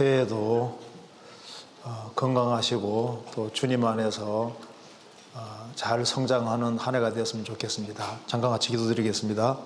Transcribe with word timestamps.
새해도 0.00 0.80
어, 1.82 2.12
건강하시고 2.16 3.26
또 3.34 3.52
주님 3.52 3.84
안에서 3.84 4.56
어, 5.34 5.72
잘 5.74 6.06
성장하는 6.06 6.78
한 6.78 6.94
해가 6.94 7.12
되었으면 7.12 7.44
좋겠습니다. 7.44 8.20
잠깐 8.26 8.50
같이 8.50 8.70
기도드리겠습니다. 8.70 9.58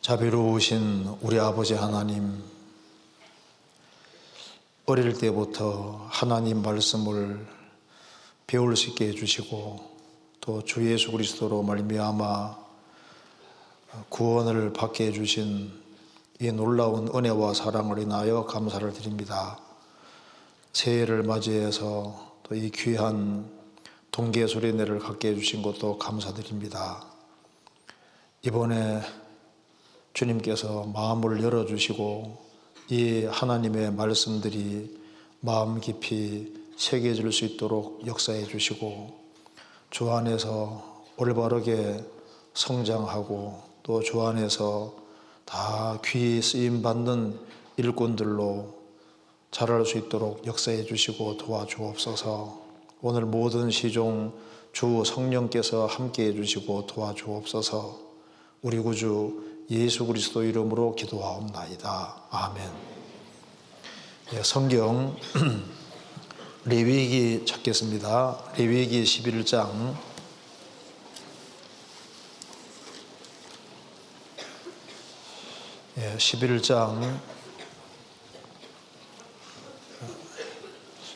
자비로우신 0.00 1.18
우리 1.22 1.40
아버지 1.40 1.74
하나님, 1.74 2.40
어릴 4.86 5.18
때부터 5.18 6.06
하나님 6.08 6.62
말씀을 6.62 7.44
배울 8.46 8.76
수 8.76 8.90
있게 8.90 9.08
해주시고 9.08 9.90
또 10.40 10.62
주 10.62 10.88
예수 10.88 11.10
그리스도로 11.10 11.64
말미암아 11.64 12.56
구원을 14.08 14.72
받게 14.72 15.08
해주신 15.08 15.81
이 16.40 16.50
놀라운 16.50 17.08
은혜와 17.14 17.54
사랑을 17.54 17.98
인하여 17.98 18.44
감사를 18.44 18.92
드립니다. 18.92 19.58
새해를 20.72 21.22
맞이해서 21.22 22.32
또 22.42 22.54
이 22.54 22.70
귀한 22.70 23.48
동계 24.10 24.46
소리내를 24.46 24.98
갖게 24.98 25.28
해주신 25.28 25.62
것도 25.62 25.98
감사드립니다. 25.98 27.02
이번에 28.42 29.00
주님께서 30.12 30.84
마음을 30.92 31.42
열어주시고 31.42 32.36
이 32.90 33.24
하나님의 33.24 33.92
말씀들이 33.92 35.00
마음 35.40 35.80
깊이 35.80 36.52
새겨질 36.76 37.32
수 37.32 37.44
있도록 37.46 38.06
역사해 38.06 38.44
주시고 38.46 39.18
주 39.90 40.10
안에서 40.10 41.04
올바르게 41.16 42.04
성장하고 42.54 43.62
또 43.82 44.02
주 44.02 44.20
안에서 44.26 44.94
다 45.44 45.98
귀히 46.04 46.40
쓰임 46.40 46.82
받는 46.82 47.38
일꾼들로 47.76 48.74
자랄 49.50 49.84
수 49.84 49.98
있도록 49.98 50.46
역사해 50.46 50.84
주시고 50.84 51.36
도와주옵소서. 51.36 52.60
오늘 53.02 53.26
모든 53.26 53.70
시종 53.70 54.32
주 54.72 55.02
성령께서 55.04 55.86
함께 55.86 56.26
해 56.26 56.32
주시고 56.32 56.86
도와주옵소서. 56.86 57.98
우리 58.62 58.78
구주 58.78 59.66
예수 59.70 60.06
그리스도 60.06 60.42
이름으로 60.42 60.94
기도하옵나이다. 60.94 62.22
아멘. 62.30 62.70
예, 64.34 64.42
성경 64.42 65.16
레위기 66.64 67.44
찾겠습니다. 67.44 68.52
레위기 68.56 69.02
11장 69.02 69.94
예, 75.98 76.16
11장 76.16 77.20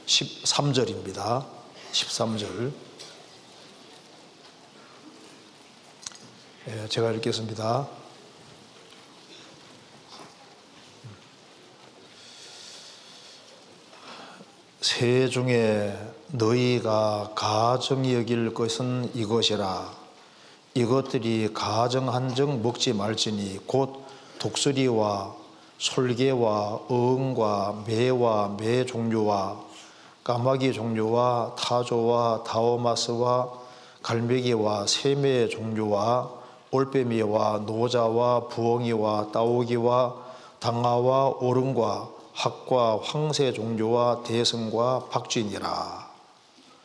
13절입니다. 0.04 1.46
13절. 1.92 2.72
예, 6.68 6.88
제가 6.88 7.12
읽겠습니다. 7.12 7.88
새 14.82 15.30
중에 15.30 15.98
너희가 16.28 17.32
가정이 17.34 18.14
여길 18.14 18.52
것은 18.52 19.10
이것이라 19.14 19.90
이것들이 20.74 21.54
가정한 21.54 22.34
정 22.34 22.62
먹지 22.62 22.92
말지니 22.92 23.60
곧 23.66 24.05
독수리와 24.38 25.34
솔개와 25.78 26.80
어흥과 26.88 27.84
매와 27.86 28.56
매 28.58 28.84
종류와 28.84 29.60
까마귀 30.24 30.72
종류와 30.72 31.54
타조와 31.56 32.44
다오마스와 32.44 33.50
갈매기와 34.02 34.86
새매 34.86 35.48
종류와 35.48 36.30
올빼미와 36.70 37.58
노자와 37.66 38.48
부엉이와 38.48 39.30
따오기와 39.32 40.14
당아와 40.58 41.28
오름과 41.40 42.08
학과 42.32 42.98
황새 43.02 43.52
종류와 43.52 44.22
대승과 44.24 45.06
박쥐니라. 45.10 46.10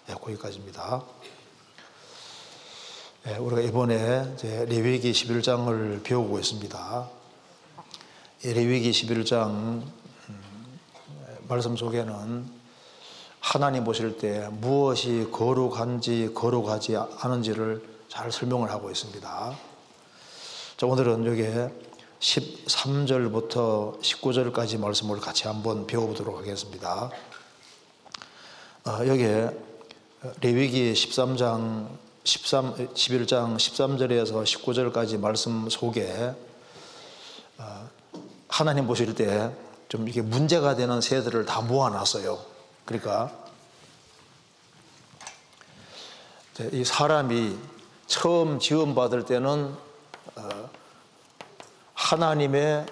네, 0.07 0.13
거기까지입니다. 0.13 1.01
네, 3.23 3.37
우리가 3.37 3.61
이번에 3.61 4.35
레위기 4.41 5.11
11장을 5.11 6.03
배우고 6.03 6.39
있습니다. 6.39 7.20
레위기 8.43 8.89
11장 8.89 9.49
음, 9.49 10.79
말씀 11.47 11.77
속에는 11.77 12.43
하나님 13.39 13.83
보실 13.83 14.17
때 14.17 14.47
무엇이 14.49 15.27
거룩한지 15.31 16.31
거룩하지 16.33 16.97
않은지를 17.19 17.87
잘 18.07 18.31
설명을 18.31 18.71
하고 18.71 18.89
있습니다. 18.89 19.57
자, 20.75 20.85
오늘은 20.87 21.27
여기에 21.27 21.71
13절부터 22.19 24.01
19절까지 24.01 24.79
말씀을 24.79 25.19
같이 25.19 25.47
한번 25.47 25.85
배워보도록 25.85 26.39
하겠습니다. 26.39 27.11
어, 28.85 29.05
여기에 29.05 29.51
레위기 30.41 30.93
13장 30.93 31.89
13, 32.23 32.73
11장 32.87 33.55
13절에서 33.55 34.43
19절까지 34.43 35.19
말씀 35.19 35.69
속에 35.69 36.33
어, 37.59 38.00
하나님 38.51 38.85
보실 38.85 39.15
때 39.15 39.51
좀 39.91 40.07
이게 40.07 40.21
문제가 40.21 40.73
되는 40.75 41.01
세들을 41.01 41.45
다 41.45 41.59
모아놨어요. 41.59 42.39
그러니까 42.85 43.29
이 46.71 46.85
사람이 46.85 47.57
처음 48.07 48.57
지원받을 48.57 49.25
때는 49.25 49.75
어, 50.37 50.69
하나님의 51.93 52.85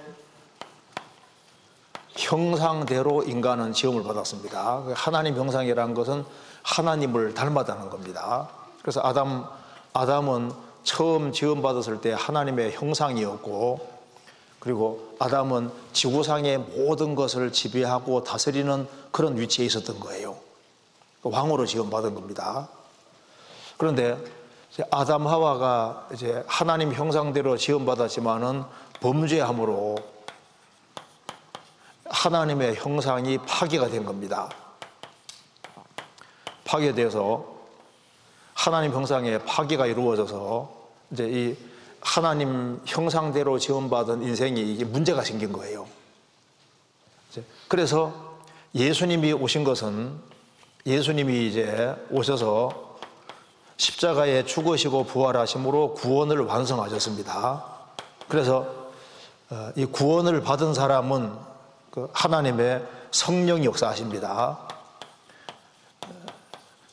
형상대로 2.17 3.23
인간은 3.23 3.71
지음을 3.71 4.03
받았습니다. 4.03 4.83
하나님 4.93 5.37
형상이라는 5.37 5.93
것은 5.93 6.25
하나님을 6.63 7.33
닮았다는 7.33 7.89
겁니다. 7.89 8.49
그래서 8.81 8.99
아담, 9.01 9.47
아담은 9.93 10.51
처음 10.83 11.31
지음 11.31 11.61
받았을 11.61 12.01
때 12.01 12.11
하나님의 12.11 12.73
형상이었고, 12.73 13.98
그리고 14.59 15.15
아담은 15.19 15.71
지구상의 15.93 16.57
모든 16.59 17.15
것을 17.15 17.51
지배하고 17.51 18.23
다스리는 18.23 18.87
그런 19.11 19.37
위치에 19.37 19.65
있었던 19.65 19.99
거예요. 19.99 20.37
왕으로 21.23 21.65
지음 21.65 21.89
받은 21.89 22.13
겁니다. 22.15 22.69
그런데 23.77 24.17
아담 24.91 25.27
하와가 25.27 26.07
이제 26.13 26.43
하나님 26.47 26.93
형상대로 26.93 27.57
지음 27.57 27.85
받았지만은 27.85 28.63
범죄함으로 28.99 29.97
하나님의 32.05 32.75
형상이 32.75 33.37
파괴가 33.39 33.87
된 33.87 34.05
겁니다. 34.05 34.49
파괴돼서 36.65 37.59
하나님 38.53 38.93
형상의 38.93 39.43
파괴가 39.45 39.85
이루어져서 39.85 40.69
이제 41.11 41.27
이 41.29 41.68
하나님 42.01 42.81
형상대로 42.85 43.59
지원받은 43.59 44.23
인생이 44.23 44.61
이게 44.73 44.85
문제가 44.85 45.23
생긴 45.23 45.51
거예요. 45.51 45.87
그래서 47.67 48.39
예수님이 48.73 49.33
오신 49.33 49.63
것은 49.63 50.13
예수님이 50.85 51.47
이제 51.47 51.95
오셔서 52.09 52.97
십자가에 53.77 54.45
죽으시고 54.45 55.05
부활하심으로 55.05 55.93
구원을 55.93 56.41
완성하셨습니다. 56.41 57.63
그래서 58.27 58.67
어, 59.49 59.71
이 59.75 59.85
구원을 59.85 60.41
받은 60.41 60.73
사람은 60.73 61.33
그 61.91 62.09
하나님의 62.13 62.85
성령이 63.11 63.65
역사하십니다. 63.65 64.59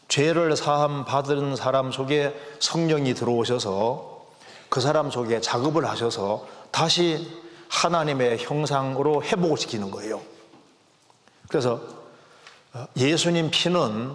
죄를 0.09 0.57
사함 0.57 1.05
받은 1.05 1.57
사람 1.57 1.93
속에 1.93 2.35
성령이 2.61 3.15
들어오셔서 3.15 4.16
그 4.69 4.81
사람 4.81 5.11
속에 5.11 5.41
작업을 5.41 5.87
하셔서 5.87 6.47
다시 6.71 7.31
하나님의 7.69 8.39
형상으로 8.39 9.23
회복을 9.23 9.57
시키는 9.57 9.91
거예요. 9.91 10.21
그래서 11.49 11.81
어, 12.73 12.87
예수님 12.97 13.51
피는 13.51 14.15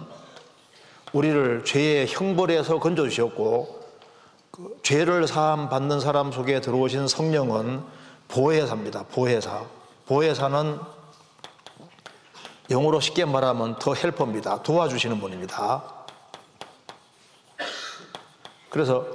우리를 1.12 1.64
죄의 1.64 2.06
형벌에서 2.08 2.78
건져주셨고 2.78 3.82
그 4.50 4.78
죄를 4.82 5.26
사함 5.26 5.68
받는 5.68 6.00
사람 6.00 6.30
속에 6.30 6.60
들어오신 6.60 7.08
성령은 7.08 7.82
보혜사입니다. 8.28 9.04
보혜사. 9.04 9.64
보혜사는 10.06 10.78
영어로 12.70 13.00
쉽게 13.00 13.24
말하면 13.24 13.78
더 13.78 13.94
헬퍼입니다. 13.94 14.62
도와주시는 14.62 15.20
분입니다. 15.20 15.82
그래서 18.70 19.06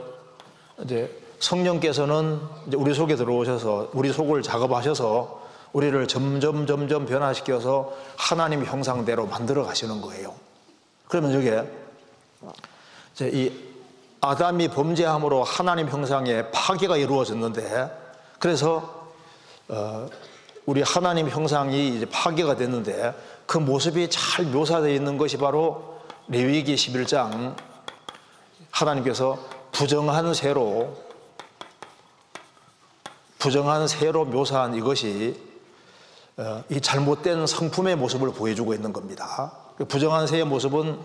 이제 0.84 1.27
성령께서는 1.40 2.40
우리 2.76 2.94
속에 2.94 3.16
들어오셔서 3.16 3.92
우리 3.94 4.12
속을 4.12 4.42
작업하셔서 4.42 5.48
우리를 5.74 6.08
점점 6.08 6.66
점점 6.66 7.06
변화시켜서 7.06 7.94
하나님 8.16 8.66
형상대로 8.66 9.28
만들어 9.28 9.66
가시는 9.66 10.02
거예요. 10.02 10.34
그러면 11.08 11.32
저게 11.32 11.64
이 13.32 13.52
아담이 14.22 14.70
범죄함으로 14.70 15.44
하나님 15.44 15.88
형상의 15.88 16.52
파괴가 16.52 16.98
이루어졌는데 16.98 17.92
그래서 18.40 19.08
어 19.68 20.08
우리 20.66 20.82
하나님 20.82 21.30
형상이 21.30 22.06
파괴가 22.12 22.56
됐는데 22.56 23.14
그 23.46 23.58
모습이 23.58 24.10
잘 24.10 24.46
묘사되어 24.46 24.92
있는 24.92 25.18
것이 25.18 25.38
바로 25.38 26.00
레위기 26.28 26.76
11장 26.76 27.56
하나님께서 28.72 29.38
부정한 29.72 30.34
새로 30.34 31.07
부정한 33.40 33.88
새로 33.88 34.26
묘사한 34.26 34.76
이것이 34.76 35.40
어, 36.38 36.64
이 36.70 36.80
잘못된 36.80 37.48
성품의 37.48 37.96
모습을 37.96 38.32
보여주고 38.32 38.74
있는 38.74 38.94
겁니다. 38.94 39.52
그 39.78 39.86
부정한 39.86 40.28
새의 40.28 40.46
모습은 40.46 41.00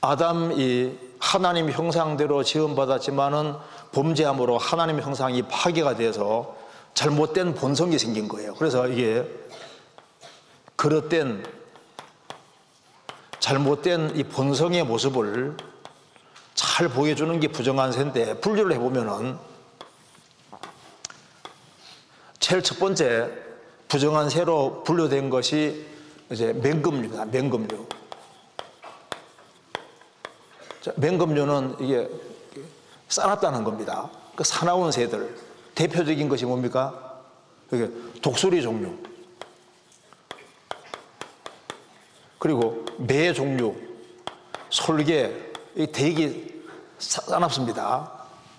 아담이 0.00 0.96
하나님 1.18 1.70
형상대로 1.70 2.44
지음받았지만은 2.44 3.54
범죄함으로 3.92 4.58
하나님 4.58 5.00
형상이 5.00 5.42
파괴가 5.42 5.96
돼서 5.96 6.56
잘못된 6.94 7.54
본성이 7.54 7.98
생긴 7.98 8.28
거예요. 8.28 8.54
그래서 8.54 8.86
이게 8.88 9.24
그릇된 10.76 11.44
잘못된 13.40 14.16
이 14.16 14.24
본성의 14.24 14.84
모습을 14.84 15.56
잘 16.54 16.88
보여주는 16.88 17.38
게 17.40 17.48
부정한 17.48 17.92
새인데 17.92 18.40
분류를 18.40 18.72
해보면은 18.74 19.38
제일 22.48 22.62
첫 22.62 22.78
번째 22.78 23.30
부정한 23.88 24.30
새로 24.30 24.82
분류된 24.82 25.28
것이 25.28 25.86
이제 26.30 26.54
맹금류입니다. 26.54 27.26
맹금류. 27.26 27.86
자, 30.80 30.90
맹금류는 30.96 31.76
이게 31.80 32.08
싸납다는 33.10 33.64
겁니다. 33.64 34.08
그 34.34 34.44
사나운 34.44 34.90
새들 34.90 35.36
대표적인 35.74 36.26
것이 36.30 36.46
뭡니까? 36.46 37.20
이게 37.70 37.90
독수리 38.22 38.62
종류. 38.62 38.96
그리고 42.38 42.82
매 42.96 43.34
종류, 43.34 43.76
솔개, 44.70 45.34
이 45.74 45.86
되게 45.92 46.62
싸납습니다. 46.98 48.10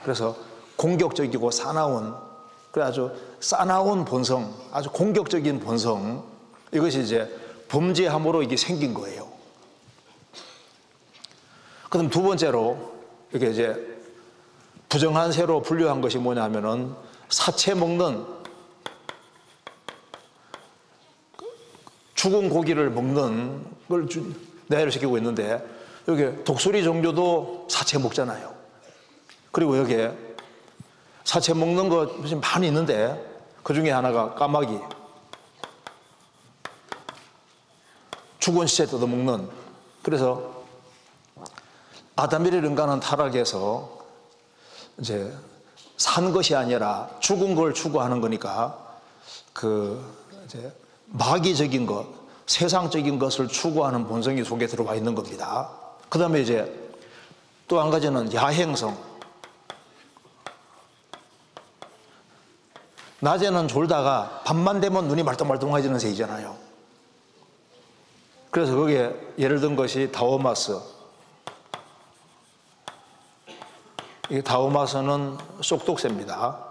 그래서 0.04 0.38
공격적이고 0.76 1.50
사나운, 1.50 2.14
그래 2.72 2.86
아주 2.86 3.12
싸나운 3.40 4.06
본성, 4.06 4.54
아주 4.72 4.90
공격적인 4.92 5.60
본성, 5.60 6.24
이것이 6.74 7.02
이제 7.02 7.30
범죄함으로 7.68 8.44
이게 8.44 8.58
생긴 8.58 8.94
거예요. 8.94 9.28
그럼 11.90 12.10
두 12.10 12.22
번째로 12.22 12.94
이게 13.34 13.50
이제 13.50 14.00
부정한 14.90 15.32
새로 15.32 15.62
분류한 15.62 16.02
것이 16.02 16.18
뭐냐면은 16.18 16.94
사체 17.30 17.74
먹는 17.74 18.26
죽은 22.16 22.50
고기를 22.50 22.90
먹는 22.90 23.66
걸 23.88 24.08
내를 24.68 24.92
시키고 24.92 25.18
있는데 25.18 25.66
여기 26.08 26.44
독수리 26.44 26.84
종류도 26.84 27.68
사체 27.70 27.98
먹잖아요. 27.98 28.54
그리고 29.52 29.78
여기에 29.78 30.12
사체 31.24 31.54
먹는 31.54 31.90
것이 31.90 32.36
많이 32.36 32.68
있는데 32.68 33.29
그 33.70 33.74
중에 33.76 33.92
하나가 33.92 34.34
까마귀. 34.34 34.80
죽은 38.40 38.66
시체 38.66 38.88
뜯어먹는. 38.88 39.48
그래서 40.02 40.64
아담이를 42.16 42.66
인간은 42.66 43.00
타락해서 43.00 43.88
이제 44.98 45.32
산 45.98 46.32
것이 46.32 46.56
아니라 46.56 47.12
죽은 47.20 47.54
걸 47.54 47.76
추구하는 47.76 48.22
거니까 48.22 48.76
그 49.54 50.04
이제 50.46 50.74
마귀적인 51.06 51.86
것, 51.86 52.08
세상적인 52.48 53.20
것을 53.20 53.50
추구하는 53.50 54.08
본성이 54.08 54.44
속에 54.44 54.66
들어와 54.66 54.96
있는 54.96 55.14
겁니다. 55.14 55.70
그 56.10 56.18
다음에 56.18 56.42
이제 56.42 56.90
또 57.68 57.80
한 57.80 57.92
가지는 57.92 58.34
야행성. 58.34 59.09
낮에는 63.22 63.68
졸다가 63.68 64.42
밤만 64.46 64.80
되면 64.80 65.08
눈이 65.08 65.24
말똥말똥해지는 65.24 66.00
새이잖아요. 66.00 66.56
그래서 68.52 68.76
거기에 68.76 69.14
예를 69.38 69.60
든 69.60 69.76
것이 69.76 70.12
다오마스. 70.12 70.80
이 74.32 74.42
다오마스는 74.42 75.38
쏙독새입니다. 75.62 76.70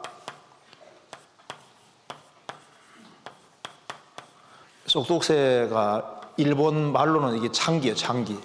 쏙독새가 4.86 6.20
일본 6.38 6.92
말로는 6.92 7.36
이게 7.36 7.52
창기예요, 7.52 7.94
창기. 7.94 8.38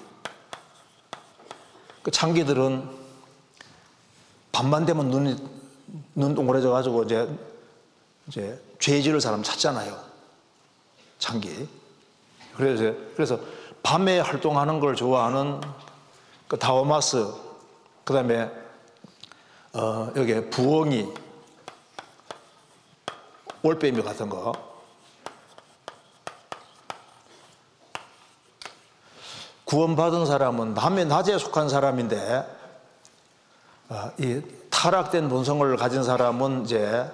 그 2.01 2.11
창기들은 2.11 2.89
밤만 4.51 4.85
되면 4.85 5.09
눈이 5.09 5.35
눈 6.15 6.35
동그래져 6.35 6.69
가지고 6.71 7.03
이제 7.03 7.29
이제 8.27 8.61
죄 8.79 9.01
지을 9.01 9.19
사람 9.19 9.43
찾잖아요. 9.43 9.97
창기. 11.19 11.67
그래서 12.55 12.95
그래서 13.15 13.39
밤에 13.81 14.19
활동하는 14.19 14.79
걸 14.79 14.95
좋아하는 14.95 15.61
그 16.47 16.57
다오마스 16.57 17.33
그 18.03 18.13
다음에 18.13 18.49
어 19.73 20.11
여기 20.15 20.49
부엉이 20.49 21.11
올빼미 23.63 24.03
같은 24.03 24.29
거 24.29 24.51
구원받은 29.65 30.25
사람은 30.27 30.75
밤에 30.75 31.05
낮에 31.05 31.38
속한 31.39 31.67
사람인데 31.67 32.45
어, 33.89 34.12
이 34.19 34.41
타락된 34.69 35.29
본성을 35.29 35.75
가진 35.77 36.03
사람은 36.03 36.65
이제 36.65 37.09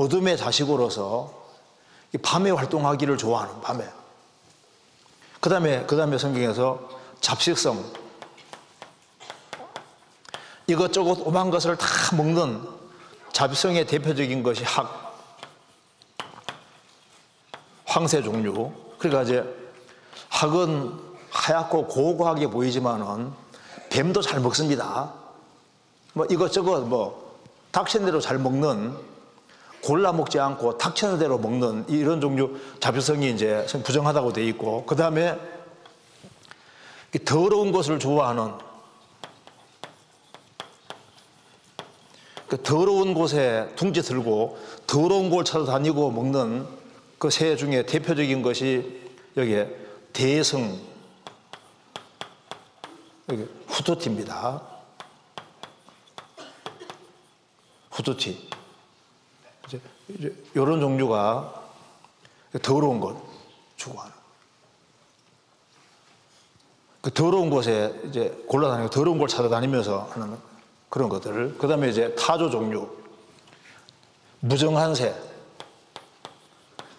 어둠의 0.00 0.38
자식으로서 0.38 1.30
밤에 2.22 2.50
활동하기를 2.50 3.18
좋아하는 3.18 3.60
밤에. 3.60 3.86
그 5.40 5.50
다음에 5.50 5.84
그 5.86 5.96
다음에 5.96 6.16
성경에서 6.16 6.80
잡식성 7.20 7.84
이것저것 10.66 11.18
오만 11.26 11.50
것을 11.50 11.76
다 11.76 11.86
먹는 12.16 12.66
잡성의 13.32 13.86
대표적인 13.86 14.42
것이 14.42 14.64
학 14.64 15.18
황새 17.84 18.22
종류. 18.22 18.72
그러니까 18.98 19.22
이제 19.22 19.44
학은 20.30 20.98
하얗고 21.30 21.88
고고하게 21.88 22.46
보이지만은 22.46 23.32
뱀도 23.90 24.22
잘 24.22 24.40
먹습니다. 24.40 25.12
뭐 26.14 26.24
이것저것 26.30 26.80
뭐 26.80 27.38
닥친 27.72 28.04
대로 28.04 28.20
잘 28.20 28.38
먹는 28.38 29.09
골라 29.82 30.12
먹지 30.12 30.38
않고 30.38 30.78
닥치는 30.78 31.18
대로 31.18 31.38
먹는 31.38 31.86
이런 31.88 32.20
종류 32.20 32.56
자비성이 32.80 33.30
이제 33.30 33.66
부정하다고 33.84 34.32
돼 34.32 34.44
있고 34.46 34.84
그 34.86 34.96
다음에 34.96 35.38
더러운 37.24 37.72
것을 37.72 37.98
좋아하는 37.98 38.52
그 42.48 42.60
더러운 42.62 43.14
곳에 43.14 43.68
둥지 43.76 44.02
들고 44.02 44.58
더러운 44.86 45.30
곳 45.30 45.44
찾아다니고 45.44 46.10
먹는 46.10 46.80
그 47.20 47.28
새 47.28 47.54
중에 47.54 47.84
대표적인 47.84 48.40
것이 48.40 48.98
여기에 49.36 49.76
대성 50.14 50.80
여기 53.28 53.46
후토티입니다. 53.66 54.62
후토티. 57.90 58.48
이런 60.54 60.80
종류가 60.80 61.62
더러운 62.62 63.00
것 63.00 63.16
추구하는. 63.76 64.12
그 67.00 67.10
더러운 67.10 67.48
곳에 67.48 67.98
이제 68.08 68.28
골라다니고 68.46 68.90
더러운 68.90 69.18
걸 69.18 69.28
찾아다니면서 69.28 70.10
하는 70.12 70.36
그런 70.90 71.08
것들을. 71.08 71.56
그 71.56 71.66
다음에 71.66 71.88
이제 71.88 72.14
타조 72.14 72.50
종류. 72.50 72.88
무정한 74.40 74.94
새. 74.94 75.14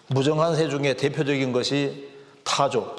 무정한 0.08 0.56
새 0.56 0.68
중에 0.68 0.94
대표적인 0.94 1.52
것이 1.52 2.10
타조. 2.42 2.96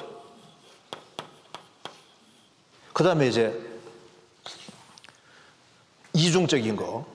그 2.92 3.04
다음에 3.04 3.26
이제 3.26 3.60
이중적인 6.14 6.76
거. 6.76 7.13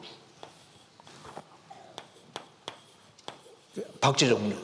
박쥐 4.01 4.29
종류. 4.29 4.55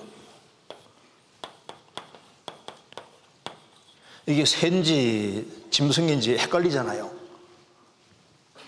이게 4.28 4.46
새인지 4.46 5.68
짐승인지 5.70 6.38
헷갈리잖아요. 6.38 7.12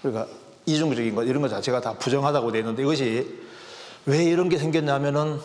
그러니까 0.01 0.27
이중적인 0.65 1.15
것 1.15 1.23
이런 1.23 1.41
것 1.41 1.49
자체가 1.49 1.81
다 1.81 1.93
부정하다고 1.93 2.51
되어 2.51 2.61
있는데 2.61 2.83
이것이 2.83 3.47
왜 4.05 4.23
이런 4.23 4.49
게 4.49 4.57
생겼냐면은 4.57 5.39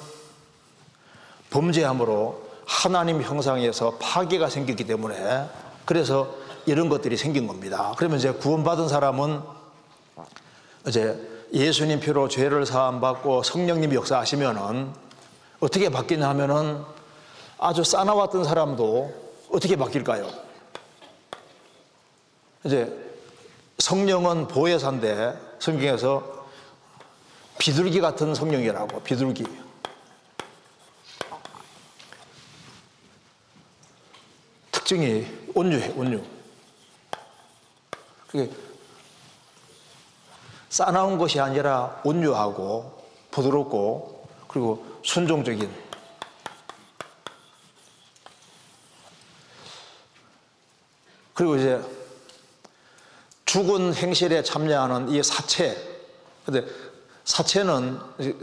범죄함으로 1.50 2.50
하나님 2.66 3.22
형상에서 3.22 3.96
파괴가 3.98 4.48
생겼기 4.48 4.84
때문에 4.84 5.46
그래서 5.84 6.34
이런 6.66 6.88
것들이 6.88 7.16
생긴 7.16 7.46
겁니다. 7.46 7.94
그러면 7.96 8.18
이제 8.18 8.32
구원받은 8.32 8.88
사람은 8.88 9.40
이제 10.86 11.48
예수님 11.52 12.00
피로 12.00 12.28
죄를 12.28 12.66
사함 12.66 13.00
받고 13.00 13.42
성령님이 13.42 13.96
역사하시면은 13.96 14.92
어떻게 15.62 15.88
바뀌냐 15.88 16.28
하면은 16.30 16.84
아주 17.56 17.84
싸나왔던 17.84 18.42
사람도 18.42 19.14
어떻게 19.52 19.76
바뀔까요? 19.76 20.28
이제 22.64 22.92
성령은 23.78 24.48
보혜사인데 24.48 25.38
성경에서 25.60 26.46
비둘기 27.58 28.00
같은 28.00 28.34
성령이라고 28.34 29.02
비둘기. 29.02 29.44
특징이 34.72 35.24
온유해 35.54 35.92
온유. 35.96 36.20
그게 38.26 38.50
싸나운 40.68 41.18
것이 41.18 41.38
아니라 41.38 42.00
온유하고 42.02 43.00
부드럽고 43.30 44.26
그리고 44.48 44.91
순종적인 45.02 45.70
그리고 51.34 51.56
이제 51.56 51.80
죽은 53.46 53.94
행실에 53.94 54.42
참여하는 54.42 55.10
이 55.10 55.22
사체. 55.22 55.76
근데 56.44 56.64
사체는 57.24 57.98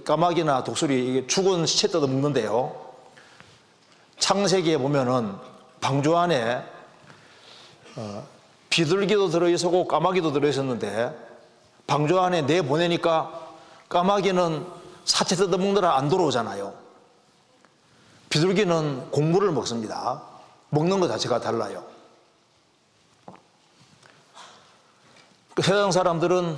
까마귀나 0.06 0.64
독수리 0.64 1.26
죽은 1.28 1.66
시체 1.66 1.88
뜯어 1.88 2.08
먹는데요. 2.08 2.90
창세기에 4.20 4.78
보면은 4.78 5.36
방주 5.82 6.16
안에 6.18 6.64
어, 7.96 8.28
비둘기도 8.70 9.30
들어있었고 9.30 9.88
까마귀도 9.88 10.32
들어있었는데 10.32 11.16
방주 11.88 12.20
안에 12.20 12.44
내 12.46 12.62
보내니까 12.62 13.56
까마귀는 13.88 14.79
사체 15.10 15.36
뜯어 15.36 15.58
먹느라 15.58 15.98
안 15.98 16.08
돌아오잖아요. 16.08 16.72
비둘기는 18.30 19.10
곡물을 19.10 19.52
먹습니다. 19.52 20.22
먹는 20.70 21.00
것 21.00 21.08
자체가 21.08 21.42
달라요. 21.42 21.84
그 25.56 25.64
세상 25.64 25.92
사람들은 25.92 26.56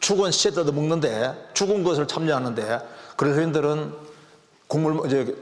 죽은 0.00 0.32
시체 0.32 0.50
뜯어 0.50 0.72
먹는데 0.72 1.50
죽은 1.54 1.84
것을 1.84 2.08
참여하는데 2.08 3.14
그리스도인들은 3.16 3.94
곡물 4.66 5.06
이제 5.06 5.36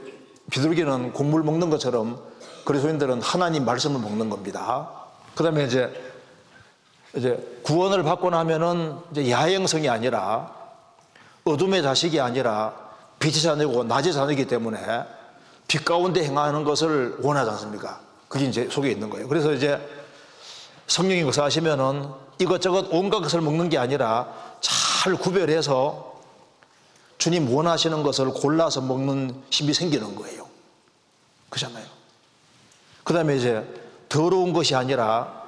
비둘기는 0.51 1.15
곡물 1.15 1.43
먹는 1.43 1.71
것처럼 1.71 2.23
그리스도인들은 2.67 3.23
하나님 3.23 3.65
말씀을 3.65 3.99
먹는 3.99 4.29
겁니다. 4.29 4.91
그다음에 5.35 5.65
이제 5.65 5.91
이제 7.17 7.61
구원을 7.63 8.03
받고 8.03 8.29
나면은 8.29 8.99
이제 9.11 9.31
야행성이 9.31 9.89
아니라 9.89 10.62
어둠의 11.45 11.83
자식이 11.83 12.21
아니라 12.21 12.75
빛의 13.19 13.41
자녀고 13.43 13.85
낮의 13.85 14.13
자녀이기 14.13 14.47
때문에 14.47 14.79
빛 15.69 15.85
가운데 15.85 16.25
행하는 16.25 16.65
것을 16.65 17.17
원하지 17.21 17.51
않습니까? 17.51 18.01
그게 18.29 18.47
이제 18.47 18.69
속에 18.71 18.91
있는 18.91 19.11
거예요. 19.11 19.29
그래서 19.29 19.53
이제 19.53 19.81
성령이 20.87 21.23
역사하시면은 21.23 22.09
이것저것 22.39 22.89
온갖 22.91 23.21
것을 23.21 23.41
먹는 23.41 23.69
게 23.69 23.79
아니라 23.79 24.29
잘 24.61 25.15
구별해서 25.15 26.21
주님 27.19 27.55
원하시는 27.55 28.03
것을 28.03 28.31
골라서 28.31 28.81
먹는 28.81 29.43
힘이 29.51 29.75
생기는 29.75 30.15
거예요. 30.17 30.47
그잖아요. 31.51 31.85
그 33.05 33.15
다음에 33.15 33.37
이제 33.37 33.65
더러운 34.09 34.53
것이 34.53 34.75
아니라 34.75 35.43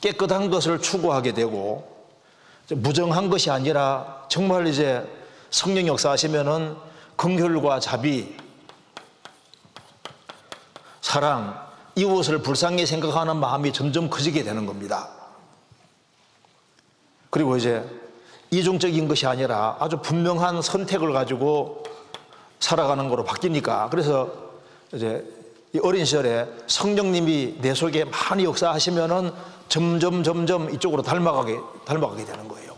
깨끗한 0.00 0.50
것을 0.50 0.80
추구하게 0.80 1.32
되고 1.32 1.93
무정한 2.70 3.28
것이 3.28 3.50
아니라 3.50 4.24
정말 4.28 4.66
이제 4.66 5.06
성령 5.50 5.86
역사하시면은 5.86 6.76
긍휼과 7.16 7.80
자비, 7.80 8.34
사랑, 11.00 11.62
이웃을 11.94 12.38
불쌍히 12.38 12.86
생각하는 12.86 13.36
마음이 13.36 13.72
점점 13.72 14.10
커지게 14.10 14.42
되는 14.42 14.66
겁니다. 14.66 15.10
그리고 17.30 17.56
이제 17.56 17.84
이중적인 18.50 19.08
것이 19.08 19.26
아니라 19.26 19.76
아주 19.78 19.98
분명한 19.98 20.62
선택을 20.62 21.12
가지고 21.12 21.82
살아가는 22.60 23.08
거로 23.08 23.24
바뀌니까 23.24 23.90
그래서 23.90 24.32
이제 24.92 25.24
어린 25.82 26.04
시절에 26.04 26.48
성령님이 26.66 27.56
내 27.60 27.74
속에 27.74 28.04
많이 28.04 28.44
역사하시면은 28.44 29.32
점점 29.68 30.22
점점 30.22 30.72
이쪽으로 30.74 31.02
닮아가게 31.02 31.58
닮아가게 31.84 32.24
되는 32.24 32.48
거예요. 32.48 32.76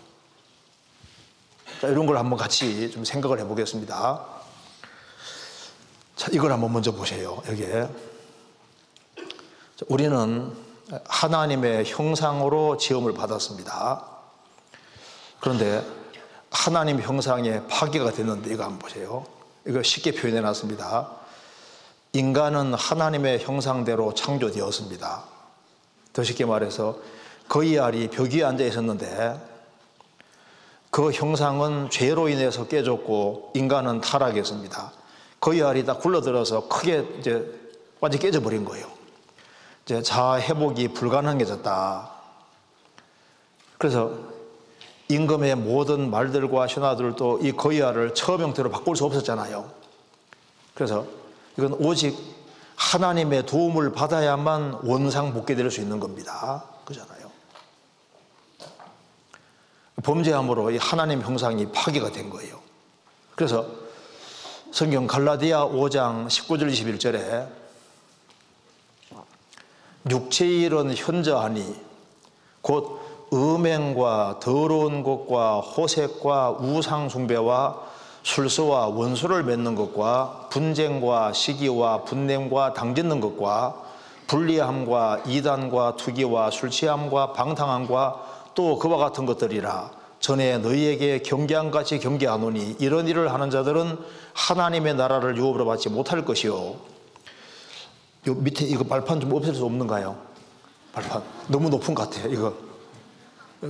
자, 1.80 1.88
이런 1.88 2.06
걸 2.06 2.16
한번 2.16 2.38
같이 2.38 2.90
좀 2.90 3.04
생각을 3.04 3.38
해보겠습니다. 3.40 4.24
자, 6.16 6.28
이걸 6.32 6.52
한번 6.52 6.72
먼저 6.72 6.92
보세요. 6.92 7.42
여기에 7.48 7.88
우리는 9.88 10.52
하나님의 11.06 11.84
형상으로 11.84 12.78
지음을 12.78 13.12
받았습니다. 13.12 14.04
그런데 15.40 15.84
하나님 16.50 17.00
형상에 17.00 17.66
파괴가 17.66 18.12
됐는데 18.12 18.54
이거 18.54 18.64
한번 18.64 18.78
보세요. 18.78 19.26
이거 19.66 19.82
쉽게 19.82 20.12
표현해 20.12 20.40
놨습니다. 20.40 21.10
인간은 22.12 22.72
하나님의 22.72 23.40
형상대로 23.40 24.14
창조되었습니다. 24.14 25.35
더 26.16 26.24
쉽게 26.24 26.46
말해서 26.46 26.96
거의 27.46 27.78
알이 27.78 28.08
벽 28.08 28.32
위에 28.32 28.42
앉아 28.42 28.64
있었는데 28.64 29.38
그 30.90 31.12
형상은 31.12 31.90
죄로 31.90 32.30
인해서 32.30 32.66
깨졌고 32.66 33.52
인간은 33.54 34.00
타락했습니다. 34.00 34.92
거의 35.40 35.62
알이 35.62 35.84
다 35.84 35.98
굴러들어서 35.98 36.68
크게 36.68 37.06
이제 37.18 37.44
완전히 38.00 38.22
깨져버린 38.22 38.64
거예요. 38.64 38.90
이제 39.84 40.00
자아 40.00 40.40
회복이 40.40 40.88
불가능해졌다. 40.94 42.10
그래서 43.76 44.18
임금의 45.08 45.56
모든 45.56 46.10
말들과 46.10 46.66
신하들도 46.66 47.40
이 47.42 47.52
거의알을 47.52 48.14
처음 48.14 48.40
형태로 48.40 48.70
바꿀 48.70 48.96
수 48.96 49.04
없었잖아요. 49.04 49.70
그래서 50.72 51.04
이건 51.58 51.74
오직 51.74 52.35
하나님의 52.76 53.46
도움을 53.46 53.92
받아야만 53.92 54.80
원상 54.82 55.32
복귀될 55.32 55.70
수 55.70 55.80
있는 55.80 55.98
겁니다. 55.98 56.64
그잖아요. 56.84 57.30
범죄함으로 60.02 60.70
이 60.70 60.76
하나님 60.76 61.22
형상이 61.22 61.72
파괴가 61.72 62.12
된 62.12 62.30
거예요. 62.30 62.60
그래서 63.34 63.66
성경 64.70 65.06
갈라디아 65.06 65.66
5장 65.66 66.28
19절 66.28 66.70
21절에 66.70 67.48
육체의 70.10 70.62
일은 70.62 70.94
현저하니 70.94 71.74
곧 72.60 73.00
음행과 73.32 74.38
더러운 74.40 75.02
것과 75.02 75.60
호색과 75.60 76.52
우상숭배와 76.52 77.95
술수와 78.26 78.88
원수를 78.88 79.44
맺는 79.44 79.76
것과 79.76 80.48
분쟁과 80.50 81.32
시기와 81.32 82.02
분냄과 82.02 82.72
당짓는 82.72 83.20
것과 83.20 83.82
불리함과 84.26 85.22
이단과 85.26 85.94
투기와 85.94 86.50
술취함과 86.50 87.34
방탕함과 87.34 88.50
또 88.56 88.78
그와 88.80 88.96
같은 88.96 89.26
것들이라. 89.26 89.92
전에 90.18 90.58
너희에게 90.58 91.20
경계한 91.20 91.70
같이 91.70 92.00
경계하노니 92.00 92.76
이런 92.80 93.06
일을 93.06 93.32
하는 93.32 93.48
자들은 93.48 93.96
하나님의 94.34 94.96
나라를 94.96 95.36
유업으로 95.36 95.64
받지 95.64 95.88
못할 95.88 96.24
것이요. 96.24 96.54
요 98.26 98.34
밑에 98.34 98.64
이거 98.64 98.82
발판 98.82 99.20
좀 99.20 99.32
없앨 99.34 99.54
수 99.54 99.64
없는가요? 99.64 100.16
발판. 100.92 101.22
너무 101.46 101.68
높은 101.68 101.94
것 101.94 102.10
같아요 102.10 102.32
이거. 102.32 102.52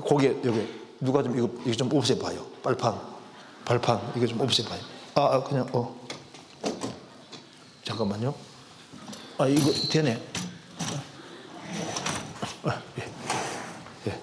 고개 0.01 0.29
여기. 0.47 0.67
누가 0.99 1.23
좀 1.23 1.37
이거 1.37 1.51
이거 1.67 1.77
좀 1.77 1.91
없애봐요 1.93 2.41
발판 2.63 3.16
발판 3.67 4.01
이거 4.17 4.27
좀 4.27 4.41
없애봐요. 4.41 4.81
아, 5.17 5.23
아 5.23 5.43
그냥 5.43 5.69
어 5.73 5.95
잠깐만요. 7.83 8.33
아 9.39 9.47
이거 9.49 9.73
되네. 9.91 10.23
아, 12.63 12.81
예. 12.99 14.11
예. 14.11 14.21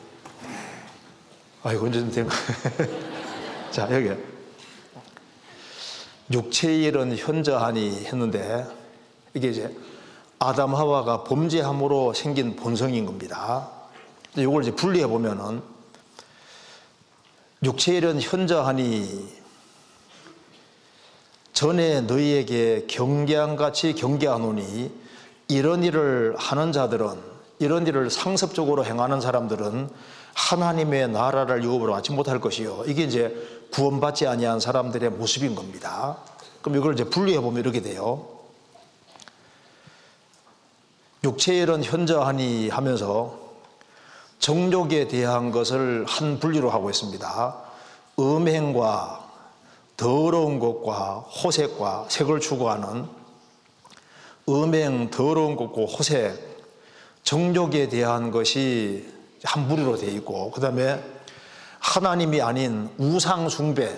아이고 1.62 1.86
언제 1.86 2.10
된 2.10 2.28
거. 2.28 2.34
자 3.70 3.88
여기 3.92 4.18
육체의 6.32 6.84
일은 6.86 7.18
현저하니 7.18 8.06
했는데 8.06 8.66
이게 9.34 9.50
이제 9.50 9.76
아담 10.40 10.74
하와가 10.74 11.26
범죄함으로 11.26 12.14
생긴 12.14 12.56
본성인 12.56 13.06
겁니다. 13.06 13.70
이걸 14.38 14.64
이제 14.64 14.72
분리해 14.72 15.06
보면은 15.06 15.73
육체의 17.64 18.00
일은 18.00 18.22
현저하니 18.22 19.44
전에 21.54 22.02
너희에게 22.02 22.88
경계함같이 22.90 23.94
경계하노니 23.94 24.92
이런 25.48 25.84
일을 25.84 26.36
하는 26.38 26.72
자들은 26.74 27.08
이런 27.60 27.88
일을 27.88 28.10
상습적으로 28.10 28.84
행하는 28.84 29.22
사람들은 29.22 29.90
하나님의 30.34 31.10
나라를 31.10 31.64
유업으로 31.64 31.94
받지 31.94 32.12
못할 32.12 32.42
것이요. 32.42 32.84
이게 32.88 33.04
이제 33.04 33.34
구원받지 33.72 34.28
아니한 34.28 34.60
사람들의 34.60 35.12
모습인 35.12 35.56
겁니다. 35.56 36.18
그럼 36.62 36.78
이걸 36.78 36.94
이제 36.94 37.06
분리해 37.06 37.40
보면 37.40 37.62
이렇게 37.62 37.82
돼요. 37.82 38.28
육체의 41.24 41.62
일은 41.62 41.84
현저하니 41.84 42.70
하면서 42.70 43.43
정욕에 44.44 45.08
대한 45.08 45.52
것을 45.52 46.04
한 46.06 46.38
분류로 46.38 46.70
하고 46.70 46.90
있습니다. 46.90 47.56
음행과 48.20 49.24
더러운 49.96 50.60
것과 50.60 51.20
호색과 51.20 52.08
색을 52.10 52.42
추구하는 52.42 53.06
음행, 54.50 55.10
더러운 55.12 55.56
것과 55.56 55.84
호색, 55.84 56.66
정욕에 57.24 57.88
대한 57.88 58.32
것이 58.32 59.08
한 59.46 59.66
무리로 59.66 59.96
되어 59.96 60.10
있고 60.10 60.52
그 60.52 60.60
다음에 60.60 61.02
하나님이 61.80 62.42
아닌 62.42 62.90
우상 62.98 63.48
숭배, 63.48 63.96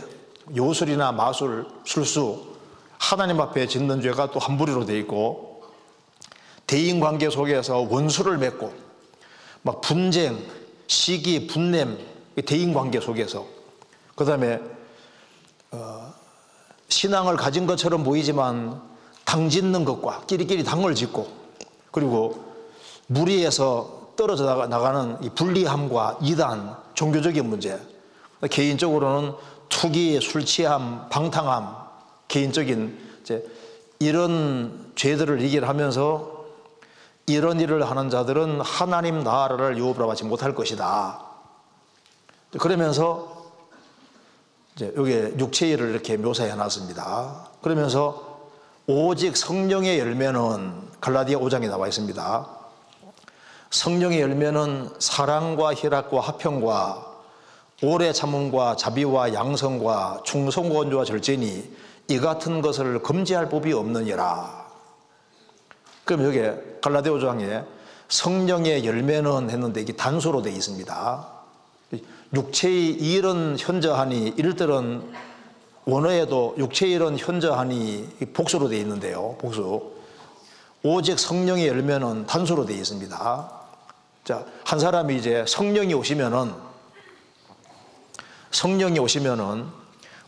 요술이나 0.56 1.12
마술, 1.12 1.66
술수 1.86 2.56
하나님 3.00 3.42
앞에 3.42 3.66
짓는 3.66 4.00
죄가 4.00 4.30
또 4.30 4.38
한 4.38 4.58
무리로 4.58 4.86
되어 4.86 4.98
있고 4.98 5.64
대인 6.68 7.00
관계 7.00 7.32
속에서 7.32 7.80
원수를 7.80 8.38
맺고 8.38 8.85
막 9.66 9.82
분쟁, 9.82 10.38
시기, 10.86 11.48
분냄 11.48 11.98
대인 12.46 12.72
관계 12.72 13.00
속에서. 13.00 13.48
그 14.16 14.24
다음에 14.24 14.62
어, 15.72 16.14
신앙을 16.88 17.36
가진 17.36 17.66
것처럼 17.66 18.04
보이지만 18.04 18.80
당 19.26 19.50
짓는 19.50 19.84
것과 19.84 20.26
끼리끼리 20.28 20.64
당을 20.64 20.94
짓고 20.94 21.28
그리고 21.92 22.46
무리에서 23.08 24.12
떨어져 24.16 24.68
나가는 24.68 25.18
이 25.24 25.30
불리함과 25.30 26.20
이단, 26.22 26.78
종교적인 26.94 27.50
문제. 27.50 27.80
개인적으로는 28.48 29.34
투기, 29.70 30.20
술 30.22 30.46
취함, 30.46 31.10
방탕함, 31.10 31.76
개인적인 32.28 33.00
이제 33.24 33.44
이런 33.98 34.92
죄들을 34.96 35.42
얘기하면서 35.42 36.35
이런 37.28 37.60
일을 37.60 37.90
하는 37.90 38.10
자들은 38.10 38.62
하나님 38.62 39.24
나라를 39.24 39.78
유업으로 39.78 40.08
받지 40.08 40.24
못할 40.24 40.54
것이다. 40.54 41.22
그러면서 42.60 43.52
이제 44.76 44.94
여기 44.96 45.14
육체의 45.14 45.74
일을 45.74 45.90
이렇게 45.92 46.18
묘사해 46.18 46.54
놨습니다. 46.54 47.48
그러면서 47.62 48.40
오직 48.88 49.36
성령의 49.36 49.98
열매는 50.00 50.90
갈라디아 51.02 51.40
5장에 51.40 51.68
나와 51.70 51.88
있습니다. 51.88 52.48
성령의 53.72 54.22
열매는 54.22 54.92
사랑과 55.00 55.74
희락과 55.74 56.20
화평과 56.20 57.16
오래 57.82 58.14
참음과 58.14 58.76
자비와 58.76 59.34
양성과 59.34 60.22
충성과 60.24 60.80
온주와 60.80 61.04
절제니 61.04 61.76
이 62.08 62.20
같은 62.20 62.62
것을 62.62 63.02
금지할 63.02 63.50
법이 63.50 63.74
없느니라. 63.74 64.66
그럼 66.06 66.24
여기 66.24 66.40
갈라디아 66.86 67.14
5장에 67.14 67.66
성령의 68.10 68.86
열매는 68.86 69.50
했는데 69.50 69.82
이게 69.82 69.94
단수로 69.94 70.44
되어 70.44 70.54
있습니다. 70.54 71.28
육체의 72.32 72.92
일은 72.92 73.56
현저하니 73.58 74.36
이럴 74.38 74.56
때는 74.56 75.02
원어에도 75.86 76.54
육체의 76.60 76.94
일은 76.94 77.18
현저하니 77.18 78.10
복수로 78.36 78.70
되어 78.70 78.78
있는데요. 78.82 79.36
복수. 79.40 79.94
오직 80.84 81.18
성령의 81.18 81.68
열매는 81.68 82.28
단수로 82.28 82.68
되어 82.68 82.78
있습니다. 82.78 83.52
자, 84.24 84.46
한 84.64 84.78
사람이 84.78 85.16
이제 85.16 85.44
성령이 85.48 85.96
오시면은 85.96 86.54
성령이 88.52 89.00
오시면은 89.00 89.66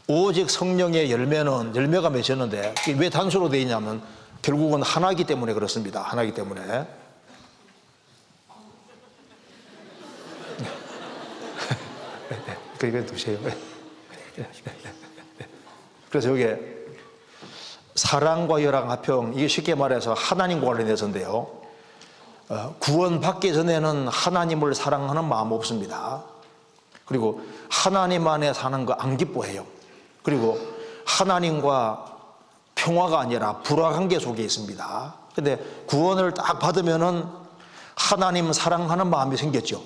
오직 0.08 0.50
성령의 0.50 1.12
열매는 1.12 1.76
열매가 1.76 2.10
맺혔는데 2.10 2.74
왜 2.98 3.10
단수로 3.12 3.50
되어 3.50 3.62
있냐면 3.62 4.02
결국은 4.48 4.82
하나이기 4.82 5.26
때문에 5.26 5.54
그렇습니다. 5.54 6.02
하나이기 6.04 6.34
때문에. 6.34 6.62
그러니까 12.80 13.12
두세요. 13.12 13.38
그래서 16.10 16.30
여기 16.30 16.48
사랑과 17.96 18.64
열랑 18.64 18.90
화평 18.90 19.34
이게 19.36 19.50
쉽게 19.50 19.76
말해서 19.76 20.14
하나님과 20.14 20.66
관련해서인데요. 20.66 21.52
어, 22.48 22.76
구원 22.80 23.20
받기 23.20 23.54
전에는 23.54 24.08
하나님을 24.08 24.74
사랑하는 24.74 25.26
마음 25.26 25.52
없습니다. 25.52 26.24
그리고 27.06 27.42
하나님 27.70 28.26
안에 28.26 28.54
사는 28.54 28.86
거 28.86 28.96
안 28.98 29.18
기뻐해요. 29.18 29.66
그리고 30.24 30.58
하나님과 31.06 32.17
평화가 32.78 33.20
아니라 33.20 33.58
불화관계 33.58 34.20
속에 34.20 34.44
있습니다. 34.44 35.14
근데 35.36 35.58
구원을 35.88 36.34
딱 36.34 36.60
받으면은 36.60 37.26
하나님 37.96 38.54
사랑하는 38.54 39.08
마음이 39.10 39.36
생겼죠. 39.36 39.82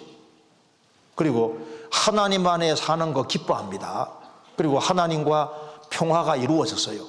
그리고 1.15 1.59
하나님 1.89 2.45
안에 2.45 2.75
사는 2.75 3.13
거 3.13 3.23
기뻐합니다. 3.23 4.09
그리고 4.55 4.77
하나님과 4.79 5.51
평화가 5.89 6.35
이루어졌어요. 6.35 7.03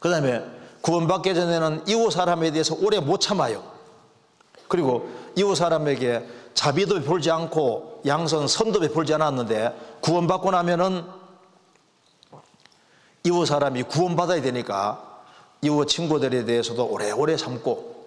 그 0.00 0.10
다음에 0.10 0.44
구원받기 0.82 1.34
전에는 1.34 1.84
이웃 1.88 2.10
사람에 2.10 2.50
대해서 2.50 2.76
오래 2.80 3.00
못 3.00 3.20
참아요. 3.20 3.62
그리고 4.68 5.08
이웃 5.36 5.54
사람에게 5.54 6.28
자비도 6.54 7.00
베풀지 7.00 7.30
않고 7.30 8.02
양선 8.06 8.48
선도 8.48 8.80
베풀지 8.80 9.14
않았는데 9.14 9.98
구원받고 10.00 10.50
나면은 10.50 11.04
이웃 13.26 13.46
사람이 13.46 13.84
구원받아야 13.84 14.42
되니까 14.42 15.22
이웃 15.62 15.86
친구들에 15.86 16.44
대해서도 16.44 16.84
오래오래 16.84 17.36
참고 17.36 18.06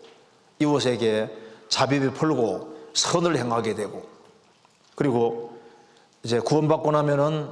이웃에게 0.59 1.35
자비 1.69 1.99
베풀고 1.99 2.91
선을 2.93 3.35
행하게 3.35 3.73
되고 3.73 4.03
그리고 4.95 5.57
이제 6.21 6.39
구원받고 6.39 6.91
나면은 6.91 7.49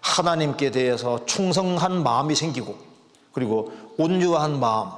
하나님께 0.00 0.72
대해서 0.72 1.24
충성한 1.24 2.02
마음이 2.02 2.34
생기고 2.34 2.76
그리고 3.32 3.72
온유한 3.96 4.58
마음 4.58 4.90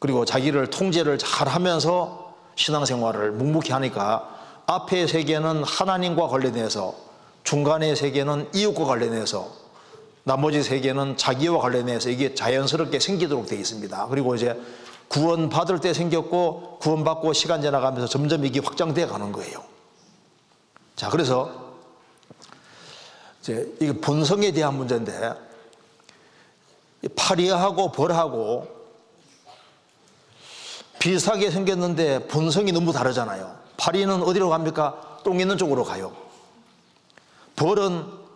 그리고 0.00 0.24
자기를 0.24 0.70
통제를 0.70 1.18
잘 1.18 1.46
하면서 1.46 2.34
신앙생활을 2.56 3.30
묵묵히 3.30 3.70
하니까 3.70 4.28
앞의 4.66 5.06
세계는 5.06 5.62
하나님과 5.62 6.26
관련해서 6.26 6.94
중간의 7.44 7.94
세계는 7.94 8.50
이웃과 8.52 8.84
관련해서 8.84 9.65
나머지 10.26 10.60
세계는 10.64 11.16
자기와 11.16 11.60
관련해서 11.60 12.10
이게 12.10 12.34
자연스럽게 12.34 12.98
생기도록 12.98 13.46
되어 13.46 13.60
있습니다. 13.60 14.08
그리고 14.08 14.34
이제 14.34 14.60
구원받을 15.06 15.78
때 15.78 15.94
생겼고 15.94 16.78
구원받고 16.80 17.32
시간 17.32 17.62
지나가면서 17.62 18.08
점점 18.08 18.44
이게 18.44 18.58
확장되어 18.58 19.06
가는 19.06 19.30
거예요. 19.30 19.62
자, 20.96 21.10
그래서 21.10 21.76
이제 23.40 23.72
이게 23.80 23.92
본성에 23.92 24.50
대한 24.50 24.74
문제인데 24.74 25.32
파리하고 27.14 27.92
벌하고 27.92 28.66
비슷하게 30.98 31.52
생겼는데 31.52 32.26
본성이 32.26 32.72
너무 32.72 32.92
다르잖아요. 32.92 33.56
파리는 33.76 34.24
어디로 34.24 34.48
갑니까? 34.48 35.20
똥 35.22 35.38
있는 35.38 35.56
쪽으로 35.56 35.84
가요. 35.84 36.16
벌은 37.54 38.26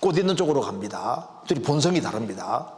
꽃 0.00 0.16
있는 0.16 0.36
쪽으로 0.36 0.60
갑니다. 0.60 1.28
둘이 1.48 1.62
본성이 1.62 2.00
다릅니다. 2.00 2.70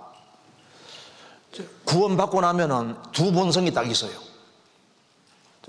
구원받고 1.84 2.40
나면은 2.40 2.96
두 3.10 3.32
본성이 3.32 3.74
딱 3.74 3.90
있어요. 3.90 4.12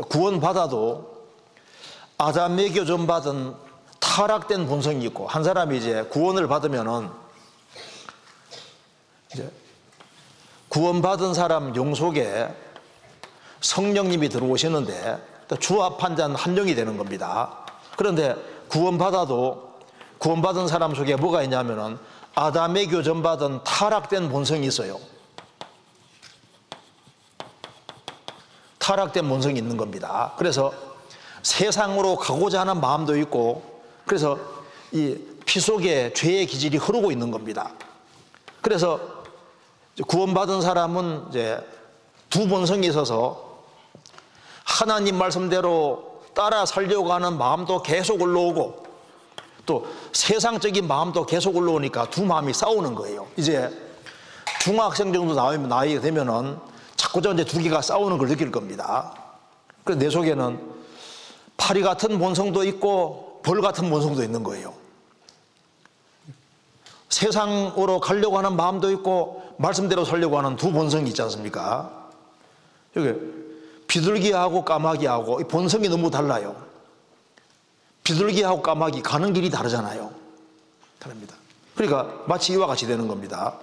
구원받아도 0.07 1.11
아담에게 2.19 2.85
좀 2.85 3.07
받은 3.07 3.55
타락된 3.99 4.67
본성이 4.67 5.05
있고 5.05 5.25
한 5.25 5.43
사람이 5.43 5.77
이제 5.77 6.03
구원을 6.03 6.47
받으면은 6.47 7.09
이제 9.33 9.51
구원받은 10.69 11.33
사람 11.33 11.75
용 11.75 11.95
속에 11.95 12.53
성령님이 13.61 14.29
들어오시는데 14.29 15.45
주합한 15.59 16.15
자는 16.15 16.35
한 16.35 16.55
영이 16.55 16.75
되는 16.75 16.97
겁니다. 16.97 17.65
그런데 17.97 18.35
구원받아도 18.69 19.71
구원받은 20.19 20.67
사람 20.67 20.93
속에 20.93 21.15
뭐가 21.15 21.41
있냐면은 21.41 21.97
아담의 22.35 22.87
교전받은 22.87 23.63
타락된 23.63 24.29
본성이 24.29 24.67
있어요. 24.67 24.99
타락된 28.79 29.27
본성이 29.27 29.59
있는 29.59 29.77
겁니다. 29.77 30.33
그래서 30.37 30.73
세상으로 31.43 32.17
가고자 32.17 32.61
하는 32.61 32.79
마음도 32.79 33.17
있고 33.17 33.81
그래서 34.05 34.37
이 34.91 35.31
피 35.51 35.59
속에 35.59 36.13
죄의 36.13 36.45
기질이 36.45 36.77
흐르고 36.77 37.11
있는 37.11 37.29
겁니다. 37.29 37.73
그래서 38.61 39.01
구원받은 40.07 40.61
사람은 40.61 41.25
이제 41.29 41.59
두 42.29 42.47
본성이 42.47 42.87
있어서 42.87 43.59
하나님 44.63 45.17
말씀대로 45.17 46.23
따라 46.33 46.65
살려고 46.65 47.11
하는 47.11 47.37
마음도 47.37 47.81
계속 47.81 48.21
올라오고 48.21 48.80
또 49.71 49.88
세상적인 50.12 50.86
마음도 50.86 51.25
계속 51.25 51.55
올라오니까 51.55 52.10
두 52.10 52.25
마음이 52.25 52.53
싸우는 52.53 52.93
거예요. 52.93 53.25
이제 53.38 53.71
중학생 54.60 55.13
정도 55.13 55.34
나이면 55.34 55.69
나이 55.69 55.99
되면은 56.01 56.57
자꾸 56.97 57.21
저 57.21 57.34
이제 57.34 57.45
두 57.45 57.57
개가 57.60 57.81
싸우는 57.81 58.17
걸 58.17 58.27
느낄 58.27 58.51
겁니다. 58.51 59.13
그래서 59.86 60.01
내 60.01 60.10
속에는 60.10 60.60
파리 61.55 61.81
같은 61.81 62.19
본성도 62.19 62.65
있고 62.65 63.39
벌 63.43 63.62
같은 63.62 63.89
본성도 63.89 64.23
있는 64.23 64.43
거예요. 64.43 64.73
세상으로 67.07 68.01
가려고 68.01 68.38
하는 68.38 68.57
마음도 68.57 68.91
있고 68.91 69.41
말씀대로 69.57 70.03
살려고 70.03 70.38
하는 70.38 70.57
두 70.57 70.71
본성이 70.73 71.10
있지 71.10 71.21
않습니까? 71.21 72.10
여기 72.97 73.13
비둘기하고 73.88 74.65
까마귀하고 74.65 75.39
이 75.39 75.43
본성이 75.45 75.88
너무 75.88 76.12
달라요. 76.12 76.70
비둘기하고 78.03 78.61
까마귀 78.61 79.01
가는 79.03 79.33
길이 79.33 79.49
다르잖아요. 79.49 80.11
다릅니다. 80.99 81.35
그러니까 81.75 82.23
마치 82.27 82.53
이와 82.53 82.67
같이 82.67 82.85
되는 82.87 83.07
겁니다. 83.07 83.57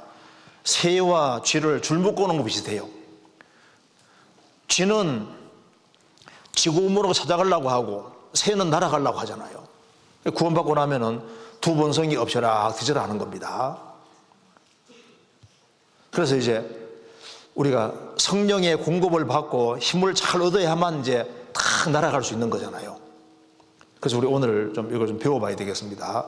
새와 0.65 1.43
쥐를 1.45 1.83
줄 1.83 1.99
묶어놓은 1.99 2.37
거 2.39 2.45
비슷해요. 2.45 2.89
쥐는 4.69 5.27
지구음으로 6.53 7.13
찾아가려고 7.13 7.71
하고 7.71 8.13
새는 8.35 8.71
날아가려고 8.71 9.19
하잖아요. 9.21 9.67
구원받고 10.35 10.75
나면은 10.75 11.23
두 11.61 11.75
본성이 11.75 12.17
없어라 12.17 12.73
뒤져라 12.73 13.03
하는 13.03 13.19
겁니다. 13.19 13.79
그래서 16.11 16.37
이제 16.37 16.65
우리가 17.55 17.93
성령의 18.17 18.77
공급을 18.79 19.27
받고 19.27 19.79
힘을 19.79 20.15
잘 20.15 20.43
얻어야만 20.43 21.01
이제 21.01 21.29
탁 21.53 21.91
날아갈 21.91 22.23
수 22.23 22.35
있는 22.35 22.51
거잖아요. 22.51 22.98
그래서 24.01 24.19
우리 24.19 24.27
오늘 24.27 24.73
좀 24.75 24.95
이걸 24.95 25.07
좀 25.07 25.19
배워봐야 25.19 25.57
되겠습니다. 25.57 26.27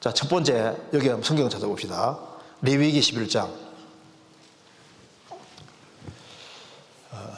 자, 0.00 0.12
첫 0.12 0.28
번째 0.28 0.76
여기 0.92 1.08
성경 1.22 1.48
찾아봅시다. 1.48 2.18
레위기 2.62 3.00
11장. 3.00 3.48
어, 7.10 7.32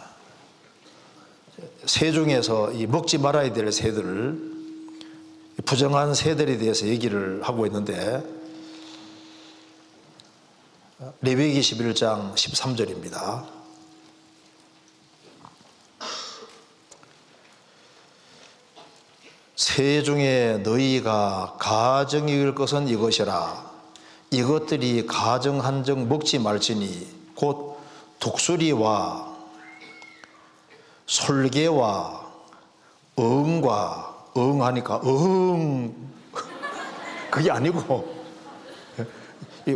새 1.84 2.12
중에서 2.12 2.72
이 2.72 2.86
먹지 2.86 3.18
말아야 3.18 3.52
될 3.52 3.70
새들을 3.72 4.54
부정한 5.64 6.14
새들에 6.14 6.58
대해서 6.58 6.86
얘기를 6.86 7.42
하고 7.42 7.66
있는데 7.66 8.22
레위기 11.20 11.60
11장 11.60 12.34
13절입니다. 12.34 13.53
새 19.64 20.02
중에 20.02 20.60
너희가 20.62 21.54
가정이 21.58 22.30
일 22.30 22.54
것은 22.54 22.86
이것이라. 22.86 23.64
이것들이 24.30 25.06
가정 25.06 25.64
한정 25.64 26.06
먹지 26.06 26.38
말지니 26.38 27.06
곧 27.34 27.78
독수리와 28.20 29.34
솔개와 31.06 32.20
응과 33.18 34.24
응 34.36 34.62
하니까 34.62 35.00
응. 35.06 35.94
그게 37.32 37.50
아니고 37.50 38.06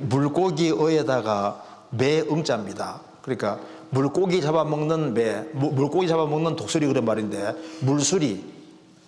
물고기 0.02 0.70
어에다가 0.70 1.64
매 1.88 2.20
응자입니다. 2.20 3.00
그러니까 3.22 3.58
물고기 3.88 4.42
잡아먹는 4.42 5.14
매, 5.14 5.40
물고기 5.54 6.06
잡아먹는 6.08 6.56
독수리 6.56 6.86
그런 6.86 7.06
말인데 7.06 7.54
물수리, 7.80 8.57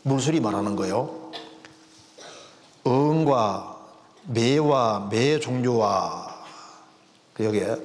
물수리 0.02 0.40
말하는 0.40 0.76
거요. 0.76 1.30
응과 2.86 3.78
매와 4.24 5.08
매 5.10 5.38
종류와 5.38 6.44
그 7.34 7.44
여기에 7.44 7.76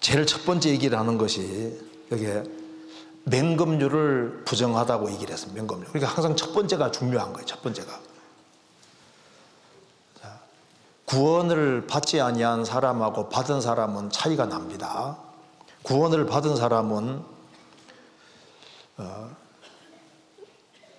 제일 0.00 0.26
첫 0.26 0.44
번째 0.44 0.70
얘기를 0.70 0.98
하는 0.98 1.16
것이 1.18 1.80
여기에 2.12 2.44
맹금류를 3.24 4.42
부정하다고 4.44 5.10
얘기를 5.12 5.32
했습니다. 5.32 5.60
맹금류. 5.60 5.86
그러니까 5.88 6.12
항상 6.12 6.36
첫 6.36 6.52
번째가 6.52 6.90
중요한 6.90 7.32
거예요. 7.32 7.46
첫 7.46 7.62
번째가. 7.62 8.00
자, 10.20 10.40
구원을 11.06 11.86
받지 11.86 12.20
아니한 12.20 12.64
사람하고 12.66 13.30
받은 13.30 13.62
사람은 13.62 14.10
차이가 14.10 14.46
납니다. 14.46 15.16
구원을 15.84 16.26
받은 16.26 16.56
사람은 16.56 17.22
어, 17.22 17.33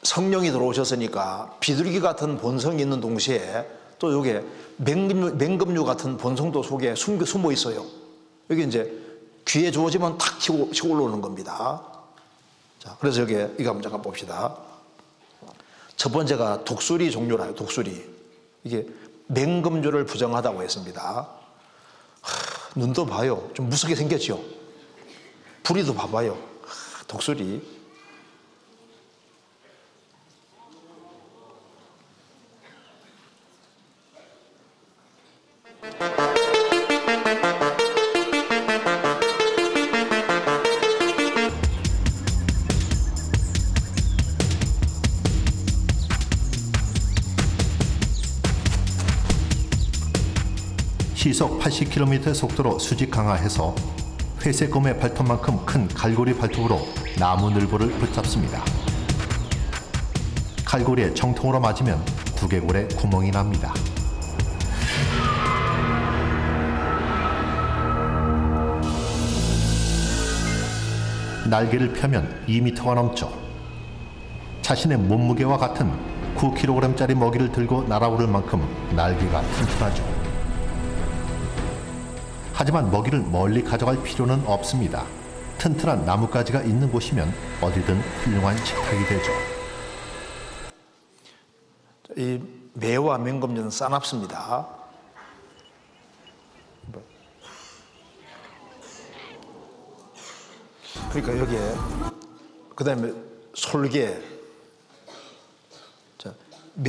성령이 0.03 0.51
들어오셨으니까 0.51 1.57
비둘기 1.59 1.99
같은 1.99 2.37
본성이 2.37 2.81
있는 2.81 3.01
동시에 3.01 3.67
또 3.99 4.13
여기에 4.13 4.43
맹금류, 4.77 5.35
맹금류 5.35 5.83
같은 5.85 6.17
본성도 6.17 6.63
속에 6.63 6.95
숨어 6.95 7.51
있어요. 7.51 7.85
여기 8.49 8.63
이제 8.63 9.01
귀에 9.45 9.71
주어지면 9.71 10.17
탁 10.17 10.39
치고, 10.39 10.71
치고 10.71 10.89
올라오는 10.89 11.21
겁니다. 11.21 11.81
자, 12.79 12.95
그래서 12.99 13.21
여기 13.21 13.33
이거 13.59 13.71
한번 13.71 14.01
봅시다. 14.01 14.55
첫 15.95 16.11
번째가 16.11 16.65
독수리 16.65 17.09
종류라요, 17.09 17.55
독수리. 17.55 18.13
이게 18.63 18.87
맹금류를 19.27 20.05
부정하다고 20.05 20.61
했습니다. 20.61 21.29
하, 22.21 22.79
눈도 22.79 23.05
봐요. 23.05 23.49
좀 23.53 23.69
무섭게 23.69 23.95
생겼죠? 23.95 24.43
부리도 25.63 25.95
봐봐요. 25.95 26.33
하, 26.33 27.03
독수리. 27.07 27.74
시속 51.25 51.59
80km의 51.59 52.35
속도로 52.35 52.77
수직 52.77 53.09
강화해서 53.09 53.73
회색검의 54.45 54.99
발톱만큼 54.99 55.65
큰 55.65 55.87
갈고리 55.87 56.37
발톱으로 56.37 56.79
나무 57.17 57.49
늘보를 57.49 57.89
붙잡습니다. 57.93 58.63
갈고리에 60.63 61.15
정통으로 61.15 61.59
맞으면 61.59 61.99
두개골에 62.35 62.89
구멍이 62.89 63.31
납니다. 63.31 63.73
날개를 71.49 71.93
펴면 71.93 72.45
2m가 72.47 72.93
넘죠. 72.93 73.33
자신의 74.61 74.99
몸무게와 74.99 75.57
같은 75.57 75.91
9kg짜리 76.35 77.15
먹이를 77.15 77.51
들고 77.51 77.85
날아오를 77.87 78.27
만큼 78.27 78.61
날개가 78.95 79.41
튼튼하죠. 79.41 80.14
하지만 82.57 82.89
먹이를 82.89 83.19
멀리 83.19 83.61
가져갈 83.61 84.01
필요는 84.01 84.47
없습니다. 84.47 85.05
튼튼한 85.57 86.05
나뭇가지가 86.05 86.61
있는 86.61 86.89
곳이면 86.89 87.33
어디든 87.59 87.99
훌륭한 87.99 88.57
식탁이 88.63 89.05
되죠. 89.07 89.31
이 92.15 92.41
매와 92.73 93.17
맹금류는 93.17 93.69
싸납습니다. 93.69 94.67
그러니까 101.09 101.37
여기에 101.37 101.75
그 102.73 102.83
다음에 102.85 103.13
솔개, 103.53 104.17
자, 106.17 106.33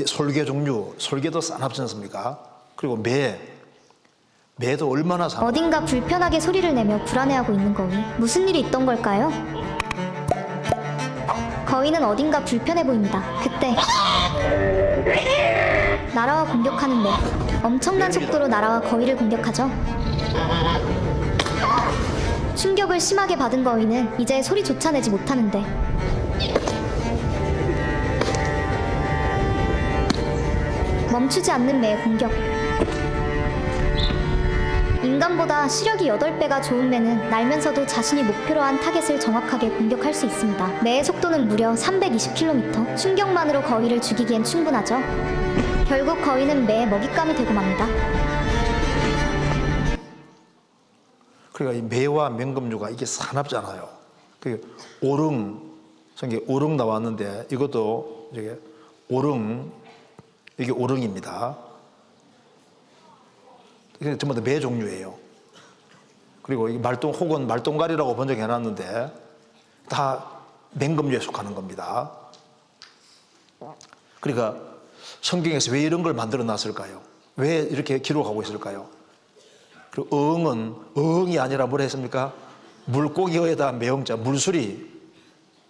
솔개 0.06 0.44
종류, 0.44 0.94
솔개도 0.98 1.40
싸납지 1.40 1.80
않습니까? 1.80 2.38
그리고 2.76 2.96
매, 2.96 3.55
매도 4.58 4.90
얼마나 4.90 5.28
사 5.28 5.44
어딘가 5.44 5.84
불편하게 5.84 6.40
소리를 6.40 6.74
내며 6.74 7.04
불안해하고 7.04 7.52
있는 7.52 7.74
거위 7.74 7.94
무슨 8.16 8.48
일이 8.48 8.60
있던 8.60 8.86
걸까요? 8.86 9.30
거인은 11.66 12.02
어딘가 12.02 12.42
불편해 12.42 12.82
보입니다. 12.82 13.22
그때 13.42 13.76
날아와 16.14 16.44
공격하는 16.46 17.02
매. 17.02 17.10
엄청난 17.62 18.10
속도로 18.10 18.48
날아와 18.48 18.80
거인을 18.80 19.16
공격하죠. 19.16 19.70
충격을 22.54 22.98
심하게 22.98 23.36
받은 23.36 23.62
거위는 23.62 24.18
이제 24.18 24.40
소리조차 24.40 24.90
내지 24.90 25.10
못하는데 25.10 25.62
멈추지 31.12 31.50
않는 31.50 31.78
매의 31.78 32.02
공격. 32.02 32.55
인간보다 35.26 35.66
시력이 35.66 36.08
8배가 36.08 36.62
좋은 36.62 36.88
매는 36.88 37.28
날면서도 37.30 37.84
자신이 37.86 38.22
목표로 38.22 38.60
한 38.60 38.78
타겟을 38.78 39.18
정확하게 39.18 39.70
공격할 39.70 40.14
수 40.14 40.24
있습니다. 40.26 40.82
매의 40.84 41.02
속도는 41.02 41.48
무려 41.48 41.72
320km. 41.72 42.96
충격만으로 42.96 43.62
거위를 43.62 44.00
죽이기엔 44.00 44.44
충분하죠. 44.44 44.98
결국 45.88 46.22
거위는 46.22 46.64
매의 46.64 46.86
먹잇감이 46.86 47.34
되고 47.34 47.52
맙니다. 47.52 47.86
그러니까 51.52 51.78
이 51.78 51.82
매와 51.82 52.30
맹금류가 52.30 52.90
이게 52.90 53.04
사납잖아요. 53.04 53.88
그 54.38 54.76
오릉 55.02 55.60
성경 56.14 56.40
오릉 56.46 56.76
나왔는데 56.76 57.48
이것도 57.50 58.30
이게 58.32 58.56
오릉 59.08 59.72
이게 60.58 60.70
오릉입니다. 60.70 61.65
이게 64.00 64.16
전부 64.18 64.34
다 64.34 64.40
매 64.40 64.60
종류예요. 64.60 65.14
그리고 66.42 66.68
이 66.68 66.78
말똥 66.78 67.12
혹은 67.12 67.46
말똥갈이라고 67.46 68.14
번역해 68.14 68.46
놨는데 68.46 69.12
다 69.88 70.30
맹금류에 70.72 71.20
속하는 71.20 71.54
겁니다. 71.54 72.12
그러니까 74.20 74.56
성경에서 75.22 75.72
왜 75.72 75.82
이런 75.82 76.02
걸 76.02 76.14
만들어 76.14 76.44
놨을까요? 76.44 77.00
왜 77.36 77.58
이렇게 77.58 77.98
기록하고 77.98 78.42
있을까요? 78.42 78.88
그리고 79.90 80.14
어흥은 80.16 80.74
어흥이 80.94 81.38
아니라 81.38 81.66
뭘 81.66 81.80
했습니까? 81.80 82.32
물고기에다 82.86 83.72
매형자 83.72 84.16
물수리 84.16 84.94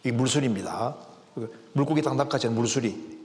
이 0.05 0.11
물수리입니다. 0.11 0.95
물고기 1.73 2.03
딱 2.03 2.17
낚아채는 2.17 2.55
물수리 2.55 3.17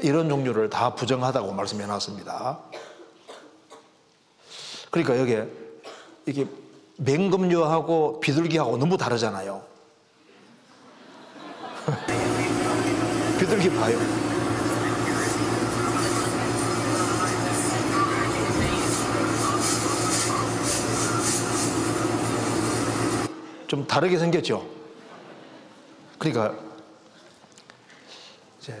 이런 0.00 0.28
종류를 0.28 0.70
다 0.70 0.94
부정하다고 0.94 1.52
말씀해 1.52 1.86
놨습니다. 1.86 2.58
그러니까 4.92 5.18
여기에 5.18 5.48
이게 6.26 6.46
맹금류하고 6.98 8.20
비둘기하고 8.20 8.76
너무 8.76 8.98
다르잖아요. 8.98 9.64
비둘기 13.40 13.70
봐요. 13.70 13.98
좀 23.66 23.86
다르게 23.86 24.18
생겼죠. 24.18 24.68
그러니까 26.18 26.54
이제 28.60 28.78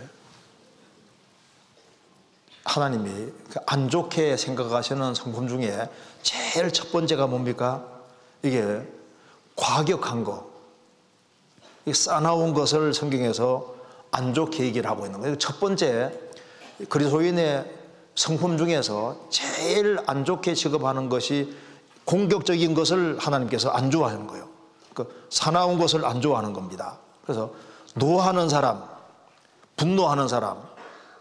하나님이 2.64 3.32
그안 3.50 3.88
좋게 3.88 4.36
생각하시는 4.36 5.14
성품 5.14 5.48
중에 5.48 5.88
제일 6.22 6.72
첫 6.72 6.92
번째가 6.92 7.26
뭡니까? 7.26 7.84
이게 8.42 8.82
과격한 9.56 10.24
거, 10.24 10.50
이 11.86 11.92
싸나운 11.92 12.54
것을 12.54 12.94
성경에서 12.94 13.74
안 14.10 14.34
좋게 14.34 14.64
얘기를 14.64 14.88
하고 14.88 15.06
있는 15.06 15.20
거예요. 15.20 15.38
첫 15.38 15.58
번째 15.58 16.12
그리스도인의 16.88 17.70
성품 18.14 18.58
중에서 18.58 19.16
제일 19.30 19.98
안 20.06 20.24
좋게 20.24 20.54
취급하는 20.54 21.08
것이 21.08 21.56
공격적인 22.04 22.74
것을 22.74 23.18
하나님께서 23.18 23.70
안 23.70 23.90
좋아하는 23.90 24.26
거예요. 24.26 24.48
그 24.94 25.26
사나운 25.30 25.78
것을 25.78 26.04
안 26.04 26.20
좋아하는 26.20 26.52
겁니다. 26.52 26.98
그래서 27.22 27.52
노하는 27.94 28.48
사람, 28.48 28.84
분노하는 29.76 30.28
사람, 30.28 30.62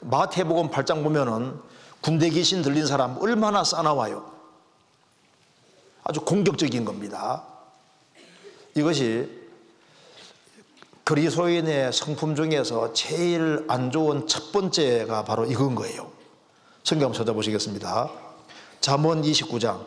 마태복음 0.02 0.70
8장 0.70 1.04
보면은 1.04 1.60
군대 2.02 2.30
귀신 2.30 2.62
들린 2.62 2.86
사람 2.86 3.18
얼마나 3.22 3.64
싸나워요. 3.64 4.32
아주 6.04 6.22
공격적인 6.22 6.84
겁니다. 6.84 7.44
이것이 8.76 9.42
그리스도인의 11.04 11.94
성품 11.94 12.36
중에서 12.36 12.94
제일 12.94 13.66
안 13.68 13.92
좋은 13.92 14.28
첫 14.28 14.52
번째가 14.52 15.26
바로 15.26 15.46
이건 15.46 15.76
거예요. 15.76 16.12
성경 16.84 17.08
한번 17.08 17.20
찾아보시겠습니다. 17.20 18.10
잠언 18.80 19.22
29장 19.22 19.86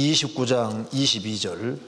29장 0.00 0.88
22절. 0.90 1.78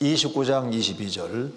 (29장 0.00 0.70
22절) 0.70 1.50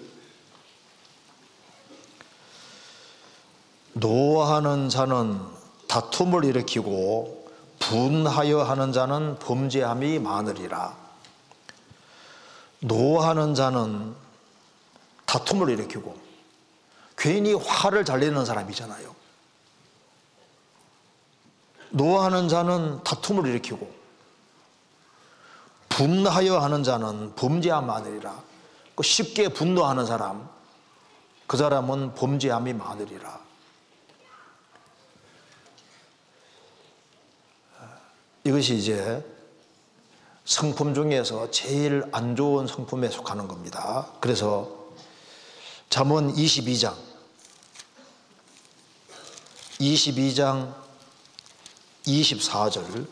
노하는 3.92 4.88
자는 4.88 5.38
다툼을 5.86 6.44
일으키고 6.46 7.46
분하여 7.78 8.62
하는 8.62 8.92
자는 8.92 9.38
범죄함이 9.38 10.18
많으리라. 10.18 10.96
노하는 12.80 13.54
자는 13.54 14.14
다툼을 15.26 15.68
일으키고 15.68 16.16
괜히 17.18 17.52
화를 17.52 18.04
잘 18.04 18.20
내는 18.20 18.44
사람이잖아요 18.46 19.17
노하는 21.90 22.48
자는 22.48 23.02
다툼을 23.04 23.46
일으키고 23.46 23.98
분하여 25.88 26.58
하는 26.58 26.82
자는 26.84 27.34
범죄함 27.34 27.86
많으리라. 27.86 28.40
그 28.94 29.02
쉽게 29.02 29.48
분노하는 29.48 30.06
사람, 30.06 30.48
그 31.46 31.56
사람은 31.56 32.14
범죄함이 32.14 32.72
많으리라. 32.74 33.40
이것이 38.44 38.76
이제 38.76 39.24
성품 40.44 40.94
중에서 40.94 41.50
제일 41.50 42.04
안 42.12 42.34
좋은 42.34 42.66
성품에 42.66 43.10
속하는 43.10 43.48
겁니다. 43.48 44.06
그래서 44.20 44.68
잠언 45.90 46.32
22장 46.32 46.94
22장 49.80 50.87
24절 52.08 53.06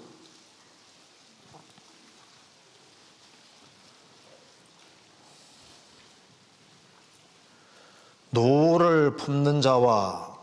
노를 8.30 9.16
품는 9.16 9.60
자와 9.60 10.34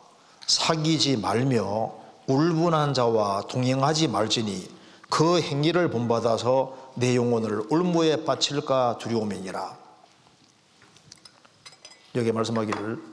사귀지 0.48 1.18
말며 1.18 1.94
울분한 2.28 2.94
자와 2.94 3.48
동행하지 3.48 4.08
말지니 4.08 4.72
그 5.10 5.42
행위를 5.42 5.90
본받아서 5.90 6.94
네 6.96 7.16
영혼을 7.16 7.62
올무에 7.70 8.24
바칠까 8.24 8.98
두려움이니라. 9.00 9.78
여기 12.16 12.32
말씀하기를 12.32 13.04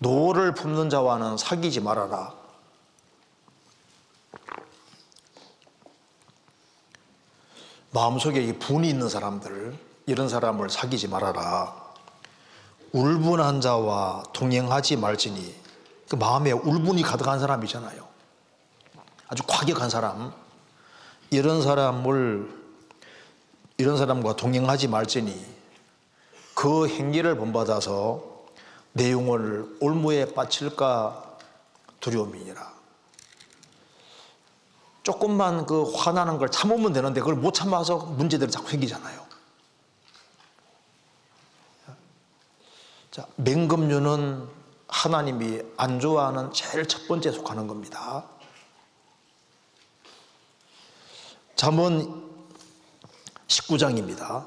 노를 0.00 0.54
품는 0.54 0.90
자와는 0.90 1.38
사귀지 1.38 1.80
말아라 1.80 2.45
마음속에 7.92 8.42
이 8.42 8.52
분이 8.58 8.88
있는 8.88 9.08
사람들 9.08 9.78
이런 10.06 10.28
사람을 10.28 10.68
사귀지 10.70 11.08
말아라. 11.08 11.74
울분한 12.92 13.60
자와 13.60 14.24
동행하지 14.32 14.96
말지니 14.96 15.54
그 16.08 16.16
마음에 16.16 16.52
울분이 16.52 17.02
가득한 17.02 17.40
사람이잖아요. 17.40 18.06
아주 19.28 19.42
과격한 19.46 19.90
사람 19.90 20.32
이런 21.30 21.62
사람을 21.62 22.48
이런 23.78 23.96
사람과 23.96 24.36
동행하지 24.36 24.88
말지니 24.88 25.56
그 26.54 26.88
행위를 26.88 27.36
본받아서 27.36 28.22
내 28.92 29.12
영혼을 29.12 29.76
올무에 29.80 30.32
바칠까 30.32 31.38
두려움이니라. 32.00 32.75
조금만 35.06 35.66
그 35.66 35.84
화나는 35.92 36.36
걸 36.36 36.50
참으면 36.50 36.92
되는데 36.92 37.20
그걸 37.20 37.36
못 37.36 37.52
참아서 37.52 37.98
문제들이 37.98 38.50
자꾸 38.50 38.68
생기잖아요. 38.70 39.24
자, 43.12 43.24
맹금류는 43.36 44.48
하나님이 44.88 45.62
안 45.76 46.00
좋아하는 46.00 46.52
제일 46.52 46.88
첫 46.88 47.06
번째 47.06 47.30
속하는 47.30 47.68
겁니다. 47.68 48.24
잠언 51.54 52.28
19장입니다. 53.46 54.44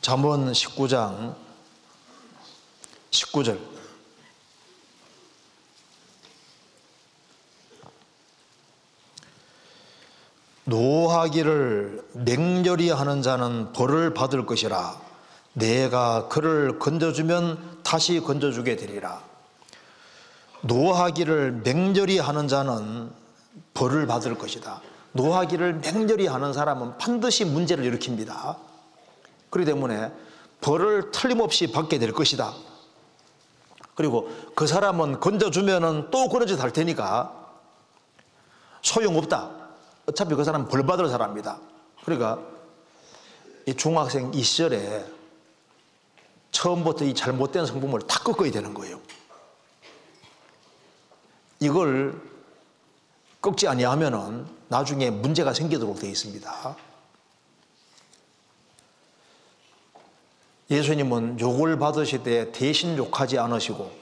잠언 0.00 0.52
19장 0.52 1.34
19절 3.10 3.75
노하기를 10.66 12.04
맹렬히 12.12 12.90
하는 12.90 13.22
자는 13.22 13.72
벌을 13.72 14.14
받을 14.14 14.46
것이라. 14.46 14.96
내가 15.52 16.28
그를 16.28 16.78
건져주면 16.78 17.78
다시 17.82 18.20
건져주게 18.20 18.76
되리라. 18.76 19.22
노하기를 20.62 21.62
맹렬히 21.64 22.18
하는 22.18 22.48
자는 22.48 23.10
벌을 23.74 24.06
받을 24.06 24.36
것이다. 24.36 24.80
노하기를 25.12 25.80
맹렬히 25.80 26.26
하는 26.26 26.52
사람은 26.52 26.98
반드시 26.98 27.44
문제를 27.44 27.90
일으킵니다. 27.90 28.56
그렇기 29.50 29.70
때문에 29.70 30.10
벌을 30.60 31.12
틀림없이 31.12 31.70
받게 31.70 31.98
될 31.98 32.12
것이다. 32.12 32.52
그리고 33.94 34.28
그 34.56 34.66
사람은 34.66 35.20
건져주면은 35.20 36.10
또 36.10 36.28
그런 36.28 36.48
짓 36.48 36.60
할 36.60 36.72
테니까 36.72 37.32
소용없다. 38.82 39.55
어차피 40.06 40.34
그 40.34 40.44
사람은 40.44 40.68
벌 40.68 40.84
받을 40.86 41.08
사람이다. 41.08 41.58
그러니까 42.04 42.40
이 43.66 43.74
중학생 43.74 44.32
이 44.32 44.42
시절에 44.42 45.04
처음부터 46.52 47.04
이 47.04 47.14
잘못된 47.14 47.66
성품을 47.66 48.02
다 48.02 48.20
꺾어야 48.20 48.50
되는 48.50 48.72
거예요. 48.72 49.00
이걸 51.60 52.20
꺾지 53.40 53.66
아니하면은 53.68 54.46
나중에 54.68 55.10
문제가 55.10 55.52
생기도록 55.52 55.98
되어 55.98 56.10
있습니다. 56.10 56.76
예수님은 60.70 61.38
욕을 61.40 61.78
받으시되 61.78 62.52
대신 62.52 62.96
욕하지 62.96 63.38
않으시고 63.38 63.92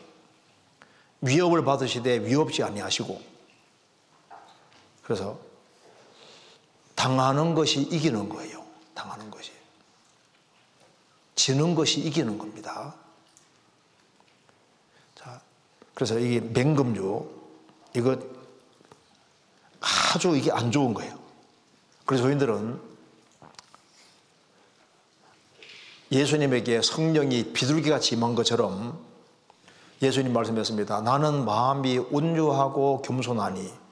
위협을 1.20 1.64
받으시되 1.64 2.24
위협지 2.24 2.62
아니하시고 2.62 3.20
그래서 5.02 5.38
당하는 6.94 7.54
것이 7.54 7.80
이기는 7.80 8.28
거예요. 8.28 8.64
당하는 8.94 9.30
것이. 9.30 9.52
지는 11.34 11.74
것이 11.74 12.00
이기는 12.00 12.38
겁니다. 12.38 12.94
자, 15.14 15.40
그래서 15.94 16.18
이게 16.18 16.40
맹금주, 16.40 17.28
이거 17.96 18.18
아주 19.80 20.36
이게 20.36 20.50
안 20.52 20.70
좋은 20.70 20.94
거예요. 20.94 21.18
그래서 22.06 22.24
저희들은 22.24 22.80
예수님에게 26.12 26.80
성령이 26.82 27.52
비둘기같이 27.52 28.14
임한 28.14 28.34
것처럼 28.34 28.98
예수님 30.00 30.32
말씀했습니다. 30.32 31.00
나는 31.00 31.44
마음이 31.44 31.98
온유하고 31.98 33.02
겸손하니 33.02 33.83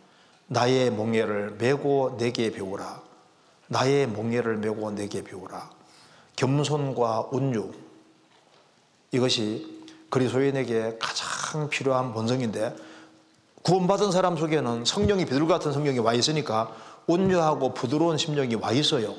나의 0.53 0.91
몽예를 0.91 1.57
메고 1.59 2.17
내게 2.19 2.51
배우라. 2.53 3.01
나의 3.69 4.07
몽예를 4.07 4.59
메고 4.59 4.91
내게 4.91 5.25
배우라. 5.25 5.71
겸손과 6.37 7.29
온유 7.33 7.73
이것이 9.13 9.87
그리스도인에게 10.11 10.99
가장 11.01 11.71
필요한 11.71 12.13
본성인데 12.13 12.77
구원받은 13.63 14.13
사람 14.13 14.37
속에는 14.37 14.85
성령이 14.85 15.25
비둘기 15.25 15.49
같은 15.49 15.73
성령이 15.73 15.99
와 16.01 16.13
있으니까 16.13 16.75
온유하고 17.07 17.73
부드러운 17.73 18.19
심령이 18.19 18.57
와 18.57 18.73
있어요. 18.73 19.15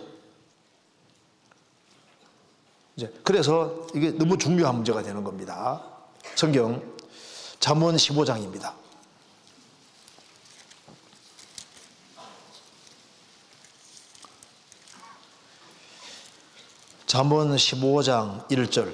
이제 2.96 3.12
그래서 3.24 3.88
이게 3.96 4.12
너무 4.12 4.38
중요한 4.38 4.76
문제가 4.76 5.02
되는 5.02 5.24
겁니다. 5.24 5.82
성경 6.36 6.82
잠언 7.60 7.96
15장입니다. 7.96 8.83
잠언 17.13 17.56
15장 17.56 18.47
1절 18.47 18.91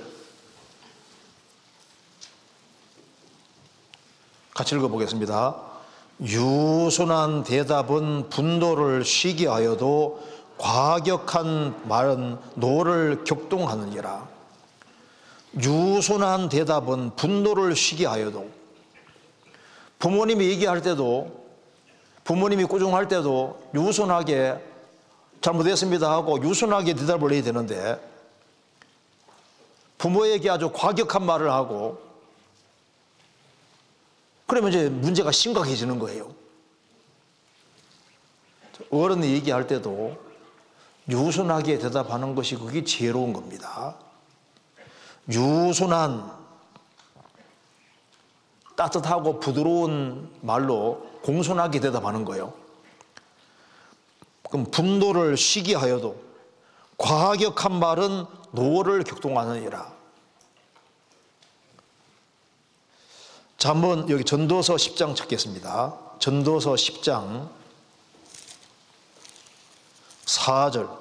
같이 4.54 4.76
읽어보겠습니다. 4.76 5.56
유순한 6.24 7.46
대답은 7.46 8.28
분노를 8.28 9.06
쉬게 9.06 9.48
하여도 9.48 10.22
과격한 10.58 11.88
말은 11.88 12.38
노를 12.56 13.24
격동하느니라. 13.24 14.28
유순한 15.64 16.50
대답은 16.50 17.16
분노를 17.16 17.74
쉬게 17.74 18.06
하여도 18.06 18.50
부모님이 19.98 20.50
얘기할 20.50 20.82
때도 20.82 21.46
부모님이 22.26 22.66
꾸중할 22.66 23.08
때도 23.08 23.62
유순하게 23.74 24.62
잘못했습니다 25.40 26.12
하고 26.12 26.44
유순하게 26.44 26.96
대답을 26.96 27.32
해야 27.32 27.42
되는데 27.42 28.09
부모에게 30.00 30.50
아주 30.50 30.72
과격한 30.72 31.24
말을 31.24 31.52
하고 31.52 32.02
그러면 34.48 34.72
이제 34.72 34.90
문제가 34.90 35.32
심각해지는 35.32 36.00
거예요. 36.00 36.34
어른이 38.90 39.32
얘기할 39.34 39.68
때도 39.68 40.18
유순하게 41.10 41.78
대답하는 41.78 42.34
것이 42.34 42.56
그게 42.56 42.84
지혜로운 42.84 43.34
겁니다. 43.34 43.96
유순한 45.30 46.32
따뜻하고 48.76 49.40
부드러운 49.40 50.32
말로 50.42 51.06
공손하게 51.24 51.82
대답하는 51.82 52.24
거예요. 52.24 52.54
그럼 54.50 54.66
분노를 54.72 55.36
쉬게 55.36 55.76
하여도 55.76 56.20
과격한 56.98 57.74
말은 57.74 58.39
노를 58.52 59.04
격동하느니라. 59.04 59.94
자, 63.58 63.70
한번 63.70 64.10
여기 64.10 64.24
전도서 64.24 64.76
10장 64.76 65.16
찾겠습니다. 65.16 65.98
전도서 66.20 66.74
10장 66.74 67.50
4절. 70.26 71.00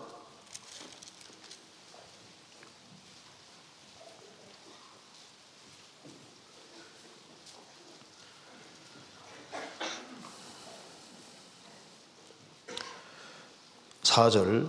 사절 14.02 14.68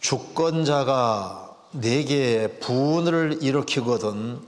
주권자가 0.00 1.55
내게 1.72 2.58
분을 2.60 3.38
일으키거든 3.42 4.40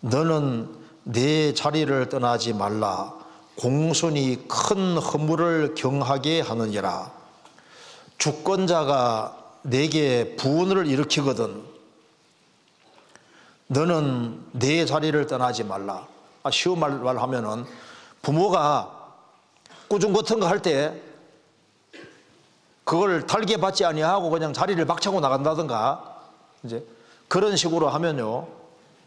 너는 0.00 0.68
내 1.04 1.54
자리를 1.54 2.08
떠나지 2.08 2.52
말라. 2.52 3.14
공손히 3.56 4.46
큰 4.46 4.96
허물을 4.98 5.74
경하게 5.74 6.40
하느니라. 6.42 7.10
주권자가 8.18 9.36
내게 9.62 10.36
분을 10.36 10.86
일으키거든 10.86 11.62
너는 13.68 14.40
내 14.52 14.84
자리를 14.86 15.26
떠나지 15.26 15.64
말라. 15.64 16.06
아, 16.42 16.50
쉬운 16.50 16.78
말로 16.78 17.18
하면은 17.18 17.64
부모가 18.22 18.94
꾸중 19.88 20.12
같은 20.12 20.38
거 20.40 20.46
할 20.46 20.60
때 20.60 20.94
그걸 22.84 23.26
달게 23.26 23.58
받지 23.58 23.84
아니하고 23.84 24.30
그냥 24.30 24.52
자리를 24.52 24.82
박차고 24.86 25.20
나간다든가 25.20 26.17
이제 26.64 26.84
그런 27.28 27.56
식으로 27.56 27.88
하면요 27.88 28.46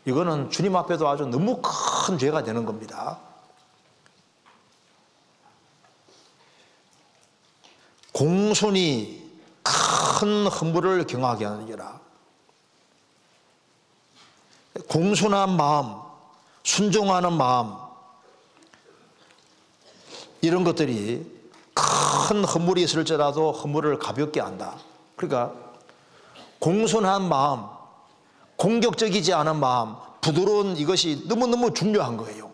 이거는 0.05 0.49
주님 0.49 0.75
앞에도 0.75 1.07
아주 1.07 1.25
너무 1.25 1.61
큰 1.61 2.17
죄가 2.17 2.43
되는 2.43 2.65
겁니다. 2.65 3.19
공손히 8.11 9.31
큰 9.63 10.47
허물을 10.47 11.05
경하게 11.07 11.45
하느니라. 11.45 11.99
공손한 14.87 15.55
마음, 15.55 15.95
순종하는 16.63 17.33
마음, 17.33 17.75
이런 20.41 20.63
것들이 20.63 21.25
큰 21.73 22.43
허물이 22.43 22.83
있을지라도 22.83 23.51
허물을 23.51 23.99
가볍게 23.99 24.39
한다. 24.39 24.77
그러니까 25.15 25.70
공손한 26.62 27.28
마음, 27.28 27.66
공격적이지 28.55 29.34
않은 29.34 29.59
마음, 29.59 29.95
부드러운 30.22 30.78
이것이 30.78 31.24
너무너무 31.26 31.74
중요한 31.74 32.16
거예요. 32.18 32.51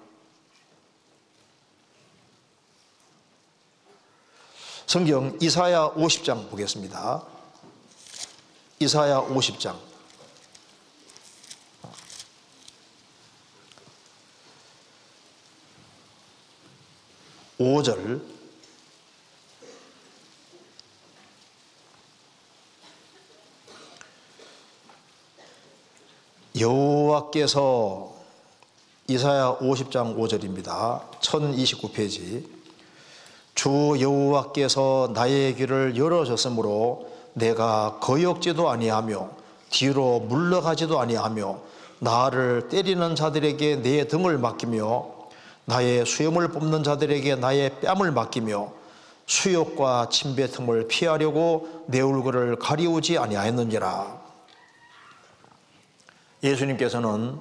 성경 4.85 5.37
이사야 5.41 5.91
50장 5.95 6.49
보겠습니다. 6.49 7.21
이사야 8.79 9.23
50장. 9.23 9.75
5절 17.59 18.36
여호와께서 26.59 28.13
이사야 29.07 29.57
50장 29.59 30.17
5절입니다. 30.17 31.01
1029페이지 31.19 32.45
주 33.53 33.95
여호와께서 33.99 35.11
나의 35.13 35.55
귀를 35.55 35.95
열어줬으므로 35.97 37.09
내가 37.33 37.97
거역지도 38.01 38.69
아니하며 38.69 39.29
뒤로 39.69 40.19
물러가지도 40.21 40.99
아니하며 40.99 41.59
나를 41.99 42.69
때리는 42.69 43.15
자들에게 43.15 43.81
내 43.81 44.07
등을 44.07 44.37
맡기며 44.37 45.05
나의 45.65 46.05
수염을 46.05 46.49
뽑는 46.49 46.83
자들에게 46.83 47.35
나의 47.35 47.79
뺨을 47.81 48.11
맡기며 48.11 48.71
수욕과 49.25 50.09
침배 50.09 50.47
틈을 50.47 50.87
피하려고 50.87 51.83
내 51.87 51.99
얼굴을 51.99 52.55
가리우지 52.57 53.17
아니하였느니라. 53.17 54.16
예수님께서는 56.43 57.39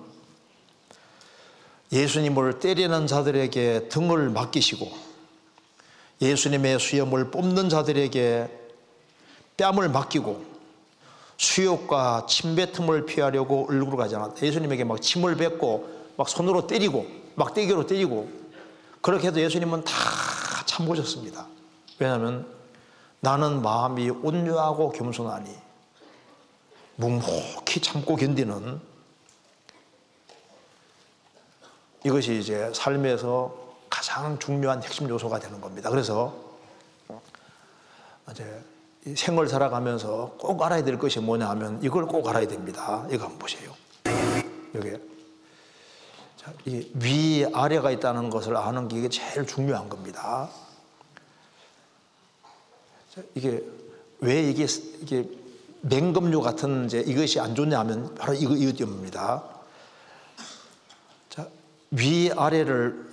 예수님을 1.92 2.58
때리는 2.58 3.06
자들에게 3.06 3.88
등을 3.88 4.30
맡기시고 4.30 4.90
예수님의 6.20 6.80
수염을 6.80 7.30
뽑는 7.30 7.68
자들에게 7.68 8.48
뺨을 9.56 9.88
맡기고 9.88 10.44
수욕과 11.38 12.26
침배 12.28 12.72
틈을 12.72 13.04
피하려고 13.04 13.66
얼굴을 13.68 14.02
않았다. 14.14 14.44
예수님에게 14.44 14.84
막 14.84 15.00
침을 15.00 15.36
뱉고 15.36 15.88
막 16.16 16.28
손으로 16.28 16.66
때리고 16.66 17.06
막대기로 17.34 17.86
때리고 17.86 18.30
그렇게 19.02 19.28
해도 19.28 19.40
예수님은 19.40 19.84
다 19.84 19.92
참으셨습니다. 20.64 21.46
왜냐하면 21.98 22.46
나는 23.20 23.62
마음이 23.62 24.10
온유하고 24.10 24.92
겸손하니 24.92 25.65
묵묵히 26.96 27.80
참고 27.80 28.16
견디는 28.16 28.80
이것이 32.04 32.38
이제 32.38 32.70
삶에서 32.74 33.66
가장 33.90 34.38
중요한 34.38 34.82
핵심 34.82 35.08
요소가 35.08 35.38
되는 35.38 35.60
겁니다. 35.60 35.90
그래서 35.90 36.34
이제 38.30 38.62
생을 39.14 39.48
살아가면서 39.48 40.36
꼭 40.38 40.62
알아야 40.62 40.84
될 40.84 40.98
것이 40.98 41.20
뭐냐 41.20 41.48
하면 41.50 41.82
이걸 41.82 42.06
꼭 42.06 42.28
알아야 42.28 42.46
됩니다. 42.46 43.06
이거 43.10 43.24
한번 43.24 43.38
보세요. 43.38 43.74
여기 44.74 44.92
자, 46.36 46.52
이 46.64 46.90
위, 46.94 47.46
아래가 47.52 47.90
있다는 47.90 48.30
것을 48.30 48.56
아는 48.56 48.88
게 48.88 49.08
제일 49.08 49.46
중요한 49.46 49.88
겁니다. 49.88 50.48
자, 53.12 53.22
이게 53.34 53.64
왜 54.20 54.48
이게 54.48 54.66
이게 55.00 55.28
맹금류 55.88 56.40
같은 56.42 56.86
이제 56.86 57.00
이것이 57.06 57.40
안 57.40 57.54
좋냐 57.54 57.78
하면 57.80 58.14
바로 58.16 58.34
이거 58.34 58.54
이것 58.54 58.76
때문입니다. 58.76 59.42
자, 61.30 61.46
위 61.90 62.30
아래를 62.36 63.06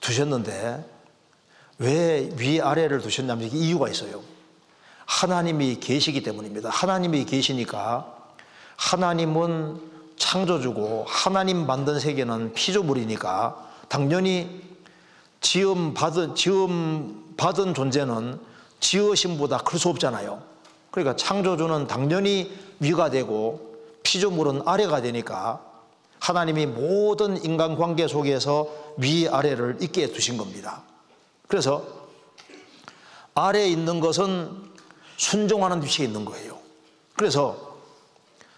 두셨는데 0.00 0.84
왜 1.78 2.30
위 2.36 2.60
아래를 2.60 3.00
두셨냐면 3.00 3.48
이유가 3.50 3.88
있어요. 3.88 4.22
하나님이 5.06 5.78
계시기 5.80 6.22
때문입니다. 6.22 6.68
하나님이 6.70 7.24
계시니까 7.24 8.14
하나님은 8.76 9.80
창조주고 10.16 11.04
하나님 11.08 11.66
만든 11.66 11.98
세계는 12.00 12.52
피조물이니까 12.52 13.68
당연히 13.88 14.62
지음 15.40 15.94
받은 15.94 16.34
지음 16.34 17.34
받은 17.36 17.74
존재는 17.74 18.40
지으심보다 18.80 19.58
클 19.58 19.78
수 19.78 19.88
없잖아요. 19.88 20.42
그러니까 20.90 21.16
창조주는 21.16 21.86
당연히 21.86 22.52
위가 22.80 23.10
되고 23.10 23.76
피조물은 24.02 24.62
아래가 24.66 25.02
되니까 25.02 25.60
하나님이 26.20 26.66
모든 26.66 27.42
인간관계 27.44 28.08
속에서 28.08 28.68
위 28.96 29.28
아래를 29.28 29.78
있게 29.80 30.12
두신 30.12 30.36
겁니다. 30.36 30.82
그래서 31.46 31.84
아래에 33.34 33.68
있는 33.68 34.00
것은 34.00 34.50
순종하는 35.16 35.82
위치에 35.82 36.06
있는 36.06 36.24
거예요. 36.24 36.58
그래서 37.14 37.76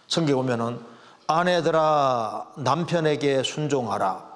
성경에 0.07 0.35
보면은 0.35 0.79
아내들아 1.27 2.53
남편에게 2.57 3.43
순종하라. 3.43 4.31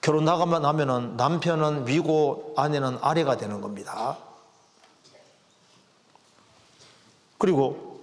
결혼 0.00 0.24
나가면 0.24 0.64
하면은 0.64 1.16
남편은 1.16 1.86
위고 1.86 2.54
아내는 2.56 2.98
아래가 3.00 3.36
되는 3.36 3.60
겁니다. 3.60 4.18
그리고 7.38 8.00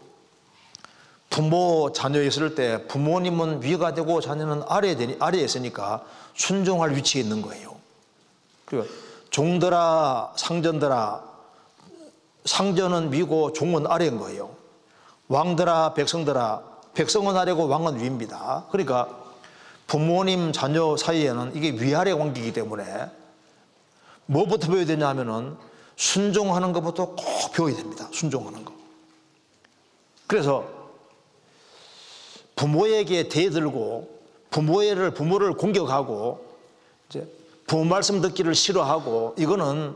부모 1.29 1.91
자녀 1.93 2.21
있을 2.21 2.55
때 2.55 2.86
부모님은 2.88 3.63
위가 3.63 3.93
되고 3.93 4.19
자녀는 4.19 4.63
아래에 4.67 4.95
되니 4.95 5.15
아래에 5.19 5.41
있으니까 5.41 6.03
순종할 6.36 6.95
위치에 6.95 7.21
있는 7.21 7.41
거예요. 7.41 7.75
그리고 8.65 8.86
종들아 9.29 10.34
상전들아 10.36 11.23
상전은 12.45 13.13
위고 13.13 13.53
종은 13.53 13.88
아래인 13.88 14.19
거예요. 14.19 14.51
왕들아 15.29 15.93
백성들아 15.93 16.63
백성은 16.93 17.38
아래고 17.38 17.67
왕은 17.67 18.01
위입니다. 18.01 18.65
그러니까 18.69 19.07
부모님 19.88 20.51
자녀 20.51 20.97
사이에는 20.97 21.55
이게 21.55 21.71
위아래 21.71 22.13
관계이기 22.13 22.51
때문에 22.53 23.09
뭐부터 24.25 24.67
배워야 24.67 24.86
되냐 24.86 25.07
하면은 25.09 25.57
순종하는 25.95 26.73
것부터 26.73 27.07
꼭 27.07 27.51
배워야 27.53 27.75
됩니다. 27.75 28.07
순종하는 28.11 28.65
거. 28.65 28.80
그래서 30.32 30.65
부모에게 32.55 33.27
대들고 33.27 34.21
부모를 34.49 35.13
부모를 35.13 35.55
공격하고 35.55 36.45
이제 37.09 37.27
부모 37.67 37.84
말씀 37.84 38.21
듣기를 38.21 38.55
싫어하고 38.55 39.36
이거는 39.38 39.93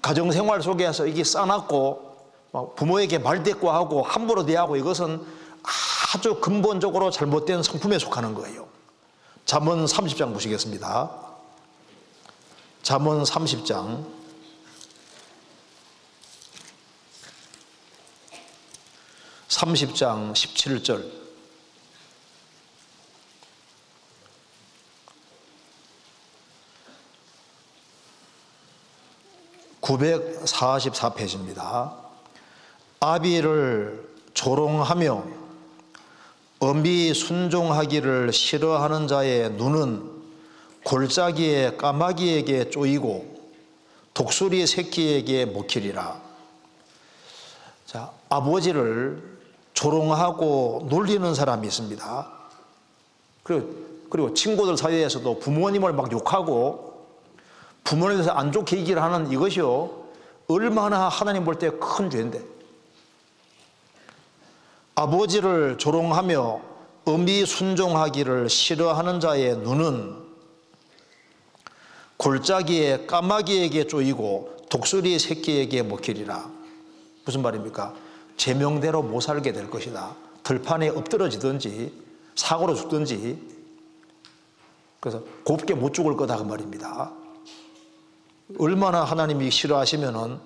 가정 0.00 0.32
생활 0.32 0.62
속에서 0.62 1.06
이게 1.06 1.24
싸놨고 1.24 2.72
부모에게 2.74 3.18
말대꾸 3.18 3.70
하고 3.70 4.00
함부로 4.00 4.46
대하고 4.46 4.76
이것은 4.76 5.22
아주 6.14 6.40
근본적으로 6.40 7.10
잘못된 7.10 7.62
성품에 7.62 7.98
속하는 7.98 8.32
거예요. 8.32 8.66
잠언 9.44 9.84
30장 9.84 10.32
보시겠습니다. 10.32 11.10
잠언 12.82 13.24
30장 13.24 14.06
30장 19.54 20.32
17절 20.32 21.24
(944 29.80 31.14
페이지입니다) 31.14 31.94
아비를 32.98 34.08
조롱하며 34.34 35.24
엄히 36.58 37.14
순종하기를 37.14 38.32
싫어하는 38.32 39.06
자의 39.06 39.50
눈은 39.50 40.10
골짜기에 40.84 41.76
까마귀에게 41.76 42.70
쪼이고 42.70 43.52
독수리 44.14 44.66
새끼에게 44.66 45.46
먹히리라. 45.46 46.20
자, 47.86 48.10
아버지를 48.28 49.33
조롱하고 49.74 50.86
놀리는 50.88 51.34
사람이 51.34 51.66
있습니다. 51.66 52.30
그리고, 53.42 53.68
그리고 54.08 54.32
친구들 54.34 54.76
사이에서도 54.76 55.38
부모님을 55.40 55.92
막 55.92 56.10
욕하고 56.12 57.06
부모님에 57.82 58.22
대해서 58.22 58.30
안 58.32 58.50
좋게 58.52 58.78
얘기를 58.78 59.02
하는 59.02 59.30
이것이요. 59.30 60.04
얼마나 60.48 61.08
하나님 61.08 61.44
볼 61.44 61.58
때 61.58 61.70
큰 61.70 62.08
죄인데. 62.08 62.42
아버지를 64.94 65.76
조롱하며 65.76 66.60
엄히 67.06 67.44
순종하기를 67.44 68.48
싫어하는 68.48 69.20
자의 69.20 69.56
눈은 69.56 70.22
골짜기에 72.16 73.06
까마귀에게 73.06 73.86
쪼이고 73.88 74.56
독수리 74.70 75.18
새끼에게 75.18 75.82
먹히리라. 75.82 76.48
무슨 77.24 77.42
말입니까? 77.42 77.92
제명대로 78.36 79.02
못 79.02 79.20
살게 79.20 79.52
될 79.52 79.70
것이다. 79.70 80.16
들판에 80.42 80.88
엎드러지든지 80.90 82.04
사고로 82.34 82.74
죽든지 82.74 83.54
그래서 85.00 85.22
곱게 85.44 85.74
못 85.74 85.92
죽을 85.92 86.16
거다 86.16 86.36
그 86.38 86.42
말입니다. 86.44 87.12
얼마나 88.58 89.04
하나님이 89.04 89.50
싫어하시면은 89.50 90.40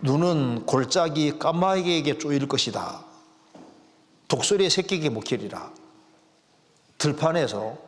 눈은 0.00 0.66
골짜기 0.66 1.38
까마귀에게 1.38 2.18
쪼일 2.18 2.46
것이다. 2.46 3.04
독수리의 4.28 4.70
새끼에게 4.70 5.10
먹히리라. 5.10 5.72
들판에서 6.98 7.78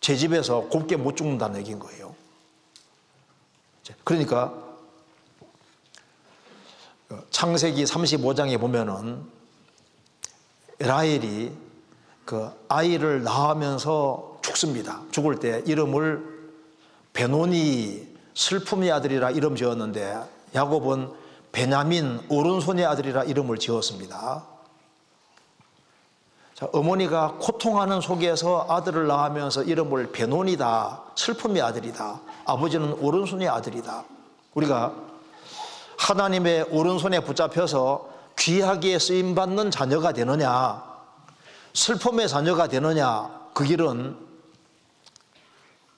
제 0.00 0.16
집에서 0.16 0.62
곱게 0.62 0.96
못 0.96 1.16
죽는다는 1.16 1.60
얘기인 1.60 1.78
거예요. 1.78 2.14
그러니까 4.04 4.65
창세기 7.30 7.84
35장에 7.84 8.60
보면은 8.60 9.24
라헬이 10.78 11.52
그 12.24 12.50
아이를 12.68 13.22
낳으면서 13.22 14.38
죽습니다. 14.42 15.00
죽을 15.10 15.38
때 15.38 15.62
이름을 15.66 16.36
베노니 17.12 18.16
슬픔의 18.34 18.92
아들이라 18.92 19.30
이름 19.30 19.56
지었는데 19.56 20.20
야곱은 20.54 21.10
베냐민 21.52 22.20
오른손의 22.28 22.84
아들이라 22.84 23.24
이름을 23.24 23.58
지었습니다. 23.58 24.44
자, 26.54 26.68
어머니가 26.72 27.34
고통하는 27.38 28.00
속에서 28.00 28.66
아들을 28.68 29.06
낳으면서 29.06 29.62
이름을 29.62 30.12
베논이다, 30.12 31.02
슬픔의 31.14 31.60
아들이다. 31.60 32.20
아버지는 32.46 32.94
오른손의 32.94 33.48
아들이다. 33.48 34.04
우리가 34.54 34.94
하나님의 36.06 36.68
오른손에 36.70 37.18
붙잡혀서 37.18 38.08
귀하게 38.38 38.96
쓰임 39.00 39.34
받는 39.34 39.72
자녀가 39.72 40.12
되느냐, 40.12 40.84
슬픔의 41.74 42.28
자녀가 42.28 42.68
되느냐, 42.68 43.28
그 43.52 43.64
길은 43.64 44.16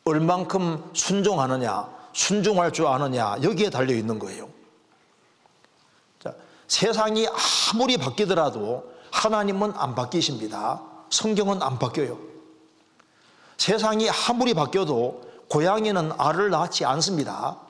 얼만큼 0.04 0.92
순종하느냐, 0.94 1.90
순종할 2.14 2.72
줄 2.72 2.86
아느냐, 2.86 3.36
여기에 3.42 3.68
달려 3.68 3.92
있는 3.92 4.18
거예요. 4.18 4.48
자, 6.24 6.32
세상이 6.68 7.28
아무리 7.74 7.98
바뀌더라도 7.98 8.90
하나님은 9.10 9.74
안 9.76 9.94
바뀌십니다. 9.94 10.80
성경은 11.10 11.62
안 11.62 11.78
바뀌어요. 11.78 12.18
세상이 13.58 14.08
아무리 14.08 14.54
바뀌어도 14.54 15.20
고양이는 15.50 16.12
알을 16.16 16.48
낳지 16.48 16.86
않습니다. 16.86 17.67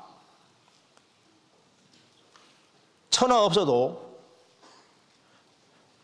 천하 3.10 3.44
없어도 3.44 4.08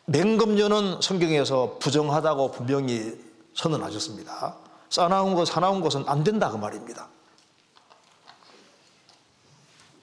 맹금류는 0.07 1.01
성경에서 1.01 1.79
부정하다고 1.81 2.53
분명히 2.53 3.19
선언하셨습니다. 3.55 4.57
싸나운 4.91 5.35
것, 5.35 5.47
사나운 5.47 5.81
것은 5.81 6.05
안 6.07 6.23
된다 6.23 6.51
그 6.51 6.57
말입니다. 6.57 7.09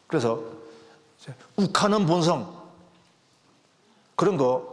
그래서 0.07 0.41
욱하는 1.55 2.05
본성 2.05 2.61
그런 4.15 4.37
거 4.37 4.71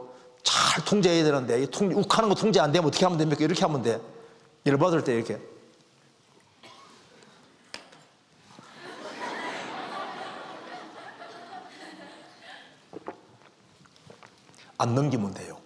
잘 0.49 0.83
통제해야 0.85 1.25
되는데 1.25 1.63
이 1.63 1.67
통, 1.67 1.93
욱하는 1.95 2.31
거 2.31 2.35
통제 2.35 2.59
안 2.59 2.73
되면 2.73 2.89
어떻게 2.89 3.05
하면 3.05 3.19
됩니까? 3.19 3.45
이렇게 3.45 3.61
하면 3.63 3.83
돼. 3.83 4.01
열받을 4.65 5.05
때 5.05 5.15
이렇게 5.15 5.39
안 14.79 14.95
넘기면 14.95 15.35
돼요. 15.35 15.59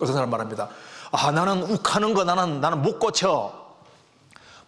어떤 0.00 0.14
사람 0.14 0.28
말합니다. 0.30 0.68
아, 1.12 1.30
나는 1.30 1.62
욱하는 1.62 2.12
거 2.12 2.24
나는, 2.24 2.60
나는 2.60 2.82
못 2.82 2.98
고쳐. 2.98 3.66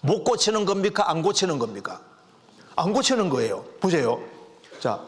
못 0.00 0.22
고치는 0.24 0.64
겁니까? 0.64 1.10
안 1.10 1.22
고치는 1.22 1.58
겁니까? 1.58 2.00
안 2.76 2.92
고치는 2.92 3.28
거예요. 3.28 3.64
보세요. 3.80 4.20
자, 4.80 5.00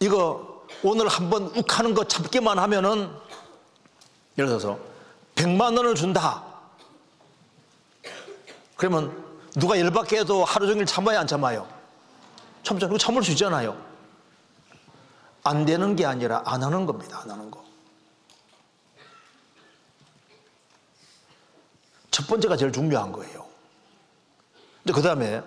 이거 0.00 0.64
오늘 0.82 1.08
한번 1.08 1.52
욱하는 1.54 1.92
거 1.92 2.04
잡기만 2.04 2.58
하면은 2.58 3.10
예를 4.38 4.48
들어서 4.48 4.78
100만 5.34 5.76
원을 5.76 5.94
준다. 5.94 6.42
그러면 8.76 9.14
누가 9.56 9.78
열받게 9.78 10.20
해도 10.20 10.44
하루 10.44 10.66
종일 10.66 10.86
참아야 10.86 11.20
안 11.20 11.26
참아요? 11.26 11.68
참잖아요. 12.62 12.96
참을 12.96 13.22
수 13.22 13.32
있잖아요. 13.32 13.76
안 15.42 15.66
되는 15.66 15.96
게 15.96 16.06
아니라 16.06 16.42
안 16.46 16.62
하는 16.62 16.86
겁니다. 16.86 17.20
안 17.22 17.30
하는 17.30 17.50
거. 17.50 17.62
첫 22.20 22.26
번째가 22.26 22.58
제일 22.58 22.70
중요한 22.70 23.12
거예요. 23.12 23.46
이제 24.84 24.92
그 24.92 25.00
다음에 25.00 25.42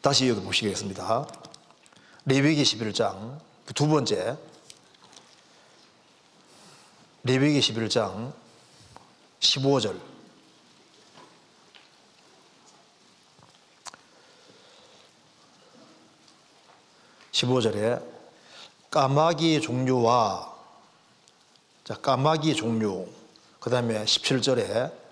다시 0.00 0.28
여기 0.28 0.40
보시겠습니다. 0.40 1.26
레위기 2.24 2.62
11장 2.62 3.40
두 3.74 3.88
번째 3.88 4.36
레위기 7.24 7.58
11장 7.58 8.32
15절 9.40 9.98
(15절에) 17.32 18.04
까마귀 18.92 19.60
종류와 19.62 20.54
자 21.82 21.94
까마귀 21.96 22.54
종류 22.54 23.08
그 23.58 23.68
다음에 23.68 24.04
17절에 24.04 25.07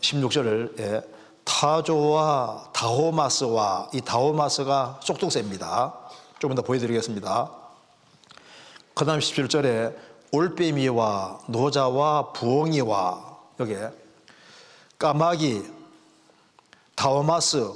16절에 0.00 1.04
타조와 1.44 2.70
다호마스와 2.74 3.90
이 3.94 4.00
다호마스가 4.00 5.00
쏙독새입니다. 5.02 5.94
조금 6.38 6.54
더 6.54 6.62
보여드리겠습니다. 6.62 7.50
그 8.94 9.04
다음 9.04 9.18
17절에 9.18 9.96
올빼미와 10.30 11.40
노자와 11.46 12.32
부엉이와 12.32 13.38
여기에 13.60 13.90
까마귀, 14.98 15.62
다호마스, 16.94 17.72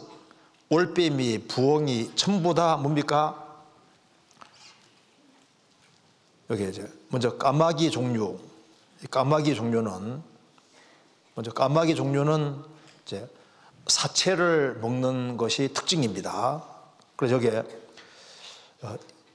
올빼미, 0.69 1.47
부엉이 1.47 2.17
전부 2.17 2.53
다 2.53 2.77
뭡니까? 2.77 3.39
여기 6.51 6.69
이제 6.69 6.91
먼저 7.09 7.37
까마귀 7.37 7.91
종류, 7.91 8.39
까마귀 9.11 9.55
종류는 9.55 10.32
먼저 11.35 11.51
까마귀 11.51 11.95
종류는 11.95 12.63
이제 13.07 13.29
사체를 13.87 14.79
먹는 14.81 15.37
것이 15.37 15.69
특징입니다. 15.73 16.63
그래서 17.17 17.37
여기에 17.37 17.63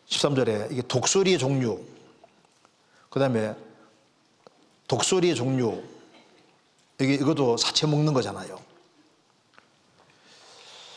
13절에 0.07 0.71
이게 0.71 0.81
독수리 0.81 1.37
종류, 1.37 1.83
그 3.09 3.19
다음에 3.19 3.55
독수리 4.87 5.35
종류, 5.35 5.83
이게 6.99 7.15
이것도 7.15 7.57
사체 7.57 7.87
먹는 7.87 8.13
거잖아요. 8.13 8.59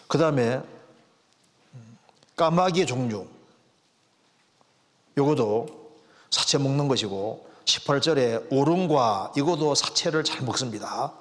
그 0.07 0.19
다음에 0.19 0.63
까마귀 2.37 2.87
종류, 2.87 3.27
이것도 5.17 5.81
사체 6.31 6.59
먹는 6.59 6.89
것이고 6.89 7.50
18절에 7.71 8.49
오름과 8.51 9.33
이것도 9.37 9.75
사체를 9.75 10.25
잘 10.25 10.43
먹습니다. 10.43 11.13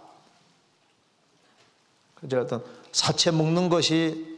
그래서 2.16 2.42
어떤 2.42 2.64
사체 2.92 3.32
먹는 3.32 3.70
것이 3.70 4.38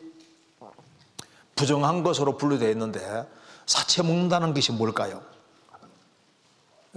부정한 1.56 2.04
것으로 2.04 2.38
분류되어 2.38 2.70
있는데 2.72 3.28
사체 3.66 4.04
먹는다는 4.04 4.54
것이 4.54 4.72
뭘까요? 4.72 5.22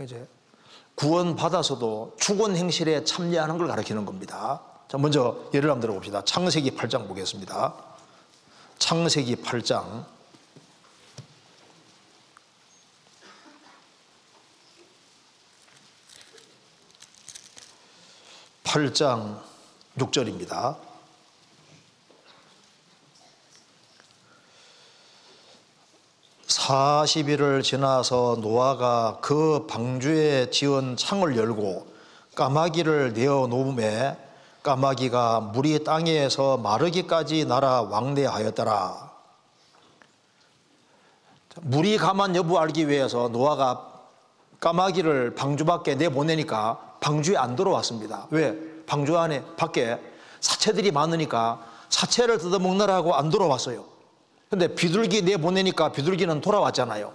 이제 0.00 0.26
구원 0.94 1.36
받아서도 1.36 2.16
죽은 2.18 2.56
행실에 2.56 3.04
참여하는 3.04 3.58
걸 3.58 3.68
가리키는 3.68 4.04
겁니다. 4.04 4.60
자, 4.88 4.98
먼저 4.98 5.36
예를 5.52 5.70
한번 5.70 5.80
들어봅시다. 5.80 6.24
창세기 6.24 6.72
8장 6.72 7.08
보겠습니다. 7.08 7.74
창세기 8.78 9.36
8장 9.36 10.04
8장 18.74 19.38
6절입니다. 19.98 20.74
사십일을 26.48 27.62
지나서 27.62 28.38
노아가 28.40 29.18
그 29.20 29.68
방주에 29.68 30.50
지은 30.50 30.96
창을 30.96 31.36
열고 31.36 31.86
까마귀를 32.34 33.12
내어 33.12 33.46
놓음에 33.46 34.18
까마귀가 34.64 35.38
물이 35.38 35.84
땅에서 35.84 36.56
마르기까지 36.56 37.44
날아 37.44 37.82
왕래하였더라. 37.82 39.12
물이 41.60 41.98
가만 41.98 42.34
여부 42.34 42.58
알기 42.58 42.88
위해서 42.88 43.28
노아가 43.28 43.93
까마귀를 44.60 45.34
방주 45.34 45.64
밖에 45.64 45.94
내보내니까 45.94 46.96
방주에 47.00 47.36
안 47.36 47.54
들어왔습니다. 47.56 48.28
왜? 48.30 48.56
방주 48.86 49.18
안에 49.18 49.44
밖에 49.56 49.98
사체들이 50.40 50.90
많으니까 50.90 51.64
사체를 51.88 52.38
뜯어먹느라고 52.38 53.14
안 53.14 53.30
들어왔어요. 53.30 53.84
근데 54.50 54.74
비둘기 54.74 55.22
내보내니까 55.22 55.92
비둘기는 55.92 56.40
돌아왔잖아요. 56.40 57.12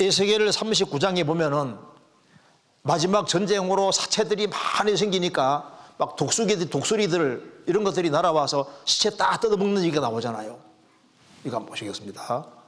에스겔 0.00 0.48
39장에 0.48 1.26
보면은 1.26 1.78
마지막 2.82 3.28
전쟁으로 3.28 3.92
사체들이 3.92 4.48
많이 4.48 4.96
생기니까 4.96 5.78
막 5.98 6.16
독수리들, 6.16 6.68
독수리들 6.70 7.62
이런 7.66 7.84
것들이 7.84 8.10
날아와서 8.10 8.68
시체 8.84 9.10
딱 9.16 9.40
뜯어먹는 9.40 9.82
얘기가 9.84 10.00
나오잖아요. 10.00 10.58
이거 11.44 11.56
한번 11.56 11.70
보시겠습니다. 11.70 12.61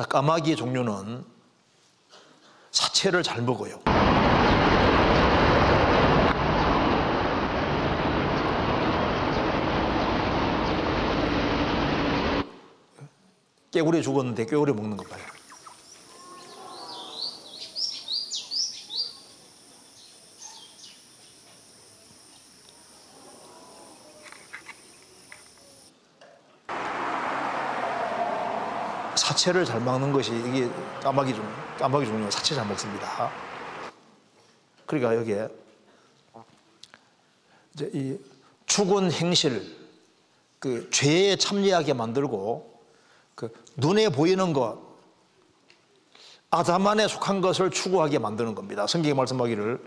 자, 0.00 0.06
까마귀 0.06 0.56
종류는 0.56 1.22
사체를 2.70 3.22
잘 3.22 3.42
먹어요. 3.42 3.78
깨구리 13.70 14.02
죽었는데 14.02 14.46
깨구리 14.46 14.72
먹는 14.72 14.96
거 14.96 15.04
봐요. 15.04 15.39
사체를 29.40 29.64
잘 29.64 29.80
먹는 29.80 30.12
것이 30.12 30.32
이게 30.46 30.68
까마귀 31.02 31.34
종 31.34 31.44
까마귀 31.78 32.04
종류는 32.04 32.30
사체 32.30 32.54
잘 32.54 32.66
먹습니다. 32.66 33.30
그러니까 34.84 35.16
여기에 35.16 35.48
이제 37.74 37.90
이 37.94 38.18
죽은 38.66 39.10
행실 39.10 39.76
그 40.58 40.90
죄에 40.90 41.36
참여하게 41.36 41.94
만들고 41.94 42.80
그 43.34 43.50
눈에 43.76 44.10
보이는 44.10 44.52
것 44.52 44.78
아담만에 46.50 47.08
속한 47.08 47.40
것을 47.40 47.70
추구하게 47.70 48.18
만드는 48.18 48.54
겁니다. 48.54 48.86
성경에 48.86 49.14
말씀하기를 49.14 49.80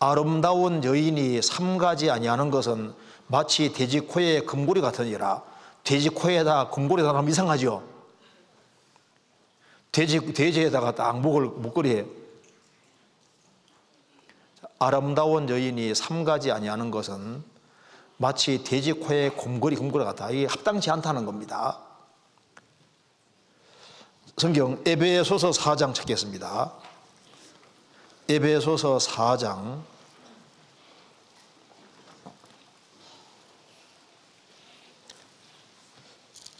아름다운 0.00 0.82
여인이 0.82 1.40
삼가지 1.42 2.10
아니하는 2.10 2.50
것은 2.50 2.94
마치 3.28 3.72
돼지 3.72 4.00
코에 4.00 4.40
금고리 4.40 4.80
같으니라. 4.80 5.44
돼지 5.84 6.08
코에다 6.08 6.70
금고리 6.70 7.02
달면 7.02 7.28
이상하죠. 7.28 7.89
돼지 9.92 10.20
돼지에다가 10.32 10.94
딱 10.94 11.20
목을 11.20 11.46
목걸이에 11.46 12.06
아름다운 14.78 15.48
여인이 15.48 15.94
삼가지 15.94 16.52
아니하는 16.52 16.90
것은 16.90 17.42
마치 18.16 18.62
돼지 18.62 18.92
코에 18.92 19.30
곰거리 19.30 19.76
금고리 19.76 20.04
같다. 20.04 20.30
이게 20.30 20.46
합당치 20.46 20.90
않다는 20.90 21.24
겁니다. 21.26 21.78
성경 24.36 24.82
에베소서 24.86 25.50
4장 25.50 25.92
찾겠습니다. 25.92 26.72
에베소서 28.28 28.98
4장 28.98 29.82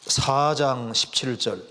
4장 0.04 0.90
17절 0.90 1.69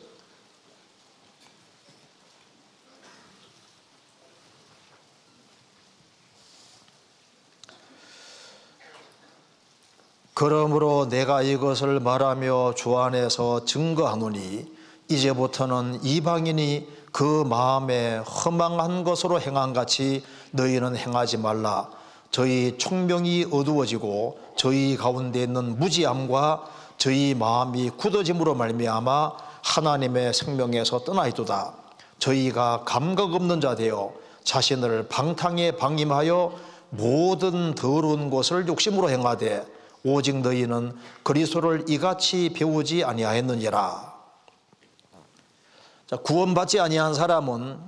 그러므로 10.40 11.10
내가 11.10 11.42
이것을 11.42 12.00
말하며 12.00 12.74
주 12.78 12.98
안에서 12.98 13.66
증거하노니 13.66 14.68
이제부터는 15.10 16.00
이방인이 16.02 16.88
그 17.12 17.44
마음에 17.46 18.20
허망한 18.20 19.04
것으로 19.04 19.42
행한 19.42 19.74
같이 19.74 20.24
너희는 20.52 20.96
행하지 20.96 21.40
말라. 21.40 21.90
저희 22.32 22.78
총명이 22.78 23.48
어두워지고 23.52 24.40
저희 24.56 24.96
가운데 24.96 25.44
있는 25.44 25.78
무지함과 25.78 26.64
저희 26.98 27.36
마음이 27.38 27.90
굳어짐으로 27.98 28.56
말미암아 28.56 29.34
하나님의 29.62 30.34
생명에서 30.34 31.04
떠나있도다. 31.04 31.74
저희가 32.20 32.84
감각 32.86 33.34
없는 33.34 33.60
자 33.60 33.76
되어 33.76 34.14
자신을 34.46 35.10
방탕에 35.10 35.72
방임하여 35.72 36.54
모든 36.92 37.76
더러운 37.76 38.30
것을 38.30 38.70
욕심으로 38.70 39.10
행하되 39.10 39.79
오직 40.04 40.38
너희는 40.38 40.96
그리스도를 41.24 41.86
이같이 41.90 42.52
배우지 42.54 43.04
아니하였느니라. 43.04 44.14
자, 46.08 46.16
구원받지 46.18 46.80
아니한 46.80 47.14
사람은 47.14 47.80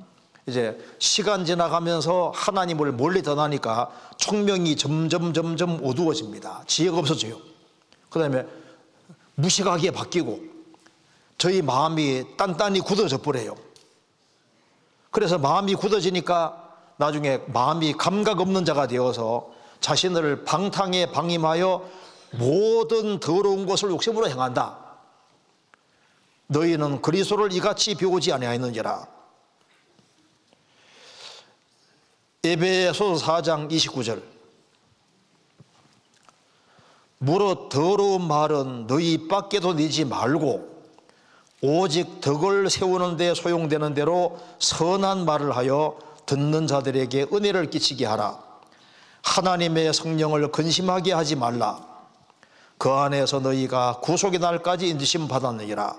이제 0.47 0.77
시간 0.99 1.45
지나가면서 1.45 2.31
하나님을 2.35 2.91
멀리 2.93 3.21
떠나니까 3.21 3.91
총명이 4.17 4.75
점점 4.75 5.33
점점 5.33 5.79
어두워집니다. 5.83 6.63
지혜가 6.67 6.97
없어져요. 6.97 7.37
그다음에 8.09 8.45
무식하게 9.35 9.91
바뀌고 9.91 10.41
저희 11.37 11.61
마음이 11.61 12.37
단단히 12.37 12.79
굳어져 12.79 13.19
버려요. 13.19 13.55
그래서 15.09 15.37
마음이 15.37 15.75
굳어지니까 15.75 16.69
나중에 16.97 17.41
마음이 17.47 17.93
감각 17.93 18.39
없는 18.39 18.65
자가 18.65 18.87
되어서 18.87 19.51
자신을 19.81 20.45
방탕에 20.45 21.11
방임하여 21.11 21.89
모든 22.31 23.19
더러운 23.19 23.65
것을 23.65 23.89
욕심으로 23.89 24.29
행한다. 24.29 24.77
너희는 26.47 27.01
그리스도를 27.01 27.51
이같이 27.51 27.95
배우지 27.95 28.31
아니하였느니라. 28.31 29.07
에베소서 32.43 33.25
4장 33.25 33.69
29절 33.69 34.21
무릇 37.19 37.69
더러운 37.69 38.27
말은 38.27 38.87
너희 38.87 39.27
밖에도 39.27 39.73
내지 39.73 40.05
말고 40.05 40.71
오직 41.61 42.19
덕을 42.19 42.71
세우는 42.71 43.17
데 43.17 43.35
소용되는 43.35 43.93
대로 43.93 44.39
선한 44.57 45.25
말을 45.25 45.55
하여 45.55 45.99
듣는 46.25 46.65
자들에게 46.65 47.27
은혜를 47.31 47.69
끼치게 47.69 48.07
하라. 48.07 48.50
하나님의 49.23 49.93
성령을 49.93 50.51
근심하게 50.51 51.13
하지 51.13 51.35
말라. 51.35 51.79
그 52.77 52.89
안에서 52.89 53.39
너희가 53.39 53.99
구속의 54.01 54.39
날까지 54.39 54.87
인지심 54.89 55.27
받았느니라. 55.27 55.95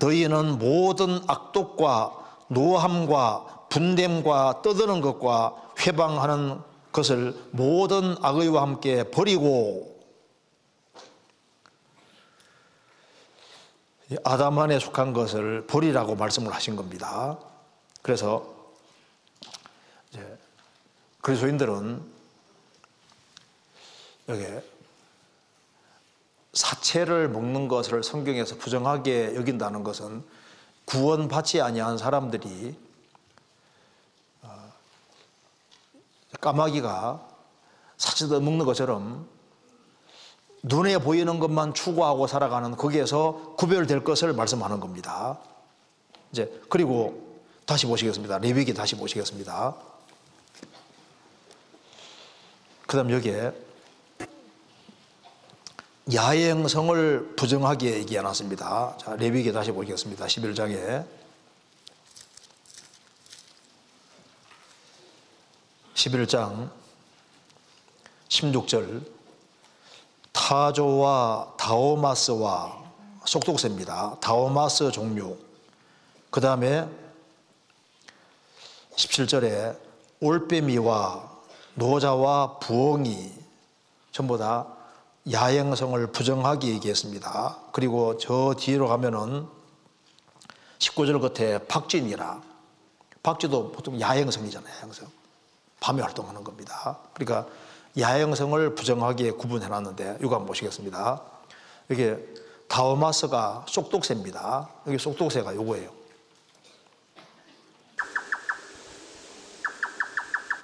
너희는 0.00 0.58
모든 0.58 1.20
악독과 1.26 2.44
노함과 2.48 3.66
분됨과 3.68 4.62
떠드는 4.62 5.00
것과 5.00 5.54
회방하는 5.80 6.60
것을 6.92 7.36
모든 7.50 8.16
악의와 8.22 8.62
함께 8.62 9.04
버리고 9.10 9.98
아담 14.24 14.58
안에 14.58 14.78
속한 14.78 15.12
것을 15.12 15.66
버리라고 15.66 16.16
말씀을 16.16 16.52
하신 16.52 16.76
겁니다. 16.76 17.38
그래서 18.02 18.57
그리스도인들은 21.22 22.02
여기 24.28 24.44
사체를 26.52 27.28
먹는 27.28 27.68
것을 27.68 28.02
성경에서 28.02 28.56
부정하게 28.56 29.34
여긴다는 29.36 29.84
것은 29.84 30.24
구원받지 30.84 31.60
아니한 31.60 31.98
사람들이 31.98 32.76
어, 34.42 34.72
까마귀가 36.40 37.26
사체도 37.96 38.40
먹는 38.40 38.64
것처럼 38.64 39.28
눈에 40.62 40.98
보이는 40.98 41.38
것만 41.38 41.74
추구하고 41.74 42.26
살아가는 42.26 42.76
거기에서 42.76 43.54
구별될 43.56 44.02
것을 44.02 44.32
말씀하는 44.32 44.80
겁니다. 44.80 45.38
이제 46.32 46.60
그리고 46.68 47.40
다시 47.64 47.86
보시겠습니다. 47.86 48.38
레위기 48.38 48.74
다시 48.74 48.96
보시겠습니다. 48.96 49.76
그 52.88 52.96
다음 52.96 53.10
여기에 53.10 53.52
야행성을 56.10 57.34
부정하게 57.36 57.98
얘기해 57.98 58.22
놨습니다. 58.22 58.96
자, 58.98 59.14
레위기 59.16 59.52
다시 59.52 59.72
보겠습니다. 59.72 60.24
11장에 60.24 61.06
11장 65.92 66.70
16절 68.28 69.04
타조와 70.32 71.56
다오마스와 71.58 72.90
속독새입니다. 73.26 74.16
다오마스 74.20 74.90
종류. 74.92 75.36
그 76.30 76.40
다음에 76.40 76.88
17절에 78.96 79.78
올빼미와 80.20 81.27
노자와 81.78 82.58
부엉이 82.58 83.32
전부 84.10 84.36
다 84.36 84.66
야행성을 85.30 86.08
부정하게 86.08 86.68
얘기했습니다. 86.68 87.56
그리고 87.72 88.18
저 88.18 88.54
뒤로 88.58 88.88
가면은 88.88 89.46
19절 90.78 91.20
끝에 91.20 91.58
박진이라 91.66 92.42
박쥐도 93.22 93.72
보통 93.72 94.00
야행성이잖아요. 94.00 94.74
야행성. 94.76 95.08
밤에 95.80 96.02
활동하는 96.02 96.42
겁니다. 96.42 96.98
그러니까 97.14 97.48
야행성을 97.96 98.74
부정하게 98.74 99.32
구분해 99.32 99.68
놨는데 99.68 100.18
이거 100.20 100.34
한번 100.34 100.46
보시겠습니다. 100.46 101.22
이게 101.90 102.18
다오마스가 102.68 103.66
쏙독새입니다. 103.68 104.68
여기 104.86 104.98
쏙독새가 104.98 105.54
요거예요. 105.54 105.90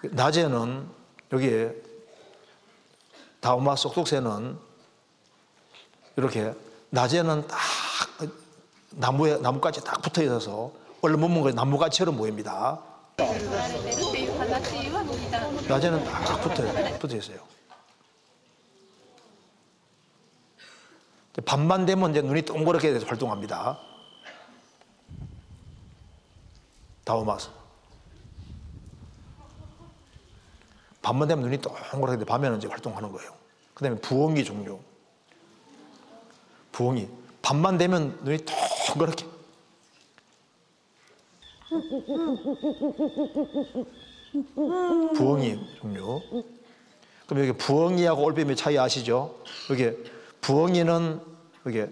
낮에는 0.02 0.88
여기 1.34 1.68
다오마 3.40 3.74
쏙쏙새는 3.74 4.56
이렇게 6.16 6.54
낮에는 6.90 7.48
딱 7.48 7.58
나무에 8.90 9.38
나무까지 9.38 9.82
딱 9.82 10.00
붙어 10.00 10.22
있어서 10.22 10.70
원래 11.00 11.16
못 11.16 11.28
먹는 11.28 11.56
나무가지처럼 11.56 12.16
보입니다. 12.16 12.80
낮에는 15.68 16.04
딱 16.04 16.40
붙어 16.40 16.98
붙어 17.00 17.16
있어요. 17.16 17.38
밤만 21.44 21.84
되면 21.84 22.12
이제 22.12 22.22
눈이 22.22 22.42
동그랗게 22.42 22.92
돼서 22.92 23.06
활동합니다. 23.06 23.80
다오마스. 27.04 27.63
밤만 31.04 31.28
되면 31.28 31.44
눈이 31.44 31.58
동그랗게 31.60 32.20
돼 32.20 32.24
밤에는 32.24 32.56
이제 32.56 32.66
활동하는 32.66 33.12
거예요. 33.12 33.30
그 33.74 33.84
다음에 33.84 34.00
부엉이 34.00 34.42
종류. 34.42 34.80
부엉이. 36.72 37.08
밤만 37.42 37.76
되면 37.76 38.18
눈이 38.22 38.38
동그랗게. 38.88 39.26
부엉이 45.14 45.76
종류. 45.78 46.22
그럼 47.26 47.42
여기 47.46 47.52
부엉이하고 47.52 48.22
올빼미 48.24 48.56
차이 48.56 48.78
아시죠? 48.78 49.38
여기 49.68 49.90
부엉이는 50.40 51.20
여기 51.66 51.84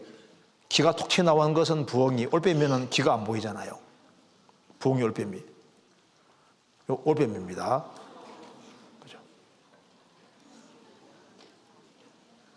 기가 0.71 0.97
톡 0.97 1.09
튀어나온 1.09 1.53
것은 1.53 1.85
부엉이, 1.85 2.29
올빼미는 2.33 2.89
기가 2.89 3.13
안 3.13 3.25
보이잖아요. 3.25 3.79
부엉이, 4.79 5.03
올빼미. 5.03 5.37
요 6.91 7.03
올빼미입니다. 7.05 8.02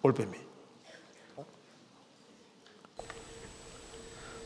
올빼미. 0.04 0.38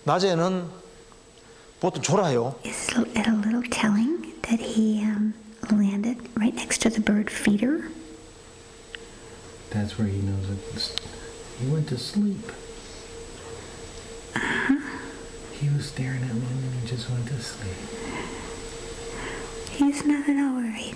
낮에는 0.04 0.68
보통 1.80 2.02
졸아요. 2.02 2.54
Is 2.64 2.90
it 3.14 3.26
a 3.26 3.32
little 3.32 3.62
telling 3.70 4.34
that 4.42 4.60
he 4.60 5.02
um, 5.02 5.32
landed 5.70 6.18
right 6.36 6.54
next 6.54 6.82
to 6.82 6.90
the 6.90 7.00
bird 7.00 7.30
feeder? 7.30 7.90
That's 9.70 9.98
where 9.98 10.06
he 10.08 10.18
knows 10.20 10.50
it. 10.50 10.60
He 11.58 11.66
went 11.70 11.88
to 11.88 11.98
sleep. 11.98 12.52
He 15.52 15.68
was 15.70 15.86
staring 15.86 16.22
at 16.22 16.34
me 16.34 16.44
and 16.44 16.62
then 16.64 16.72
he 16.82 16.86
just 16.86 17.08
went 17.08 17.26
to 17.28 17.40
sleep. 17.40 17.72
He's 19.70 20.04
not 20.04 20.28
at 20.28 20.36
all 20.36 20.56
worried. 20.56 20.94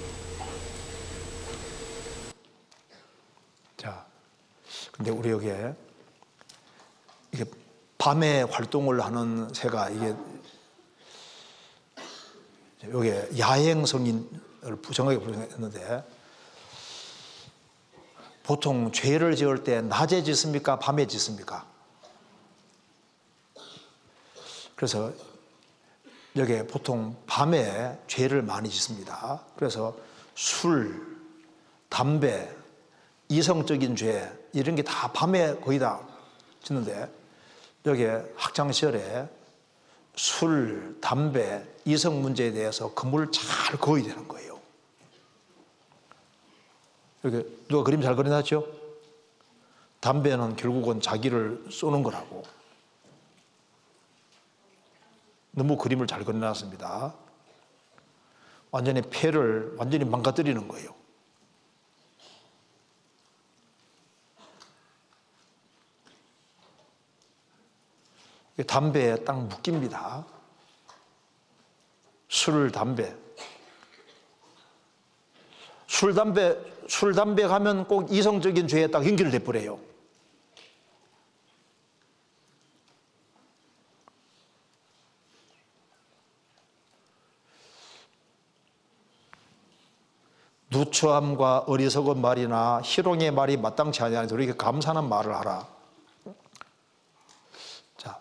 근데 5.03 5.19
우리 5.19 5.31
여기에 5.31 5.75
이게 7.33 7.43
밤에 7.97 8.43
활동을 8.43 9.03
하는 9.03 9.53
새가 9.53 9.89
이게 9.89 10.15
여기에 12.89 13.31
야행성인을 13.37 14.77
부정하게 14.81 15.19
부정했는데 15.19 16.05
보통 18.43 18.93
죄를 18.93 19.35
지을 19.35 19.65
때 19.65 19.81
낮에 19.81 20.23
짓습니까? 20.23 20.79
밤에 20.79 21.05
짓습니까? 21.05 21.65
그래서 24.77 25.11
여기에 26.37 26.67
보통 26.67 27.17
밤에 27.27 27.99
죄를 28.07 28.41
많이 28.41 28.69
짓습니다. 28.69 29.43
그래서 29.57 29.97
술, 30.33 31.19
담배, 31.89 32.49
이성적인 33.27 33.97
죄 33.97 34.42
이런 34.53 34.75
게 34.75 34.83
다 34.83 35.11
밤에 35.11 35.55
거의 35.55 35.79
다 35.79 35.99
짓는데 36.61 37.11
여기에 37.85 38.33
학창 38.35 38.71
시절에 38.71 39.27
술, 40.15 40.97
담배, 41.01 41.63
이성 41.85 42.21
문제에 42.21 42.51
대해서 42.51 42.93
근무를 42.93 43.31
잘 43.31 43.77
그어야 43.79 44.03
되는 44.03 44.27
거예요. 44.27 44.59
여기 47.25 47.65
누가 47.67 47.83
그림 47.83 48.01
잘 48.01 48.15
그려놨죠? 48.15 48.65
담배는 50.01 50.55
결국은 50.55 51.01
자기를 51.01 51.65
쏘는 51.71 52.03
거라고. 52.03 52.43
너무 55.51 55.77
그림을 55.77 56.07
잘 56.07 56.23
그려놨습니다. 56.23 57.13
완전히 58.71 59.01
폐를 59.01 59.73
완전히 59.77 60.03
망가뜨리는 60.05 60.67
거예요. 60.67 60.93
담배에 68.63 69.23
딱 69.23 69.39
묶입니다. 69.39 70.25
술, 72.27 72.71
담배. 72.71 73.15
술, 75.87 76.13
담배, 76.13 76.57
술, 76.87 77.13
담배 77.13 77.45
가면 77.47 77.87
꼭 77.87 78.11
이성적인 78.11 78.67
죄에 78.67 78.87
딱 78.87 79.05
연결돼 79.05 79.39
버려요. 79.39 79.79
누추함과 90.73 91.65
어리석은 91.67 92.19
말이나 92.19 92.81
희롱의 92.83 93.31
말이 93.31 93.57
마땅치 93.57 94.01
아니하니 94.01 94.33
우리에게 94.33 94.53
감사하는 94.53 95.07
말을 95.07 95.35
하라. 95.35 95.67
자, 97.95 98.19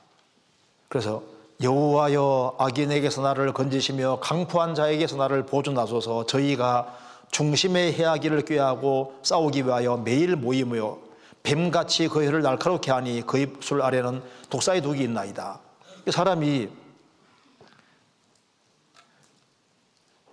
그래서 0.92 1.22
여호와여 1.62 2.56
악인에게서 2.58 3.22
나를 3.22 3.54
건지시며 3.54 4.18
강포한 4.20 4.74
자에게서 4.74 5.16
나를 5.16 5.46
보존하소서 5.46 6.26
저희가 6.26 6.98
중심의 7.30 7.94
해하기를 7.94 8.44
꾀하고 8.44 9.18
싸우기 9.22 9.64
위하여 9.64 9.96
매일 9.96 10.36
모이며 10.36 10.98
뱀같이 11.44 12.08
그 12.08 12.26
혀를 12.26 12.42
날카롭게 12.42 12.90
하니 12.90 13.22
그 13.26 13.38
입술 13.38 13.80
아래는 13.80 14.22
독사의 14.50 14.82
독이 14.82 15.02
있나이다. 15.04 15.60
이 16.06 16.10
사람이 16.10 16.68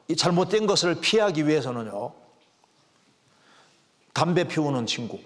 이 0.09 0.15
잘못된 0.17 0.67
것을 0.67 0.95
피하기 0.95 1.47
위해서는요, 1.47 2.11
담배 4.11 4.43
피우는 4.43 4.87
친구, 4.87 5.19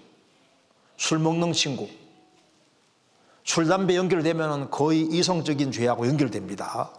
술 0.96 1.18
먹는 1.18 1.52
친구, 1.52 1.88
술, 3.44 3.68
담배 3.68 3.96
연결되면 3.96 4.70
거의 4.70 5.02
이성적인 5.02 5.70
죄하고 5.70 6.08
연결됩니다. 6.08 6.90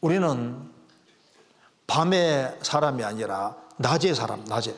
우리는 0.00 0.70
밤의 1.86 2.58
사람이 2.62 3.02
아니라 3.02 3.56
낮의 3.78 4.14
사람, 4.14 4.44
낮에. 4.44 4.76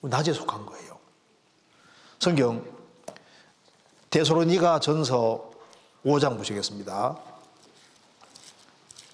낮에 0.00 0.32
속한 0.32 0.66
거예요. 0.66 0.98
성경 2.18 2.64
데스로니가 4.10 4.80
전서 4.80 5.50
5장 6.04 6.36
보시겠습니다. 6.36 7.18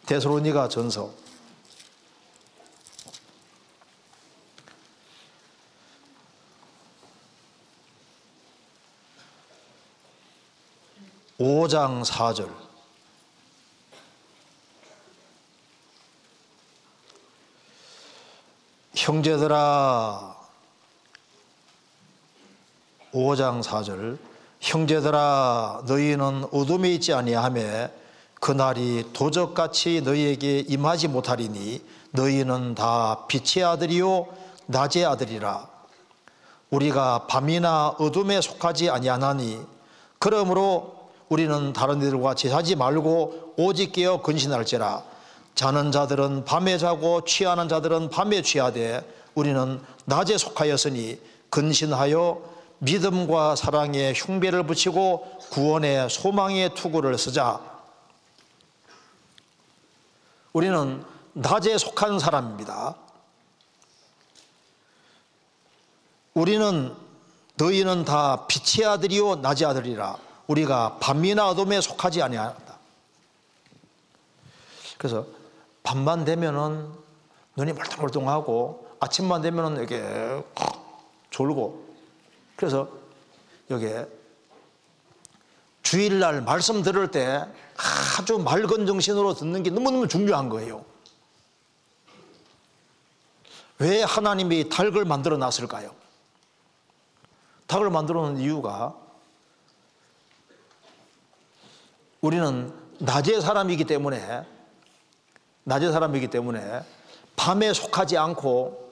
데스로니가 0.06 0.68
전서 0.68 1.10
5장 11.40 12.04
4절. 12.04 12.50
형제들아 18.94 20.36
5장 23.14 23.62
4절. 23.62 24.18
형제들아 24.60 25.84
너희는 25.86 26.48
어둠에 26.52 26.92
있지 26.92 27.14
아니하며 27.14 27.88
그날이 28.34 29.10
도적같이 29.14 30.02
너희에게 30.02 30.58
임하지 30.58 31.08
못하리니 31.08 31.82
너희는 32.10 32.74
다 32.74 33.26
빛의 33.28 33.64
아들이요 33.64 34.26
낮의 34.66 35.06
아들이라. 35.06 35.70
우리가 36.68 37.26
밤이나 37.28 37.88
어둠에 37.98 38.42
속하지 38.42 38.90
아니하나니 38.90 39.64
그러므로 40.18 40.99
우리는 41.30 41.72
다른 41.72 42.02
이들과 42.02 42.34
제하지 42.34 42.74
말고 42.74 43.54
오직 43.56 43.92
깨어 43.92 44.20
근신할지라. 44.20 45.04
자는 45.54 45.92
자들은 45.92 46.44
밤에 46.44 46.76
자고 46.76 47.24
취하는 47.24 47.68
자들은 47.68 48.10
밤에 48.10 48.42
취하되 48.42 49.00
우리는 49.34 49.80
낮에 50.06 50.36
속하였으니 50.36 51.20
근신하여 51.48 52.42
믿음과 52.78 53.54
사랑의 53.54 54.12
흉배를 54.14 54.64
붙이고 54.66 55.38
구원의 55.50 56.10
소망의 56.10 56.74
투구를 56.74 57.16
쓰자. 57.16 57.60
우리는 60.52 61.04
낮에 61.32 61.78
속한 61.78 62.18
사람입니다. 62.18 62.96
우리는 66.34 66.92
너희는 67.54 68.04
다 68.04 68.46
빛의 68.48 68.88
아들이요 68.88 69.36
낮의 69.36 69.66
아들이라 69.66 70.29
우리가 70.50 70.98
밤이나 70.98 71.48
어둠에 71.48 71.80
속하지 71.80 72.22
아니하다. 72.22 72.78
그래서 74.98 75.26
밤만 75.84 76.24
되면은 76.24 76.90
눈이 77.56 77.72
멀뚱멀뚱하고 77.72 78.96
아침만 78.98 79.42
되면은 79.42 79.76
이렇게 79.78 80.44
졸고 81.30 81.94
그래서 82.56 82.88
여기에 83.70 84.08
주일날 85.82 86.42
말씀 86.42 86.82
들을 86.82 87.10
때 87.10 87.46
아주 88.18 88.38
맑은 88.38 88.86
정신으로 88.86 89.34
듣는 89.34 89.62
게 89.62 89.70
너무너무 89.70 90.08
중요한 90.08 90.48
거예요. 90.48 90.84
왜 93.78 94.02
하나님이 94.02 94.68
닭을 94.68 95.04
만들어 95.04 95.36
놨을까요? 95.36 95.94
닭을 97.68 97.88
만들어 97.88 98.22
놓은 98.22 98.38
이유가 98.38 98.94
우리는 102.20 102.72
낮의 102.98 103.40
사람이기 103.40 103.84
때문에 103.84 104.46
낮의 105.64 105.92
사람이기 105.92 106.28
때문에 106.28 106.82
밤에 107.36 107.72
속하지 107.72 108.18
않고 108.18 108.90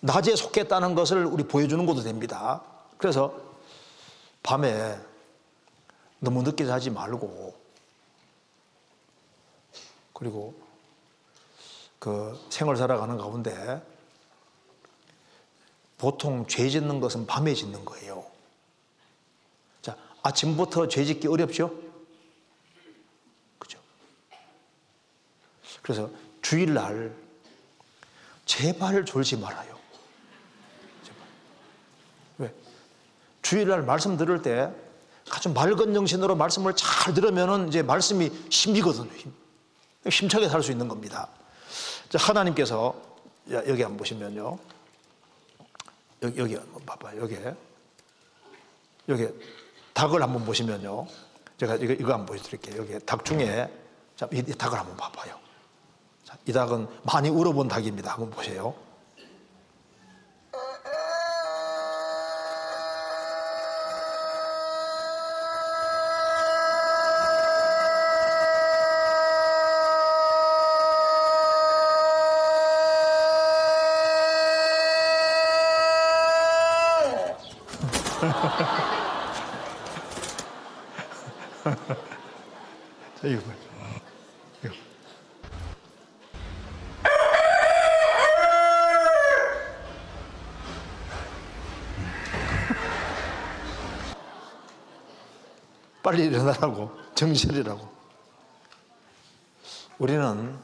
낮에 0.00 0.36
속했다는 0.36 0.94
것을 0.94 1.26
우리 1.26 1.44
보여주는 1.44 1.84
것도 1.84 2.02
됩니다. 2.02 2.62
그래서 2.96 3.34
밤에 4.42 4.98
너무 6.20 6.42
늦게 6.42 6.64
자지 6.66 6.90
말고 6.90 7.54
그리고 10.12 10.54
그 11.98 12.38
생을 12.50 12.76
살아가는 12.76 13.16
가운데 13.18 13.82
보통 15.98 16.46
죄 16.46 16.68
짓는 16.68 17.00
것은 17.00 17.26
밤에 17.26 17.54
짓는 17.54 17.84
거예요. 17.84 18.29
자, 20.20 20.28
아침부터 20.28 20.88
죄 20.88 21.04
짓기 21.04 21.28
어렵죠? 21.28 21.72
그죠? 23.58 23.78
그래서 25.82 26.10
주일날 26.42 27.14
제발 28.44 29.04
졸지 29.04 29.36
말아요. 29.36 29.78
제발. 31.04 31.26
왜? 32.38 32.54
주일날 33.42 33.82
말씀 33.82 34.16
들을 34.16 34.42
때 34.42 34.70
아주 35.30 35.48
맑은 35.50 35.94
정신으로 35.94 36.34
말씀을 36.34 36.74
잘 36.74 37.14
들으면은 37.14 37.68
이제 37.68 37.82
말씀이 37.82 38.26
힘이거든요. 38.50 39.10
힘. 39.12 39.32
힘차게 40.08 40.48
살 40.48 40.62
수 40.62 40.72
있는 40.72 40.88
겁니다. 40.88 41.28
자, 42.08 42.18
하나님께서 42.18 43.00
야, 43.52 43.58
여기 43.68 43.82
한번 43.82 43.98
보시면요. 43.98 44.58
여기, 46.22 46.38
여기 46.40 46.54
한번 46.56 46.84
봐봐요. 46.84 47.20
여기. 47.20 47.36
여기 49.08 49.28
닭을 49.94 50.22
한번 50.22 50.44
보시면요. 50.44 51.06
제가 51.58 51.76
이거, 51.76 51.92
이거 51.92 52.12
한번 52.12 52.26
보여드릴게요. 52.26 52.78
여기 52.78 52.98
닭 53.04 53.24
중에 53.24 53.68
자, 54.16 54.28
이, 54.32 54.38
이 54.38 54.54
닭을 54.54 54.78
한번 54.78 54.96
봐봐요. 54.96 55.34
자, 56.24 56.36
이 56.46 56.52
닭은 56.52 56.86
많이 57.02 57.28
울어본 57.28 57.68
닭입니다. 57.68 58.12
한번 58.12 58.30
보세요. 58.30 58.74
빨리 96.10 96.24
일어나라고 96.24 96.90
정신이라고. 97.14 97.88
우리는 100.00 100.58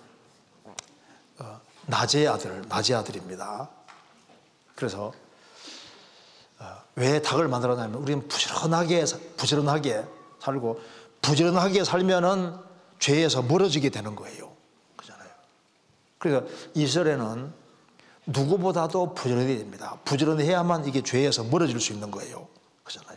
어, 1.39 1.61
낮의 1.87 2.27
아들 2.27 2.65
낮의 2.69 2.97
아들입니다. 2.97 3.69
그래서 4.75 5.13
어, 6.59 6.65
왜 6.97 7.23
닭을 7.23 7.47
만들었냐면 7.47 8.03
우리는 8.03 8.27
부지런하게 8.27 9.07
사- 9.07 9.19
부지런하게 9.37 10.05
살고 10.41 10.81
부지런하게 11.23 11.85
살면은 11.85 12.57
죄에서 12.99 13.43
멀어지게 13.43 13.91
되는 13.91 14.17
거예요. 14.17 14.53
그잖아요. 14.97 15.29
그래서 16.19 16.45
이스라엘은 16.75 17.53
누구보다도 18.27 19.15
부지런해야 19.15 19.59
됩니다. 19.59 19.97
부지런해야만 20.05 20.87
이게 20.89 21.03
죄에서 21.05 21.45
멀어질 21.45 21.79
수 21.79 21.93
있는 21.93 22.11
거예요. 22.11 22.49
그잖아요 22.83 23.17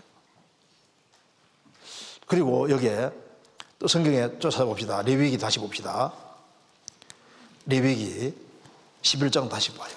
그리고 2.30 2.70
여기에 2.70 3.12
또 3.80 3.88
성경에 3.88 4.38
또 4.38 4.52
찾아봅시다. 4.52 5.02
레위기 5.02 5.36
다시 5.36 5.58
봅시다. 5.58 6.14
레위기 7.66 8.36
11장 9.02 9.50
다시 9.50 9.74
봐요. 9.74 9.92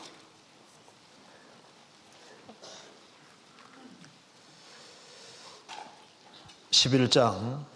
(11장) 6.71 7.67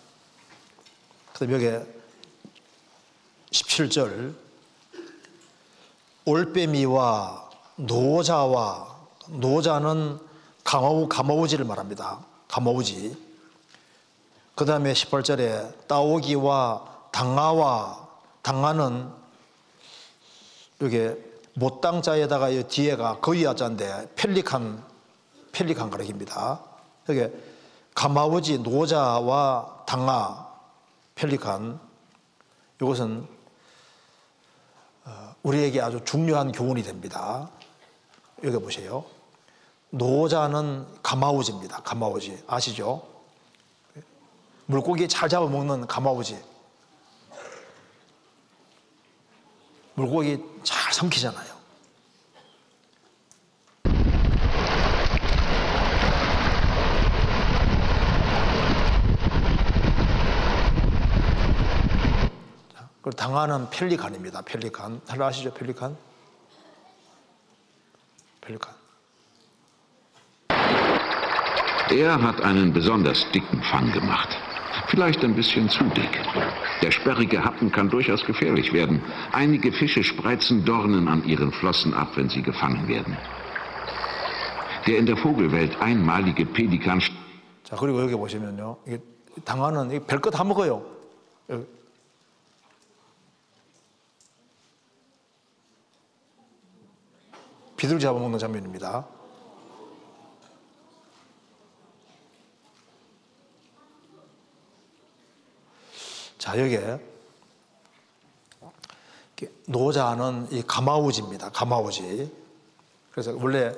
그다음 1.35 1.53
여기 1.53 1.87
17절 3.51 4.35
올빼미와 6.25 7.51
노자와 7.77 8.97
노자는 9.29 10.19
가마우 10.65 11.07
가마우지를 11.11 11.67
말합니다. 11.67 12.25
가마우지. 12.49 13.26
그 14.57 14.65
다음에 14.65 14.95
18절에 14.95 15.87
따오기와 15.87 17.11
당아와 17.13 18.09
당아는 18.41 19.13
이게 20.81 21.15
못당자에다가 21.53 22.49
이 22.49 22.63
뒤에가 22.65 23.21
거위아자인데 23.21 24.15
펠리칸 24.17 24.83
펠리칸 25.53 25.91
가르깁니다. 25.91 26.61
여기 27.11 27.29
가마우지 27.95 28.61
노자와 28.61 29.85
당아 29.87 30.47
펠리칸 31.17 31.79
이것은 32.81 33.29
어, 35.05 35.35
우리에게 35.43 35.83
아주 35.83 36.01
중요한 36.03 36.51
교훈이 36.51 36.83
됩니다. 36.83 37.51
여기 38.43 38.57
보세요. 38.57 39.05
노자는 39.91 40.87
가마우지입니다. 41.03 41.83
가마우지 41.83 42.45
아시죠? 42.47 43.16
물고기 44.67 45.09
잘 45.09 45.29
잡아먹는 45.29 45.87
가마우지. 45.87 46.43
물고기 49.95 50.43
잘 50.63 50.93
삼키잖아요. 50.93 51.57
자, 62.75 62.89
그리고 63.01 63.11
당하는 63.17 63.71
펠리칸입니다. 63.71 64.43
펠리칸. 64.43 65.01
잘 65.07 65.23
아시죠? 65.23 65.55
펠리칸? 65.55 65.97
펠리칸. 68.41 68.75
Er 71.89 72.21
hat 72.21 72.43
einen 72.43 72.73
besonders 72.73 73.25
dicken 73.33 73.63
Fang 73.63 73.93
gemacht. 73.93 74.46
Vielleicht 74.88 75.24
ein 75.24 75.36
bisschen 75.36 75.70
zu 75.70 75.84
dick. 75.86 76.20
Der 76.82 76.92
sperrige 76.92 77.44
Happen 77.44 77.72
kann 77.72 77.90
durchaus 77.90 78.26
gefährlich 78.26 78.74
werden. 78.74 79.02
Einige 79.32 79.72
Fische 79.72 80.04
spreizen 80.04 80.66
Dornen 80.66 81.08
an 81.08 81.24
ihren 81.26 81.52
Flossen 81.52 81.94
ab, 81.94 82.10
wenn 82.16 82.30
sie 82.30 82.42
gefangen 82.42 82.88
werden. 82.88 83.18
Der 84.88 84.98
in 84.98 85.06
der 85.06 85.16
Vogelwelt 85.18 85.80
einmalige 85.80 86.46
Pelikan 86.46 87.00
자 87.64 87.76
그리고 87.78 88.02
여기 88.02 88.16
보시면요, 88.16 88.78
이게 88.86 89.00
당하는 89.46 89.92
이 89.92 90.00
별것 90.00 90.34
다 90.34 90.44
먹어요. 90.44 90.84
여기. 91.50 91.66
비둘기 97.78 98.02
잡아먹는 98.04 98.38
장면입니다. 98.40 99.08
자 106.47 106.57
여기에 106.61 107.01
노자는 109.67 110.47
이 110.53 110.63
가마우지입니다. 110.63 111.51
가마우지. 111.51 112.33
그래서 113.11 113.37
원래 113.37 113.75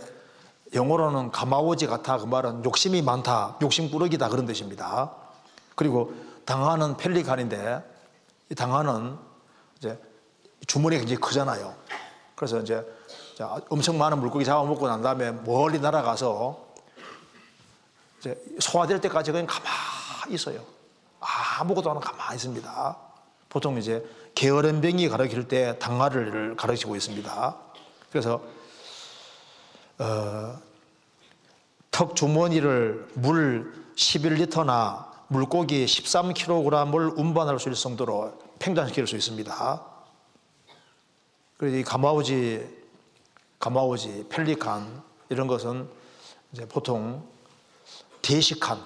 영어로는 0.75 1.31
가마오지 1.31 1.87
같아 1.87 2.19
그 2.19 2.27
말은 2.27 2.67
욕심이 2.67 3.01
많다, 3.01 3.57
욕심꾸러기다 3.63 4.29
그런 4.29 4.45
뜻입니다. 4.45 5.13
그리고 5.77 6.13
당하는 6.45 6.99
펠리칸인데 6.99 7.83
이 8.51 8.55
당하는 8.55 9.17
이제 9.79 9.99
주머니가 10.67 11.01
굉장히 11.01 11.23
크잖아요. 11.23 11.75
그래서 12.37 12.61
이제 12.61 12.87
자, 13.35 13.59
엄청 13.71 13.97
많은 13.97 14.19
물고기 14.21 14.45
잡아먹고 14.45 14.87
난 14.89 15.01
다음에 15.01 15.33
멀리 15.33 15.81
날아가서 15.81 16.67
이제 18.19 18.39
소화될 18.61 19.01
때까지 19.01 19.33
그냥 19.33 19.47
가만히 19.47 20.35
있어요. 20.35 20.78
아무것도 21.21 21.91
안 21.91 21.97
하고 21.97 22.07
가만히 22.07 22.37
있습니다. 22.37 22.97
보통 23.49 23.79
이제 23.79 24.05
게으름뱅이 24.35 25.09
가르칠 25.09 25.49
때 25.49 25.79
당하를 25.79 26.57
가르치고 26.57 26.97
있습니다. 26.97 27.57
그래서 28.11 28.41
어, 29.99 30.59
턱 31.91 32.15
주머니를 32.15 33.09
물 33.15 33.73
11리터나 33.97 35.09
물고기 35.29 35.85
13kg을 35.85 37.19
운반할 37.19 37.59
수 37.59 37.69
있을 37.69 37.83
정도로 37.83 38.39
팽창시킬 38.59 39.07
수 39.07 39.17
있습니다. 39.17 39.83
그래서 41.57 41.77
이 41.77 41.83
가마우지, 41.83 42.67
가마우지, 43.59 44.27
펠리칸 44.29 45.03
이런 45.29 45.49
것은 45.49 45.89
이제 46.53 46.67
보통 46.67 47.27
대식한 48.23 48.83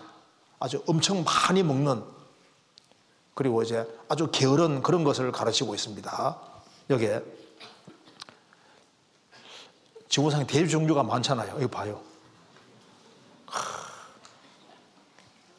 아주 0.59 0.83
엄청 0.87 1.22
많이 1.22 1.62
먹는 1.62 2.03
그리고 3.35 3.62
이제 3.62 3.87
아주 4.09 4.28
게으른 4.30 4.83
그런 4.83 5.05
것을 5.05 5.33
가르치고 5.33 5.74
있습니다. 5.74 6.39
여기에 6.91 7.22
지구상에 10.09 10.47
대륙 10.47 10.68
종류가 10.68 11.03
많잖아요. 11.03 11.57
이거 11.59 11.68
봐요. 11.68 12.01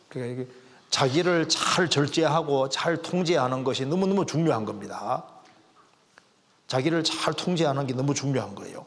그러니까 0.10 0.52
자기를 0.92 1.50
잘 1.50 1.90
절제하고 1.90 2.70
잘 2.70 3.02
통제하는 3.02 3.64
것이 3.64 3.86
너무너무 3.86 4.28
중요한 4.28 4.64
겁니다. 4.64 5.24
자기를 6.68 7.04
잘 7.04 7.34
통제하는 7.34 7.88
게 7.88 7.94
너무 7.94 8.14
중요한 8.14 8.54
거예요. 8.54 8.86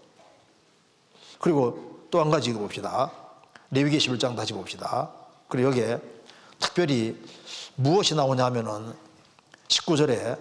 그리고 1.40 2.06
또 2.10 2.20
한 2.20 2.30
가지 2.30 2.52
봅시다. 2.52 3.10
레위기 3.70 3.98
11장 3.98 4.36
다시 4.36 4.52
봅시다. 4.52 5.10
그리고 5.48 5.68
여기에 5.68 6.00
특별히 6.60 7.20
무엇이 7.76 8.14
나오냐면은 8.14 8.94
19절에 9.68 10.38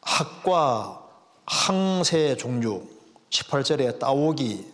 학과 0.00 1.02
항세 1.44 2.36
종류 2.36 2.82
18절에 3.28 3.98
따오기 3.98 4.72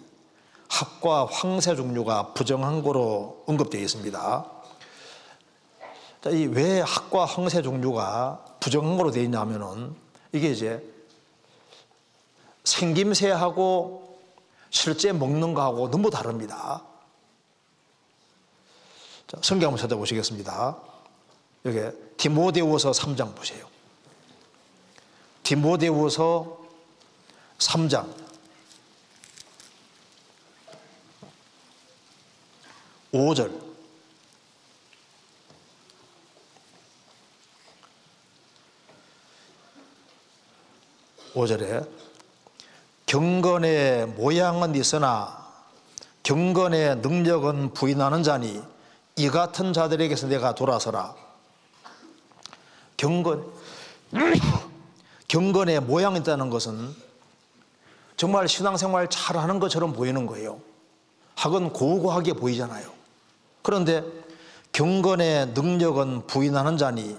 학과 0.69 1.27
황새 1.27 1.75
종류가 1.75 2.35
부정한 2.35 2.83
거로 2.83 3.43
언급되어 3.47 3.81
있습니다. 3.81 4.47
자, 6.23 6.31
이왜 6.31 6.81
학과 6.81 7.25
황새 7.25 7.63
종류가 7.63 8.45
부정한 8.61 8.97
거로 8.97 9.11
되어 9.11 9.25
있냐면은 9.25 9.97
이게 10.33 10.51
이제 10.51 10.81
생김새하고 12.63 14.21
실제 14.71 15.13
먹는 15.13 15.55
거하고 15.55 15.91
너무 15.91 16.11
다릅니다. 16.11 16.88
자, 19.29 19.37
성경 19.43 19.69
한번 19.69 19.83
찾아보시겠습니다. 19.83 20.79
여기 21.67 21.81
디모데후서 22.17 22.93
3장 22.93 23.35
보세요. 23.35 23.69
디모데후서 25.43 26.59
3장 27.59 28.11
5절 33.13 33.69
오절에 41.35 41.83
경건의 43.05 44.07
모양은 44.07 44.75
있으나 44.75 45.47
경건의 46.23 46.97
능력은 46.97 47.75
부인하는 47.75 48.23
자니 48.23 48.63
이 49.19 49.29
같은 49.31 49.73
자들에게서 49.73 50.29
내가 50.29 50.55
돌아서라. 50.55 51.13
경건 52.97 53.45
경건의 55.27 55.81
모양이 55.81 56.21
있다는 56.21 56.51
것은 56.51 56.95
정말 58.17 58.47
신앙생활 58.47 59.11
잘하는 59.11 59.59
것처럼 59.59 59.93
보이는 59.93 60.25
거예요. 60.25 60.61
학은 61.35 61.73
고고하게 61.73 62.35
보이잖아요. 62.35 62.89
그런데 63.63 64.05
경건의 64.71 65.49
능력은 65.49 66.29
부인하는 66.29 66.77
자니 66.77 67.19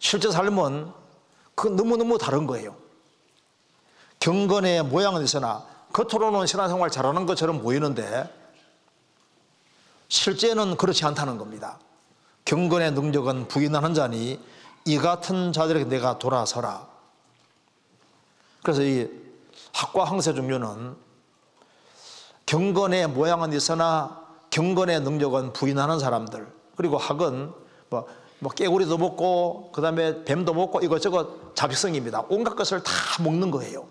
실제 0.00 0.28
삶은 0.28 0.90
그 1.54 1.68
너무너무 1.68 2.18
다른 2.18 2.48
거예요. 2.48 2.74
경건의 4.18 4.82
모양은 4.82 5.22
있으나 5.22 5.64
겉으로는 5.92 6.48
신앙생활 6.48 6.90
잘하는 6.90 7.26
것처럼 7.26 7.62
보이는데 7.62 8.41
실제는 10.12 10.76
그렇지 10.76 11.06
않다는 11.06 11.38
겁니다. 11.38 11.78
경건의 12.44 12.92
능력은 12.92 13.48
부인하는 13.48 13.94
자니 13.94 14.38
이 14.84 14.98
같은 14.98 15.54
자들에게 15.54 15.86
내가 15.86 16.18
돌아서라. 16.18 16.86
그래서 18.62 18.82
이 18.82 19.08
학과 19.72 20.04
항세 20.04 20.34
종류는 20.34 20.96
경건의 22.44 23.08
모양은 23.08 23.54
있으나 23.54 24.22
경건의 24.50 25.00
능력은 25.00 25.54
부인하는 25.54 25.98
사람들 25.98 26.46
그리고 26.76 26.98
학은 26.98 27.50
뭐, 27.88 28.06
뭐 28.38 28.52
깨구리도 28.52 28.98
먹고 28.98 29.72
그 29.72 29.80
다음에 29.80 30.24
뱀도 30.24 30.52
먹고 30.52 30.80
이것저것 30.80 31.54
잡식성입니다. 31.54 32.26
온갖 32.28 32.54
것을 32.54 32.82
다 32.82 32.92
먹는 33.22 33.50
거예요. 33.50 33.88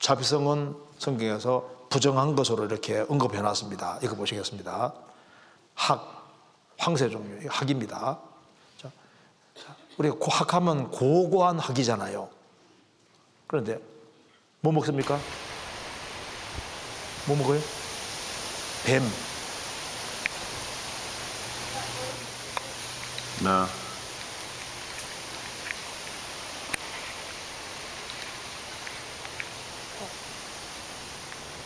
자비성은 0.00 0.74
성경에서 0.98 1.77
부정한 1.90 2.34
것으로 2.36 2.64
이렇게 2.64 3.04
언급해 3.08 3.40
놨습니다. 3.40 3.98
이거 4.02 4.14
보시겠습니다. 4.14 4.92
학, 5.74 6.32
황새 6.76 7.08
종류, 7.08 7.46
학입니다. 7.48 8.18
고- 9.98 10.30
학하면 10.30 10.90
고고한 10.92 11.58
학이잖아요. 11.58 12.28
그런데 13.48 13.80
뭐 14.60 14.72
먹습니까? 14.72 15.18
뭐 17.26 17.36
먹어요? 17.36 17.60
뱀. 18.84 19.02
Na, 23.42 23.66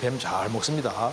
뱀 0.03 0.19
잘 0.19 0.51
먹습니다. 0.51 1.13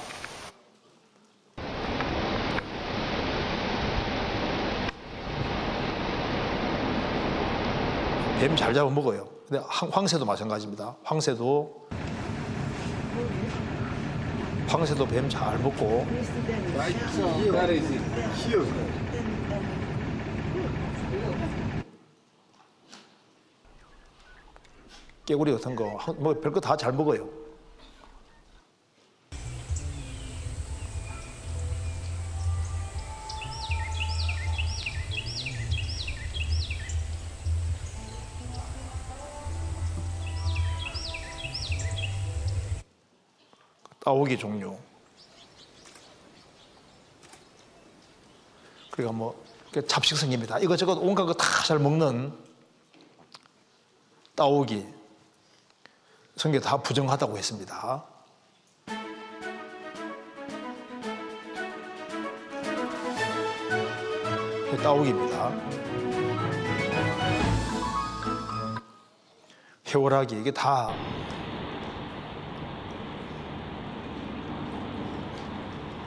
뱀 8.40 8.56
잘 8.56 8.74
잡아 8.74 8.90
먹어요. 8.90 9.28
근데 9.48 9.64
황- 9.68 9.90
황새도 9.92 10.26
마찬가지입니다. 10.26 10.96
황새도 11.04 11.88
황새도 14.68 15.06
뱀 15.08 15.28
잘 15.30 15.58
먹고 15.60 16.06
깨구리 25.26 25.52
같은 25.54 25.76
거 25.76 25.98
뭐 26.18 26.34
별거 26.40 26.60
다 26.60 26.76
잘 26.76 26.92
먹어요. 26.94 27.28
따오기 44.10 44.40
종류. 44.40 44.76
그러니까 48.90 49.16
뭐그 49.16 49.86
잡식성입니다. 49.88 50.58
이것저것 50.58 50.94
온갖 50.94 51.26
거 51.26 51.34
다 51.34 51.64
잘 51.64 51.78
먹는 51.78 52.34
따오기. 54.34 54.88
성경 56.38 56.60
다 56.60 56.78
부정하다고 56.78 57.38
했습니다. 57.38 58.04
이게 64.68 64.78
따오기입니다. 64.82 65.52
해오라기 69.88 70.40
이게 70.40 70.50
다 70.52 70.92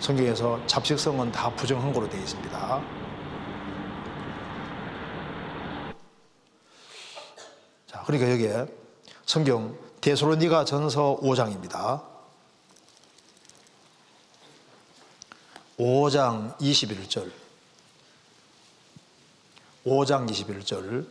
성경에서 0.03 0.61
잡식성은 0.66 1.30
다 1.30 1.48
부정한 1.55 1.92
거로 1.92 2.09
되어 2.09 2.20
있습니다. 2.20 2.82
자, 7.86 8.03
그러니까 8.05 8.32
여기에 8.32 8.66
성경 9.24 9.78
데살로니가 10.00 10.64
전서 10.64 11.16
5장입니다. 11.22 12.03
5장 15.78 16.59
21절. 16.59 17.30
5장 19.86 20.28
21절. 20.28 21.07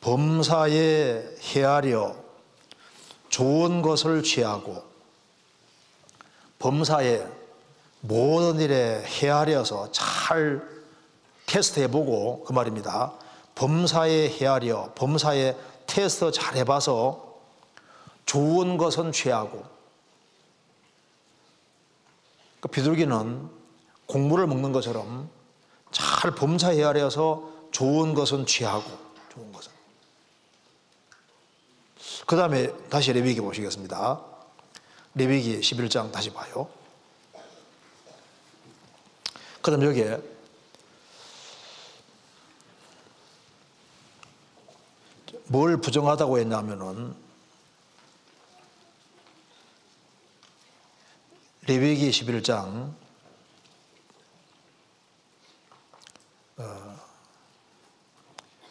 범사에 0.00 1.24
헤아려 1.40 2.25
좋은 3.36 3.82
것을 3.82 4.22
취하고 4.22 4.82
범사에 6.58 7.22
모든 8.00 8.58
일에 8.60 9.02
헤아려서 9.04 9.92
잘 9.92 10.66
테스트해보고 11.44 12.44
그 12.44 12.54
말입니다. 12.54 13.12
범사에 13.54 14.30
헤아려 14.30 14.90
범사에 14.94 15.54
테스트 15.86 16.32
잘 16.32 16.56
해봐서 16.56 17.36
좋은 18.24 18.78
것은 18.78 19.12
취하고 19.12 19.66
그 22.60 22.68
비둘기는 22.68 23.50
곡물을 24.06 24.46
먹는 24.46 24.72
것처럼 24.72 25.28
잘 25.92 26.30
범사 26.30 26.70
헤아려서 26.70 27.52
좋은 27.70 28.14
것은 28.14 28.46
취하고 28.46 28.90
좋은 29.28 29.52
것은 29.52 29.76
그 32.26 32.34
다음에 32.34 32.72
다시 32.88 33.12
레위기 33.12 33.40
보시겠습니다. 33.40 34.20
레위기 35.14 35.60
11장 35.60 36.10
다시 36.10 36.32
봐요. 36.32 36.68
그 39.62 39.70
다음 39.70 39.84
여기에 39.84 40.20
뭘 45.44 45.76
부정하다고 45.80 46.38
했냐면은 46.40 47.14
레위기 51.68 52.10
11장 52.10 52.92
어, 56.56 57.00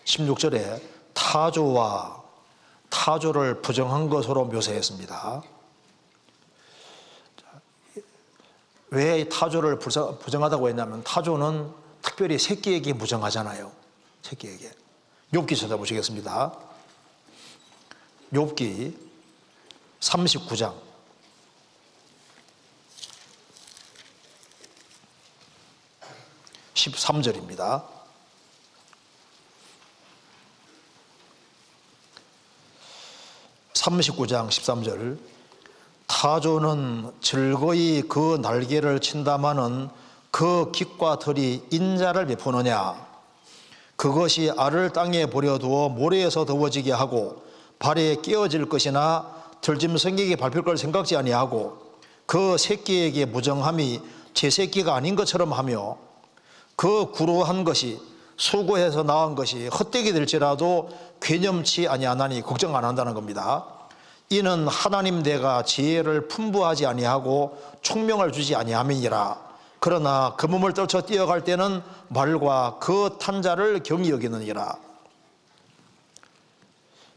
16절에 0.04 0.82
타조와 1.14 2.25
타조를 3.06 3.62
부정한 3.62 4.10
것으로 4.10 4.46
묘사했습니다. 4.46 5.44
왜 8.90 9.30
타조를 9.30 9.78
부정- 9.78 10.18
부정하다고 10.18 10.70
했냐면 10.70 11.04
타조는 11.04 11.72
특별히 12.02 12.40
새끼에게 12.40 12.94
부정하잖아요. 12.94 13.72
새끼에게. 14.24 14.72
욥기 15.34 15.56
찾아보시겠습니다. 15.56 16.58
욥기 18.34 18.98
39장 20.00 20.74
13절입니다. 26.74 27.95
(39장 33.86 34.48
13절) 34.48 35.18
타조는 36.08 37.12
즐거이 37.22 38.04
그 38.04 38.40
날개를 38.42 39.00
친다마는 39.00 39.90
그 40.32 40.72
깃과 40.72 41.20
털이 41.20 41.64
인자를 41.70 42.26
베푸느냐 42.26 42.96
그것이 43.96 44.52
알을 44.58 44.92
땅에 44.92 45.28
버려두어 45.28 45.90
모래에서 45.90 46.46
더워지게 46.46 46.92
하고 46.92 47.44
발에 47.80 48.16
끼어질 48.16 48.68
것이나 48.68 49.32
들짐승에게 49.62 50.36
밟힐 50.36 50.64
걸 50.64 50.78
생각지 50.78 51.16
아니하고 51.16 51.78
그 52.26 52.58
새끼에게 52.58 53.26
무정함이 53.26 54.02
제 54.34 54.50
새끼가 54.50 54.96
아닌 54.96 55.16
것처럼 55.16 55.54
하며 55.54 55.98
그 56.76 57.12
구로한 57.12 57.64
것이 57.64 58.00
수고해서 58.38 59.04
낳은 59.04 59.36
것이 59.36 59.68
헛되게 59.68 60.12
될지라도 60.12 60.90
괴념치 61.22 61.88
아니하나니 61.88 62.42
걱정 62.42 62.76
안 62.76 62.84
한다는 62.84 63.14
겁니다. 63.14 63.75
이는 64.30 64.68
하나님 64.68 65.22
내가 65.22 65.64
지혜를 65.64 66.28
풍부하지 66.28 66.86
아니하고 66.86 67.62
총명을 67.82 68.32
주지 68.32 68.56
아니함이니라. 68.56 69.46
그러나 69.80 70.34
그 70.36 70.48
몸을 70.48 70.74
떨쳐 70.74 71.02
뛰어갈 71.02 71.44
때는 71.44 71.84
말과 72.08 72.78
그 72.80 73.18
탄자를 73.20 73.84
경히 73.84 74.10
여기느니라. 74.10 74.78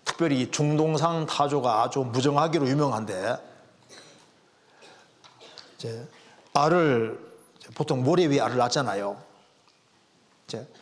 특별히 0.05 0.51
중동상 0.51 1.27
타조가 1.27 1.83
아주 1.83 2.01
무정하기로 2.01 2.69
유명한데 2.69 3.37
이제 5.77 6.09
알을 6.53 7.19
보통 7.75 8.03
모래 8.03 8.27
위에 8.27 8.41
알을 8.41 8.57
낳잖아요. 8.57 9.17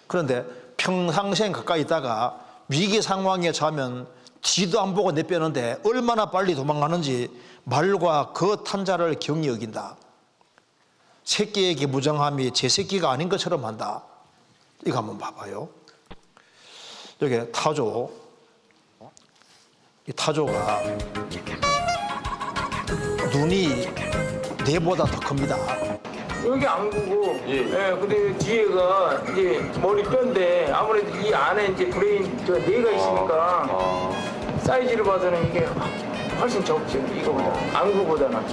그런데 0.06 0.44
평상시에 0.76 1.52
가까이 1.52 1.82
있다가 1.82 2.40
위기 2.68 3.02
상황에 3.02 3.52
처하면 3.52 4.08
뒤도 4.46 4.80
안 4.80 4.94
보고 4.94 5.10
내빼는데 5.10 5.80
얼마나 5.84 6.30
빨리 6.30 6.54
도망가는지 6.54 7.28
말과 7.64 8.32
그 8.32 8.62
탄자를 8.64 9.16
경히 9.20 9.48
여긴다. 9.48 9.96
새끼에게 11.24 11.86
무정함이 11.86 12.52
제 12.52 12.68
새끼가 12.68 13.10
아닌 13.10 13.28
것처럼 13.28 13.64
한다. 13.64 14.04
이거 14.86 14.98
한번 14.98 15.18
봐봐요. 15.18 15.68
여기 17.22 17.50
타조. 17.50 18.10
이 20.08 20.12
타조가 20.12 20.82
눈이 23.32 23.88
뇌보다 24.64 25.04
더 25.06 25.20
큽니다. 25.20 25.56
여기 26.44 26.64
안구고, 26.64 27.40
예. 27.48 27.64
근데 27.98 28.38
뒤에가 28.38 29.22
이제 29.24 29.58
머리 29.80 30.04
뼈인데 30.04 30.70
아무래도 30.70 31.10
이 31.18 31.34
안에 31.34 31.66
이제 31.72 31.90
brain 31.90 32.46
저 32.46 32.52
뇌가 32.52 32.90
있으니까 32.92 34.35
사이즈를 34.66 35.04
봐서는 35.04 35.48
이게 35.48 35.60
훨씬 36.40 36.64
적죠. 36.64 36.98
이거보다 36.98 37.78
안구보다는. 37.78 38.44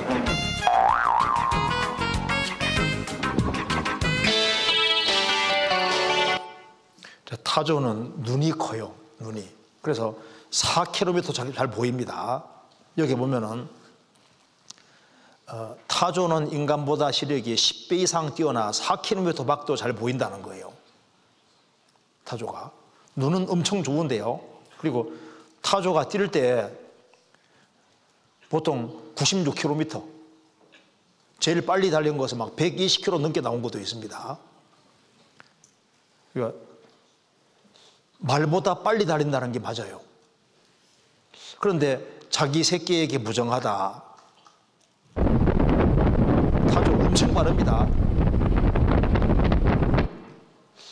타조는 7.44 8.14
눈이 8.18 8.52
커요. 8.52 8.94
눈이. 9.18 9.50
그래서 9.82 10.16
4km 10.52 11.34
잘, 11.34 11.52
잘 11.52 11.72
보입니다. 11.72 12.44
여기 13.00 13.16
보면은 13.16 13.68
어, 15.48 15.76
타조는 15.88 16.52
인간보다 16.52 17.12
시력이 17.12 17.56
10배 17.56 17.94
이상 17.94 18.36
뛰어나 18.36 18.70
4km 18.70 19.48
밖도 19.48 19.76
잘 19.76 19.94
보인다는 19.94 20.44
거예요. 20.44 20.72
타조가. 22.24 22.72
눈은 23.16 23.48
엄청 23.50 23.82
좋은데요. 23.82 24.42
그리고 24.78 25.12
타조가 25.64 26.10
뛸 26.10 26.32
때 26.32 26.72
보통 28.50 29.12
96km. 29.16 30.04
제일 31.40 31.66
빨리 31.66 31.90
달린 31.90 32.18
것은 32.18 32.38
막 32.38 32.56
120km 32.56 33.20
넘게 33.20 33.42
나온 33.42 33.62
것도 33.64 33.80
있습니다. 33.80 34.38
그러니까 36.34 36.60
말보다 38.20 38.76
빨리 38.76 39.06
달린다는 39.06 39.52
게 39.52 39.60
맞아요. 39.60 40.00
그런데 41.60 42.20
자기 42.30 42.64
새끼에게 42.64 43.18
무정하다. 43.18 44.04
타조 45.16 46.92
엄청 46.92 47.34
빠릅니다. 47.34 47.88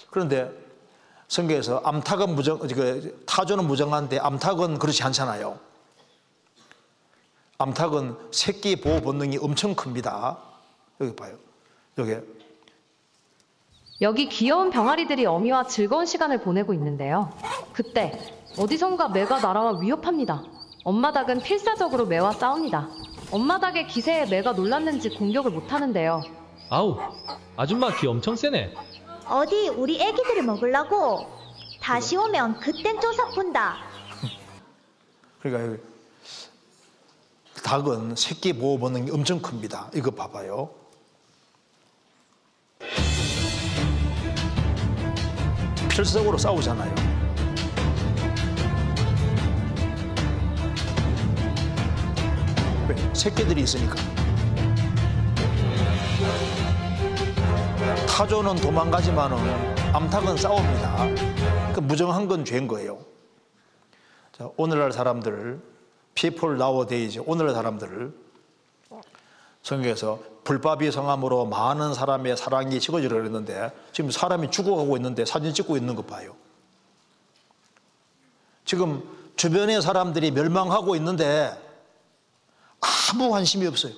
그런데 0.10 0.52
성경에서 1.32 1.82
암탉은 1.86 2.36
무정, 2.36 2.60
그 2.60 3.24
타조는 3.26 3.66
무정한데 3.66 4.20
암탉은 4.20 4.80
그렇지 4.80 5.02
않잖아요. 5.04 5.58
암탉은 7.58 8.18
새끼 8.32 8.76
보호 8.76 9.00
본능이 9.00 9.38
엄청 9.38 9.74
큽니다. 9.74 10.38
여기 11.00 11.16
봐요. 11.16 11.38
여기 11.98 12.16
여기 14.02 14.28
귀여운 14.28 14.72
병아리들이 14.72 15.26
어미와 15.26 15.68
즐거운 15.68 16.06
시간을 16.06 16.42
보내고 16.42 16.74
있는데요. 16.74 17.32
그때 17.72 18.20
어디선가 18.58 19.08
매가 19.10 19.40
날아와 19.40 19.80
위협합니다. 19.80 20.44
엄마 20.84 21.14
닭은 21.14 21.44
필사적으로 21.44 22.08
매와 22.08 22.34
싸웁니다. 22.34 22.90
엄마 23.32 23.58
닭의 23.58 23.88
기세에 23.88 24.26
매가 24.26 24.52
놀랐는지 24.52 25.10
공격을 25.12 25.52
못하는데요. 25.52 26.24
아우, 26.70 26.98
아줌마 27.56 27.96
귀 27.96 28.08
엄청 28.08 28.36
세네. 28.36 28.74
어디 29.32 29.70
우리 29.70 29.98
애기들을 30.02 30.44
먹으려고? 30.44 31.26
다시 31.80 32.18
오면 32.18 32.60
그땐 32.60 33.00
조사 33.00 33.30
푼다. 33.30 33.78
그러니까 35.42 35.82
닭은 37.64 38.18
새끼 38.18 38.52
보호 38.52 38.78
본능이 38.78 39.10
엄청 39.10 39.42
큽니다. 39.42 39.90
이거 39.96 40.12
봐봐요. 40.12 40.70
필사적으로 45.90 46.38
싸우잖아요. 46.38 46.94
왜? 52.90 53.14
새끼들이 53.14 53.62
있으니까. 53.62 54.21
타조는 57.96 58.56
도망가지만은 58.56 59.94
암탉은 59.94 60.38
싸웁니다. 60.38 61.74
그 61.74 61.80
무정한 61.80 62.28
건 62.28 62.46
죄인 62.46 62.68
거예요. 62.68 63.00
자, 64.32 64.50
오늘날 64.58 64.92
사람들, 64.92 65.60
people 66.16 66.56
nowadays, 66.56 67.22
오늘날 67.26 67.54
사람들 67.54 68.14
성경에서 69.64 70.20
불법이 70.44 70.92
성함으로 70.92 71.46
많은 71.46 71.94
사람의 71.94 72.38
사랑이 72.38 72.80
식어지려 72.80 73.16
그랬는데 73.16 73.72
지금 73.92 74.10
사람이 74.10 74.52
죽어가고 74.52 74.98
있는데 74.98 75.26
사진 75.26 75.54
찍고 75.54 75.78
있는 75.78 75.96
거 75.96 76.02
봐요. 76.02 76.36
지금 78.66 79.04
주변의 79.36 79.82
사람들이 79.82 80.32
멸망하고 80.32 80.96
있는데 80.96 81.52
아무 82.80 83.30
관심이 83.30 83.68
없어요. 83.68 83.94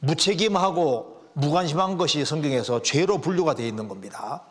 무책임하고 0.00 1.17
무관심한 1.38 1.96
것이 1.96 2.24
성경에서 2.24 2.82
죄로 2.82 3.18
분류가 3.18 3.54
되어 3.54 3.66
있는 3.66 3.86
겁니다. 3.86 4.42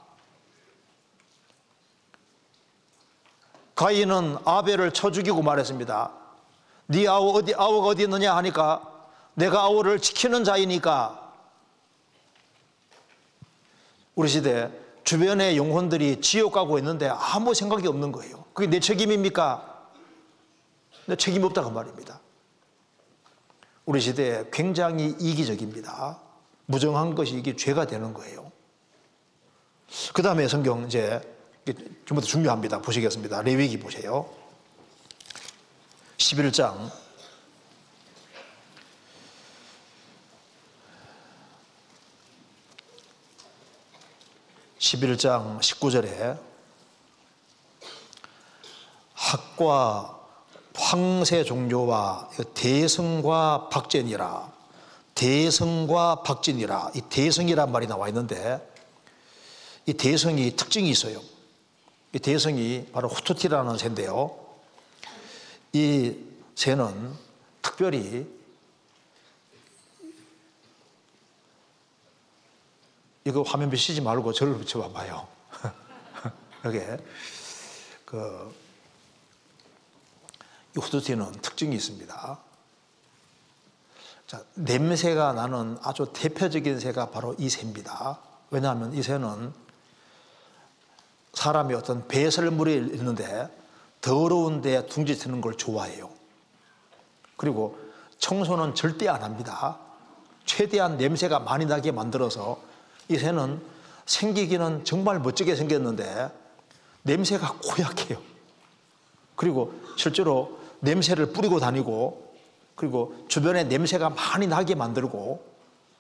가인은 3.75 4.37
아벨을 4.45 4.93
쳐 4.93 5.11
죽이고 5.11 5.41
말했습니다. 5.41 6.11
네 6.87 7.07
아우 7.07 7.37
어디 7.37 7.53
아우가 7.53 7.89
어디 7.89 8.03
있느냐 8.03 8.35
하니까 8.37 8.81
내가 9.33 9.63
아우를 9.63 9.99
지키는 9.99 10.45
자이니까 10.45 11.33
우리 14.15 14.29
시대 14.29 14.71
주변의 15.03 15.57
영혼들이 15.57 16.21
지옥 16.21 16.53
가고 16.53 16.77
있는데 16.79 17.09
아무 17.09 17.53
생각이 17.53 17.85
없는 17.87 18.13
거예요. 18.13 18.45
그게 18.53 18.69
내 18.69 18.79
책임입니까? 18.79 19.89
내 21.05 21.17
책임 21.17 21.43
없다고 21.43 21.69
말입니다. 21.69 22.21
우리 23.85 23.99
시대에 23.99 24.45
굉장히 24.51 25.15
이기적입니다. 25.19 26.26
무정한 26.67 27.15
것이 27.15 27.35
이게 27.35 27.55
죄가 27.55 27.87
되는 27.87 28.13
거예요. 28.13 28.51
그 30.13 30.21
다음에 30.21 30.47
성경 30.47 30.85
이제 30.85 31.21
좀더 32.05 32.21
중요합니다. 32.21 32.81
보시겠습니다. 32.81 33.41
레위기 33.41 33.79
보세요. 33.79 34.29
11장 36.17 36.91
11장 44.77 45.59
19절에 45.59 46.39
학과 49.13 50.19
황새 50.75 51.43
종교와 51.43 52.29
대성과 52.53 53.69
박전이라 53.69 54.56
대성과 55.17 56.21
박진이라 56.21 56.91
이 56.93 57.01
대성이란 57.01 57.71
말이 57.71 57.87
나와 57.87 58.07
있는데 58.09 58.61
이 59.87 59.93
대성이 59.93 60.55
특징이 60.55 60.89
있어요. 60.91 61.19
이 62.13 62.19
대성이 62.19 62.85
바로 62.93 63.07
후투티라는 63.09 63.79
새인데요. 63.79 64.37
이 65.73 66.15
새는 66.53 67.15
특별히 67.63 68.27
이거 73.25 73.41
화면 73.41 73.71
비치지 73.71 74.01
말고 74.01 74.33
저를 74.33 74.55
붙여봐봐요. 74.59 75.27
여기 76.65 76.79
그 78.05 78.55
후투티는 80.75 81.31
특징이 81.41 81.75
있습니다. 81.75 82.46
자, 84.27 84.43
냄새가 84.55 85.31
나는 85.31 85.77
아주 85.81 86.11
대표적인 86.11 86.81
새가 86.81 87.11
바로 87.11 87.33
이 87.37 87.49
새입니다. 87.49 88.19
왜냐하면 88.51 88.93
이 88.93 89.01
새는 89.01 89.53
사람이 91.33 91.73
어떤 91.73 92.05
배설물이 92.09 92.75
있는데 92.75 93.47
더러운 94.01 94.61
데 94.61 94.85
둥지 94.85 95.17
트는 95.17 95.39
걸 95.39 95.55
좋아해요. 95.55 96.09
그리고 97.37 97.79
청소는 98.19 98.75
절대 98.75 99.07
안 99.07 99.23
합니다. 99.23 99.77
최대한 100.45 100.97
냄새가 100.97 101.39
많이 101.39 101.65
나게 101.65 101.93
만들어서 101.93 102.59
이 103.07 103.17
새는 103.17 103.61
생기기는 104.05 104.83
정말 104.83 105.19
멋지게 105.19 105.55
생겼는데 105.55 106.29
냄새가 107.03 107.59
고약해요. 107.63 108.21
그리고 109.37 109.73
실제로 109.95 110.59
냄새를 110.81 111.31
뿌리고 111.31 111.61
다니고 111.61 112.26
그리고 112.77 113.15
주변에 113.27 113.65
냄새가 113.65 114.11
많이 114.11 114.47
나게 114.47 114.75
만들고 114.75 115.43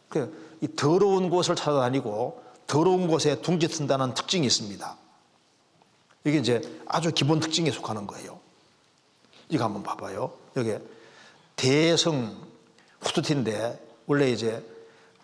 그이 0.09 0.75
더러운 0.77 1.29
곳을 1.29 1.55
찾아다니고 1.55 2.41
더러운 2.67 3.07
곳에 3.07 3.41
둥지 3.41 3.67
튼다는 3.67 4.13
특징이 4.13 4.45
있습니다. 4.45 4.95
이게 6.23 6.37
이제 6.37 6.61
아주 6.87 7.11
기본 7.11 7.39
특징에 7.39 7.71
속하는 7.71 8.05
거예요. 8.05 8.39
이거 9.49 9.65
한번 9.65 9.81
봐봐요. 9.81 10.31
여기 10.55 10.77
대성 11.55 12.37
후투티인데 13.01 13.83
원래 14.05 14.29
이제 14.29 14.63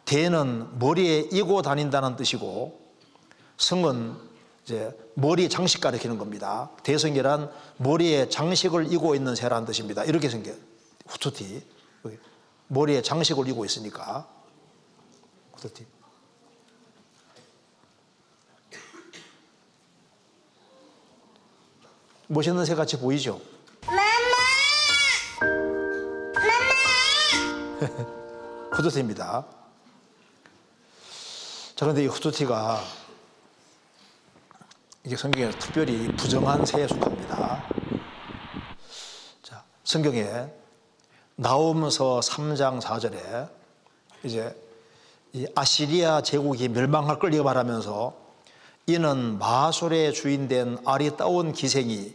대는 0.05 0.79
머리에 0.79 1.29
이고 1.31 1.61
다닌다는 1.61 2.15
뜻이고 2.15 2.79
성은 3.57 4.15
이제 4.63 4.91
머리 5.13 5.49
장식 5.49 5.81
가리키는 5.81 6.17
겁니다. 6.17 6.71
대성이란 6.81 7.51
머리에 7.77 8.29
장식을 8.29 8.91
이고 8.91 9.13
있는 9.13 9.35
새라는 9.35 9.67
뜻입니다. 9.67 10.03
이렇게 10.03 10.29
생겨 10.29 10.51
후투티 11.05 11.65
머리에 12.67 13.01
장식을 13.01 13.47
이고 13.49 13.65
있으니까 13.65 14.27
후투티. 15.53 15.85
멋있는 22.27 22.65
새 22.65 22.73
같이 22.73 22.97
보이죠? 22.97 23.39
후드티입니다. 28.71 29.45
자, 31.75 31.85
그런데 31.85 32.03
이 32.03 32.07
후드티가 32.07 32.81
이게 35.03 35.15
성경에서 35.15 35.59
특별히 35.59 36.07
부정한 36.15 36.65
새에 36.65 36.87
속합니다. 36.87 37.69
자, 39.43 39.63
성경에 39.83 40.62
나오면서 41.35 42.19
3장 42.19 42.81
4절에 42.81 43.49
이제 44.23 44.55
이 45.33 45.47
아시리아 45.55 46.21
제국이 46.21 46.69
멸망할 46.69 47.17
걸 47.17 47.31
말하면서 47.31 48.13
이는 48.85 49.39
마술의 49.39 50.13
주인된 50.13 50.79
아리따운 50.85 51.53
기생이 51.53 52.13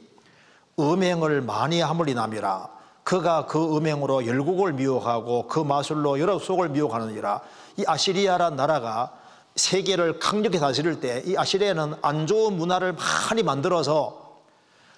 음행을 0.79 1.41
많이 1.41 1.81
함을 1.81 2.09
이남이라 2.09 2.69
그가 3.03 3.47
그 3.47 3.77
음행으로 3.77 4.27
열국을 4.27 4.75
미혹하고 4.75 5.49
그 5.49 5.61
마술로 5.61 6.21
여러 6.21 6.39
속을 6.39 6.69
미혹하느니라 6.69 7.41
이 7.79 7.85
아시리아란 7.87 8.55
나라가 8.55 9.13
세계를 9.57 10.21
강력히 10.21 10.61
다스릴 10.61 11.01
때 11.01 11.23
이 11.27 11.37
아시리아는 11.37 11.97
안 12.03 12.27
좋은 12.29 12.57
문화를 12.57 12.93
많이 12.93 13.43
만들어서 13.43 14.39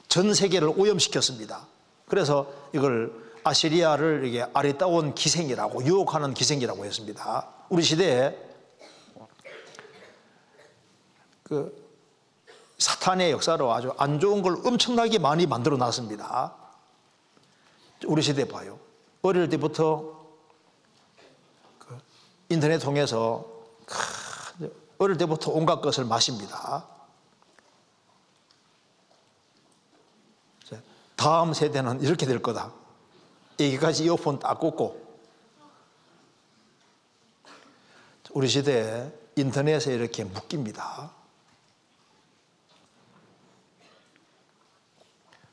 전 0.08 0.34
세계를 0.34 0.72
오염시켰습니다. 0.76 1.66
그래서 2.08 2.46
이걸 2.74 3.29
아시리아를 3.44 4.24
이게 4.24 4.46
아리따운 4.52 5.14
기생이라고 5.14 5.84
유혹하는 5.84 6.34
기생이라고 6.34 6.84
했습니다. 6.84 7.48
우리 7.68 7.82
시대에 7.82 8.36
그 11.42 11.90
사탄의 12.78 13.32
역사로 13.32 13.72
아주 13.72 13.92
안 13.98 14.20
좋은 14.20 14.42
걸 14.42 14.56
엄청나게 14.64 15.18
많이 15.18 15.46
만들어 15.46 15.76
놨습니다. 15.76 16.54
우리 18.06 18.22
시대 18.22 18.46
봐요. 18.46 18.78
어릴 19.22 19.48
때부터 19.48 20.18
그 21.78 21.98
인터넷 22.48 22.78
통해서 22.78 23.46
크, 23.84 24.72
어릴 24.98 25.16
때부터 25.18 25.50
온갖 25.50 25.80
것을 25.80 26.04
마십니다. 26.04 26.86
다음 31.20 31.52
세대는 31.52 32.00
이렇게 32.00 32.24
될 32.24 32.40
거다. 32.40 32.72
여기까지 33.66 34.04
이어폰 34.04 34.38
딱 34.38 34.58
꽂고 34.58 35.10
우리 38.32 38.48
시대에 38.48 39.10
인터넷에 39.36 39.94
이렇게 39.94 40.24
묶입니다. 40.24 41.10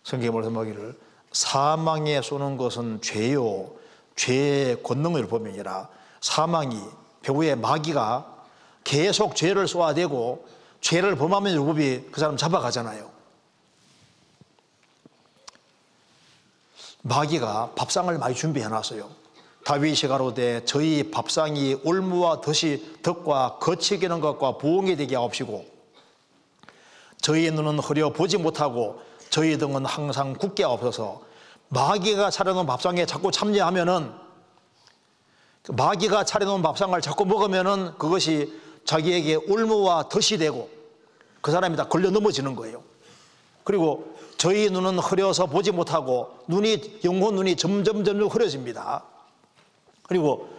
성경에 0.03 0.31
말씀하기를 0.31 0.99
사망에 1.31 2.21
쏘는 2.21 2.57
것은 2.57 3.01
죄요 3.01 3.75
죄의 4.15 4.81
권능을 4.83 5.27
보면이라 5.27 5.89
사망이 6.21 6.79
배우의 7.21 7.57
마귀가 7.57 8.43
계속 8.83 9.35
죄를 9.35 9.67
쏘아대고 9.67 10.47
죄를 10.81 11.15
범하면 11.15 11.53
율법이 11.53 12.09
그 12.11 12.19
사람 12.19 12.37
잡아가잖아요. 12.37 13.16
마귀가 17.07 17.71
밥상을 17.75 18.17
많이 18.17 18.35
준비해 18.35 18.67
놨어요. 18.67 19.09
다윗이 19.63 20.01
가로되 20.09 20.65
저희 20.65 21.09
밥상이 21.09 21.79
올무와 21.83 22.41
덫이 22.41 23.01
덕과 23.01 23.57
거치기는 23.59 24.19
것과 24.19 24.57
부엉이 24.57 24.95
되게 24.95 25.15
하옵시고 25.15 25.65
저희 27.21 27.49
눈은 27.51 27.79
흐려 27.79 28.11
보지 28.11 28.37
못하고 28.37 29.01
저희 29.29 29.57
등은 29.57 29.85
항상 29.85 30.33
굳게 30.33 30.63
없어서 30.63 31.21
마귀가 31.69 32.29
차려놓은 32.29 32.65
밥상에 32.65 33.05
자꾸 33.05 33.31
참여하면은 33.31 34.13
그 35.63 35.71
마귀가 35.73 36.23
차려놓은 36.23 36.61
밥상을 36.61 36.99
자꾸 37.01 37.25
먹으면은 37.25 37.97
그것이 37.97 38.53
자기에게 38.85 39.35
올무와 39.35 40.07
덫이 40.09 40.37
되고 40.37 40.69
그 41.41 41.51
사람이 41.51 41.75
다 41.75 41.87
걸려 41.87 42.09
넘어지는 42.09 42.55
거예요. 42.55 42.83
그리고 43.65 44.16
저희 44.37 44.69
눈은 44.69 44.99
흐려서 44.99 45.47
보지 45.47 45.71
못하고 45.71 46.37
눈이 46.47 47.01
영혼 47.03 47.35
눈이 47.35 47.55
점점 47.55 48.03
점점 48.03 48.27
흐려집니다. 48.27 49.03
그리고 50.03 50.49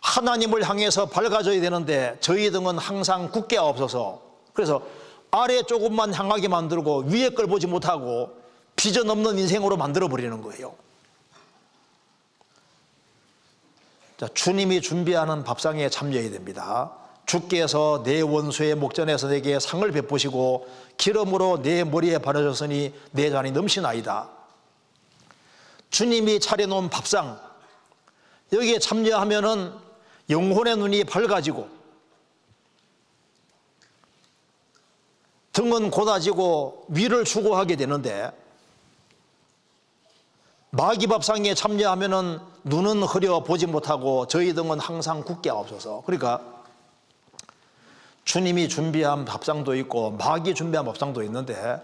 하나님을 0.00 0.68
향해서 0.68 1.06
밝아져야 1.06 1.60
되는데 1.60 2.16
저희 2.20 2.50
등은 2.50 2.78
항상 2.78 3.30
굳게 3.30 3.58
없어서 3.58 4.22
그래서 4.52 4.82
아래 5.30 5.62
조금만 5.62 6.14
향하게 6.14 6.48
만들고 6.48 7.04
위에 7.06 7.30
걸 7.30 7.46
보지 7.46 7.66
못하고 7.66 8.30
비전 8.74 9.10
없는 9.10 9.38
인생으로 9.38 9.76
만들어 9.76 10.08
버리는 10.08 10.40
거예요. 10.40 10.74
자, 14.16 14.26
주님이 14.34 14.80
준비하는 14.80 15.44
밥상에 15.44 15.88
참여해야 15.88 16.30
됩니다. 16.30 16.92
주께서 17.26 18.02
내 18.04 18.20
원수의 18.20 18.74
목전에서 18.74 19.28
내게 19.28 19.60
상을 19.60 19.88
베푸시고 19.92 20.66
기름으로 20.98 21.62
내 21.62 21.84
머리에 21.84 22.18
바르셨으니 22.18 22.92
내 23.12 23.30
잔이 23.30 23.52
넘치나이다. 23.52 24.28
주님이 25.90 26.40
차려놓은 26.40 26.90
밥상 26.90 27.40
여기에 28.52 28.78
참여하면은 28.78 29.72
영혼의 30.28 30.76
눈이 30.76 31.04
밝아지고 31.04 31.68
등은 35.52 35.90
고다지고 35.90 36.86
위를 36.88 37.24
추구하게 37.24 37.76
되는데 37.76 38.30
마귀 40.70 41.06
밥상에 41.06 41.54
참여하면은 41.54 42.38
눈은 42.64 43.02
흐려 43.02 43.42
보지 43.42 43.66
못하고 43.66 44.26
저희 44.26 44.52
등은 44.52 44.78
항상 44.78 45.24
굳게 45.24 45.48
없어서 45.48 46.02
그러니까 46.04 46.57
주님이 48.28 48.68
준비한 48.68 49.24
밥상도 49.24 49.74
있고 49.76 50.10
마귀 50.10 50.54
준비한 50.54 50.84
밥상도 50.84 51.22
있는데 51.22 51.80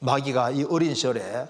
마귀가 0.00 0.50
이 0.50 0.64
어린 0.64 0.94
시절에 0.94 1.48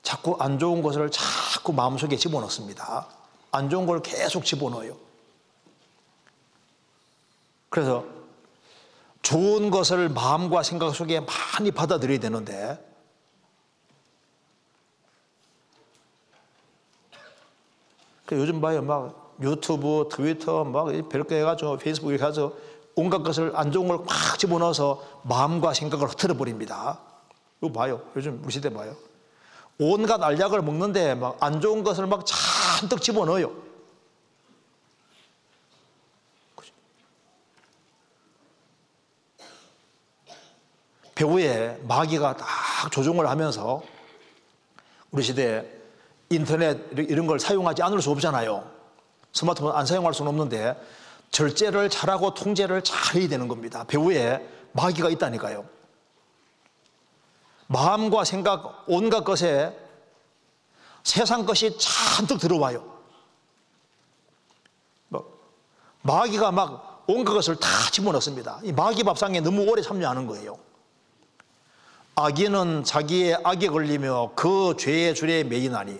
자꾸 0.00 0.34
안 0.40 0.58
좋은 0.58 0.80
것을 0.80 1.10
자꾸 1.10 1.74
마음속에 1.74 2.16
집어넣습니다. 2.16 3.08
안 3.50 3.68
좋은 3.68 3.84
걸 3.84 4.00
계속 4.00 4.46
집어넣어요. 4.46 4.96
그래서 7.68 8.06
좋은 9.20 9.68
것을 9.68 10.08
마음과 10.08 10.62
생각 10.62 10.94
속에 10.94 11.20
많이 11.20 11.70
받아들여야 11.70 12.20
되는데 12.20 12.82
그 18.24 18.36
요즘 18.36 18.62
봐요 18.62 18.80
막 18.80 19.21
유튜브, 19.42 20.08
트위터 20.10 20.64
막 20.64 20.86
별거 21.08 21.34
해가지고 21.34 21.78
페이스북 21.78 22.10
이렇게 22.10 22.24
해서 22.24 22.52
온갖 22.94 23.22
것을 23.22 23.52
안 23.54 23.72
좋은 23.72 23.88
걸막 23.88 24.38
집어넣어서 24.38 25.02
마음과 25.22 25.74
생각을 25.74 26.08
흐트러 26.08 26.34
버립니다. 26.34 26.98
이거 27.60 27.72
봐요. 27.72 28.02
요즘 28.16 28.40
우리 28.44 28.52
시대 28.52 28.72
봐요. 28.72 28.94
온갖 29.78 30.22
알약을 30.22 30.62
먹는데 30.62 31.14
막 31.14 31.36
안 31.40 31.60
좋은 31.60 31.82
것을 31.82 32.06
막 32.06 32.24
잔뜩 32.26 33.00
집어넣어요. 33.00 33.52
배후에 41.14 41.78
마귀가 41.82 42.36
딱 42.36 42.46
조종을 42.90 43.28
하면서 43.28 43.82
우리 45.10 45.22
시대에 45.22 45.64
인터넷 46.30 46.78
이런 46.98 47.26
걸 47.26 47.38
사용하지 47.38 47.82
않을 47.82 48.00
수 48.00 48.10
없잖아요. 48.10 48.71
스마트폰 49.32 49.74
안 49.74 49.86
사용할 49.86 50.14
수는 50.14 50.30
없는데 50.30 50.76
절제를 51.30 51.88
잘하고 51.88 52.34
통제를 52.34 52.82
잘 52.84 53.20
해야 53.20 53.28
되는 53.28 53.48
겁니다. 53.48 53.84
배후에 53.84 54.46
마귀가 54.72 55.08
있다니까요. 55.10 55.64
마음과 57.66 58.24
생각, 58.24 58.84
온갖 58.86 59.24
것에 59.24 59.76
세상 61.02 61.46
것이 61.46 61.76
잔뜩 61.78 62.38
들어와요. 62.38 62.84
뭐, 65.08 65.40
마귀가 66.02 66.52
막 66.52 67.04
온갖 67.06 67.32
것을 67.32 67.56
다 67.56 67.68
집어넣습니다. 67.90 68.60
이 68.62 68.72
마귀 68.72 69.02
밥상에 69.04 69.40
너무 69.40 69.62
오래 69.68 69.80
참여하는 69.80 70.26
거예요. 70.26 70.58
악인은 72.14 72.84
자기의 72.84 73.38
악에 73.42 73.68
걸리며 73.68 74.32
그 74.36 74.76
죄의 74.78 75.14
줄에 75.14 75.44
매이나니 75.44 75.98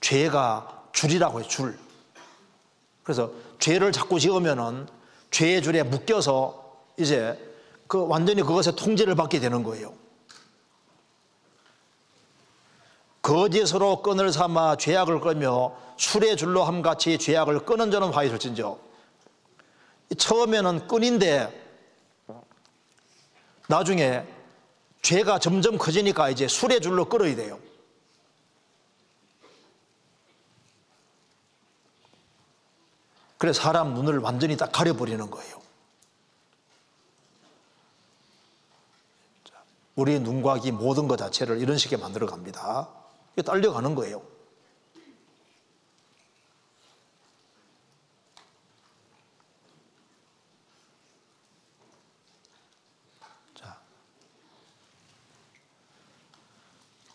죄가 0.00 0.84
줄이라고 0.92 1.40
해요, 1.40 1.48
줄. 1.48 1.78
그래서 3.02 3.30
죄를 3.58 3.92
자꾸 3.92 4.20
지으면은 4.20 4.86
죄의 5.30 5.62
줄에 5.62 5.82
묶여서 5.82 6.76
이제 6.98 7.38
그 7.86 8.06
완전히 8.06 8.42
그것에 8.42 8.74
통제를 8.74 9.14
받게 9.14 9.40
되는 9.40 9.62
거예요. 9.62 9.94
거짓으로 13.22 14.02
끈을 14.02 14.32
삼아 14.32 14.76
죄악을 14.76 15.20
끌며 15.20 15.76
술의 15.96 16.36
줄로 16.36 16.64
함같이 16.64 17.18
죄악을 17.18 17.64
끄는 17.64 17.90
자는 17.90 18.08
화이 18.12 18.28
설진저 18.28 18.78
처음에는 20.18 20.88
끈인데 20.88 21.60
나중에 23.68 24.24
죄가 25.02 25.38
점점 25.38 25.78
커지니까 25.78 26.30
이제 26.30 26.48
술의 26.48 26.80
줄로 26.80 27.04
끌어야 27.06 27.34
돼요. 27.34 27.58
그래서 33.42 33.60
사람 33.60 33.92
눈을 33.94 34.18
완전히 34.18 34.56
딱 34.56 34.70
가려버리는 34.70 35.28
거예요. 35.28 35.60
우리 39.96 40.20
눈과 40.20 40.60
귀 40.60 40.70
모든 40.70 41.08
것 41.08 41.16
자체를 41.16 41.60
이런 41.60 41.76
식의 41.76 41.98
만들어 41.98 42.28
갑니다. 42.28 42.88
딸려가는 43.44 43.96
거예요. 43.96 44.22
자. 53.56 53.76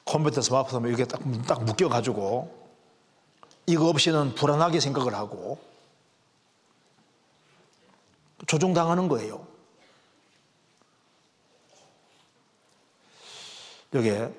컴퓨터 0.03 0.41
스마트폰 0.41 0.87
이렇게 0.87 1.05
딱, 1.05 1.21
딱 1.47 1.63
묶여가지고 1.63 2.67
이거 3.67 3.87
없이는 3.87 4.35
불안하게 4.35 4.81
생각을 4.81 5.15
하고 5.15 5.66
조종당하는 8.47 9.07
거예요. 9.07 9.45
여기에 13.93 14.33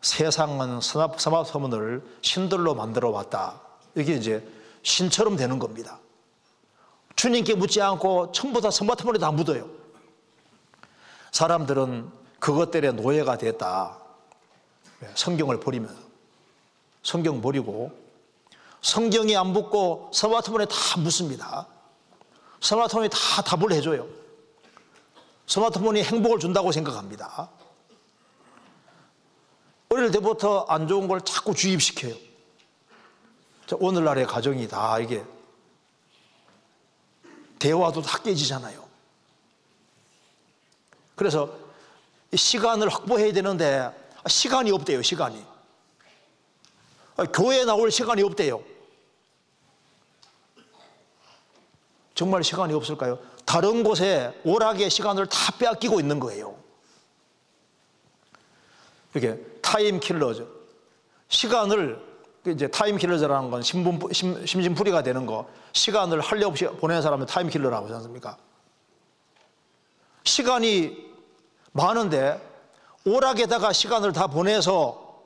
세상은 0.00 0.80
스마트폰을 0.80 2.02
신들로 2.22 2.74
만들어 2.74 3.10
왔다. 3.10 3.60
이게 3.94 4.14
이제 4.14 4.46
신처럼 4.82 5.36
되는 5.36 5.58
겁니다. 5.58 5.98
주님께 7.14 7.54
묻지 7.54 7.80
않고 7.80 8.32
전부 8.32 8.60
다 8.60 8.70
스마트폰에 8.70 9.18
다 9.18 9.30
묻어요. 9.30 9.68
사람들은 11.30 12.10
그것들의 12.40 12.94
노예가 12.94 13.38
됐다. 13.38 13.98
예, 15.02 15.10
성경을 15.14 15.60
버리면서. 15.60 16.00
성경 17.02 17.40
버리고 17.40 17.92
성경이 18.80 19.36
안 19.36 19.52
붙고 19.52 20.10
스마트폰에 20.12 20.66
다 20.66 20.76
묻습니다. 20.98 21.66
스마트폰이 22.62 23.08
다 23.10 23.42
답을 23.42 23.72
해줘요. 23.72 24.08
스마트폰이 25.46 26.02
행복을 26.04 26.38
준다고 26.38 26.70
생각합니다. 26.70 27.50
어릴 29.88 30.10
때부터 30.10 30.64
안 30.68 30.88
좋은 30.88 31.08
걸 31.08 31.20
자꾸 31.22 31.54
주입시켜요. 31.54 32.14
자, 33.66 33.76
오늘날의 33.78 34.26
가정이 34.26 34.68
다 34.68 34.98
이게 35.00 35.24
대화도 37.58 38.00
다 38.00 38.18
깨지잖아요. 38.18 38.82
그래서 41.16 41.52
이 42.30 42.36
시간을 42.36 42.88
확보해야 42.88 43.32
되는데 43.32 43.90
시간이 44.26 44.70
없대요, 44.70 45.02
시간이. 45.02 45.44
교회 47.34 47.64
나올 47.64 47.90
시간이 47.90 48.22
없대요. 48.22 48.71
정말 52.14 52.44
시간이 52.44 52.74
없을까요? 52.74 53.18
다른 53.44 53.82
곳에 53.82 54.38
오락의 54.44 54.90
시간을 54.90 55.26
다 55.26 55.52
빼앗기고 55.58 56.00
있는 56.00 56.20
거예요. 56.20 56.56
이게 59.14 59.38
time 59.60 60.00
killer죠. 60.00 60.48
시간을 61.28 62.00
이제 62.46 62.66
time 62.68 62.96
killers라는 62.96 63.50
건 63.50 63.62
신분 63.62 64.12
심, 64.12 64.44
심심풀이가 64.44 65.02
되는 65.02 65.26
거 65.26 65.48
시간을 65.72 66.20
하릴없이 66.20 66.66
보내는 66.66 67.02
사람을 67.02 67.26
time 67.26 67.48
killer라고 67.48 67.86
하지 67.86 67.94
않습니까? 67.94 68.36
시간이 70.24 71.12
많은데 71.72 72.40
오락에다가 73.04 73.72
시간을 73.72 74.12
다 74.12 74.26
보내서 74.26 75.22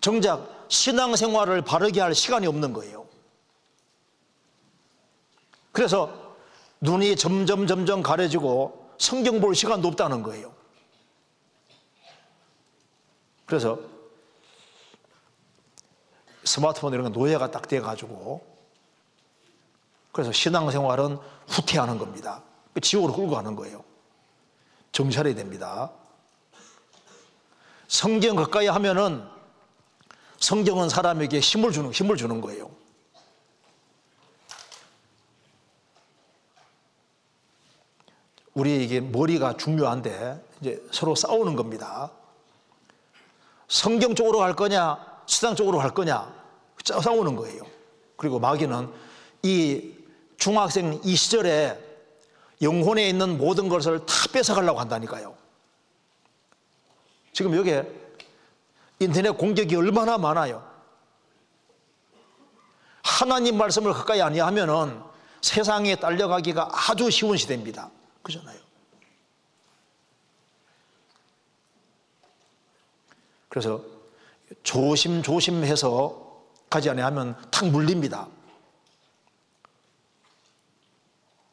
정작 0.00 0.66
신앙생활을 0.68 1.62
바르게 1.62 2.00
할 2.00 2.14
시간이 2.14 2.46
없는 2.46 2.72
거예요. 2.72 2.99
그래서 5.72 6.34
눈이 6.80 7.16
점점 7.16 7.66
점점 7.66 8.02
가려지고 8.02 8.90
성경 8.98 9.40
볼 9.40 9.54
시간도 9.54 9.88
없다는 9.88 10.22
거예요. 10.22 10.52
그래서 13.46 13.78
스마트폰 16.44 16.92
이런 16.92 17.04
거 17.04 17.18
노예가 17.18 17.50
딱 17.50 17.68
돼가지고 17.68 18.44
그래서 20.12 20.32
신앙생활은 20.32 21.18
후퇴하는 21.48 21.98
겁니다. 21.98 22.42
지옥으로 22.80 23.12
끌고 23.12 23.30
가는 23.30 23.54
거예요. 23.56 23.84
정찰해야 24.92 25.34
됩니다. 25.34 25.90
성경 27.88 28.36
가까이 28.36 28.66
하면은 28.66 29.26
성경은 30.38 30.88
사람에게 30.88 31.40
힘을 31.40 31.72
주는 31.72 31.92
힘을 31.92 32.16
주는 32.16 32.40
거예요. 32.40 32.70
우리에게 38.60 39.00
머리가 39.00 39.56
중요한데 39.56 40.44
이제 40.60 40.82
서로 40.92 41.14
싸우는 41.14 41.56
겁니다. 41.56 42.10
성경 43.68 44.14
쪽으로 44.14 44.38
갈 44.38 44.54
거냐, 44.54 44.98
수상 45.26 45.54
쪽으로 45.54 45.78
갈 45.78 45.90
거냐 45.90 46.32
싸우는 46.84 47.36
거예요. 47.36 47.62
그리고 48.16 48.38
마귀는 48.38 48.90
이 49.42 49.94
중학생 50.36 51.00
이 51.04 51.16
시절에 51.16 51.78
영혼에 52.62 53.08
있는 53.08 53.38
모든 53.38 53.68
것을 53.68 54.04
다 54.04 54.14
뺏어가려고 54.32 54.80
한다니까요. 54.80 55.34
지금 57.32 57.56
여기에 57.56 57.88
인터넷 58.98 59.30
공격이 59.30 59.76
얼마나 59.76 60.18
많아요. 60.18 60.68
하나님 63.02 63.56
말씀을 63.56 63.94
가까이 63.94 64.20
아니하면은 64.20 65.00
세상에 65.40 65.96
딸려가기가 65.96 66.68
아주 66.70 67.10
쉬운 67.10 67.36
시대입니다. 67.36 67.90
그잖아요. 68.22 68.58
그래서 73.48 73.82
조심조심해서 74.62 76.30
가지 76.68 76.88
아니하면 76.88 77.36
탁 77.50 77.68
물립니다. 77.68 78.28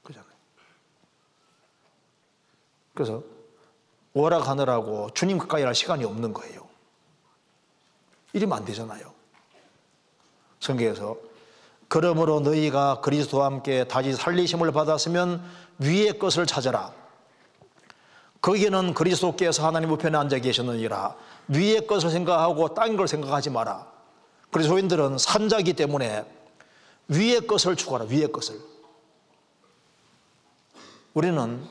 그잖아요. 0.03 0.31
그래서 2.93 3.23
오락하느라고 4.13 5.11
주님 5.13 5.37
가까이 5.37 5.63
할 5.63 5.73
시간이 5.73 6.05
없는 6.05 6.33
거예요. 6.33 6.67
이러면 8.33 8.59
안 8.59 8.65
되잖아요. 8.65 9.13
성경에서 10.59 11.26
그러므로 11.87 12.39
너희가 12.41 13.01
그리스도와 13.01 13.45
함께 13.45 13.85
다시 13.85 14.13
살리심을 14.13 14.71
받았으면 14.71 15.43
위의 15.79 16.19
것을 16.19 16.45
찾아라. 16.45 16.91
거기는 18.41 18.93
그리스도께서 18.93 19.65
하나님 19.65 19.91
우편에 19.91 20.17
앉아 20.17 20.39
계셨느니라. 20.39 21.15
위의 21.47 21.87
것을 21.87 22.09
생각하고 22.09 22.73
딴 22.73 22.97
걸 22.97 23.07
생각하지 23.07 23.49
마라. 23.49 23.87
그리스도인들은 24.51 25.17
산자기 25.17 25.73
때문에 25.73 26.25
위의 27.07 27.47
것을 27.47 27.75
추구하라. 27.75 28.05
위의 28.05 28.31
것을. 28.31 28.59
우리는 31.13 31.65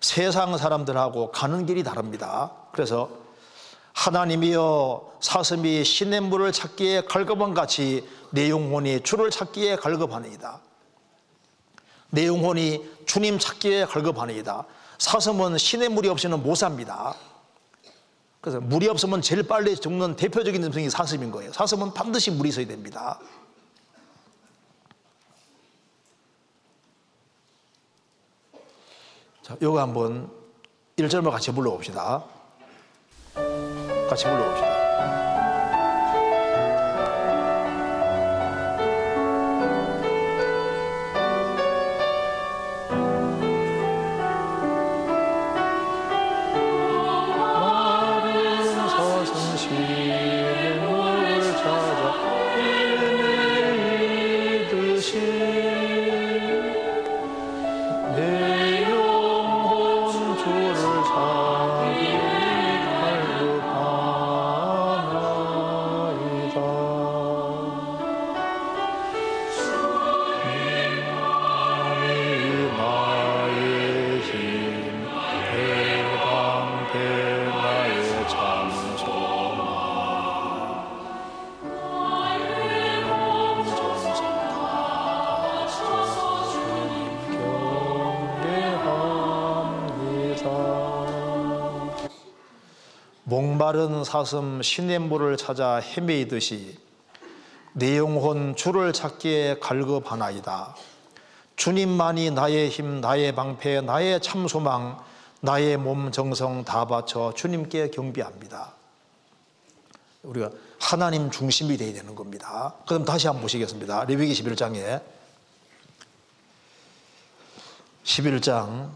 세상 0.00 0.56
사람들하고 0.56 1.32
가는 1.32 1.66
길이 1.66 1.82
다릅니다. 1.82 2.52
그래서 2.72 3.25
하나님이여 3.96 5.16
사슴이 5.20 5.82
시냇물을 5.82 6.52
찾기에 6.52 7.06
갈급한 7.06 7.54
같이 7.54 8.06
내 8.30 8.50
영혼이 8.50 9.00
주를 9.00 9.30
찾기에 9.30 9.76
갈급하니이다. 9.76 10.60
내 12.10 12.26
영혼이 12.26 12.84
주님 13.06 13.38
찾기에 13.38 13.86
갈급하니이다. 13.86 14.66
사슴은 14.98 15.56
시냇물이 15.56 16.10
없이는 16.10 16.42
못 16.42 16.54
삽니다. 16.56 17.16
그래서 18.42 18.60
물이 18.60 18.86
없으면 18.86 19.22
제일 19.22 19.42
빨리 19.42 19.74
죽는 19.74 20.16
대표적인 20.16 20.62
짐승이 20.62 20.90
사슴인 20.90 21.30
거예요. 21.30 21.52
사슴은 21.54 21.94
반드시 21.94 22.30
물이 22.30 22.50
있어야 22.50 22.66
됩니다. 22.66 23.18
자, 29.42 29.56
요거 29.60 29.80
한번 29.80 30.30
1절만 30.96 31.30
같이 31.30 31.50
불러봅시다. 31.50 32.35
같이 34.08 34.24
불러봅시다. 34.24 34.75
사슴 94.16 94.62
시냇물을 94.62 95.36
찾아 95.36 95.76
헤매이듯이 95.76 96.78
내 97.74 97.98
영혼 97.98 98.56
주를 98.56 98.94
찾기에 98.94 99.58
갈급하나이다. 99.58 100.74
주님만이 101.56 102.30
나의 102.30 102.70
힘, 102.70 103.02
나의 103.02 103.34
방패, 103.34 103.82
나의 103.82 104.22
참 104.22 104.48
소망, 104.48 104.98
나의 105.42 105.76
몸 105.76 106.10
정성 106.12 106.64
다 106.64 106.86
바쳐 106.86 107.34
주님께 107.36 107.90
경비합니다. 107.90 108.72
우리가 110.22 110.50
하나님 110.78 111.30
중심이 111.30 111.76
되어야 111.76 111.92
되는 111.92 112.14
겁니다. 112.14 112.72
그럼 112.86 113.04
다시 113.04 113.26
한번 113.26 113.42
보시겠습니다. 113.42 114.04
레위기 114.04 114.32
11장에 114.32 115.02
11장 118.02 118.92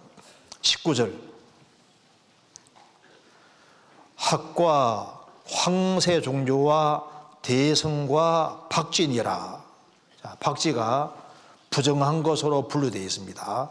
19절 0.63 1.30
학과 4.31 5.27
황새 5.45 6.21
종조와 6.21 7.05
대성과 7.43 8.69
박진이라. 8.71 9.65
자, 10.23 10.37
박지가 10.39 11.17
부정한 11.71 12.23
것으로 12.23 12.69
분류되어 12.69 13.03
있습니다. 13.03 13.71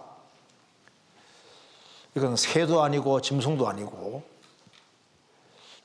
이건 2.18 2.36
새도 2.36 2.84
아니고 2.84 3.22
짐승도 3.22 3.70
아니고 3.70 4.24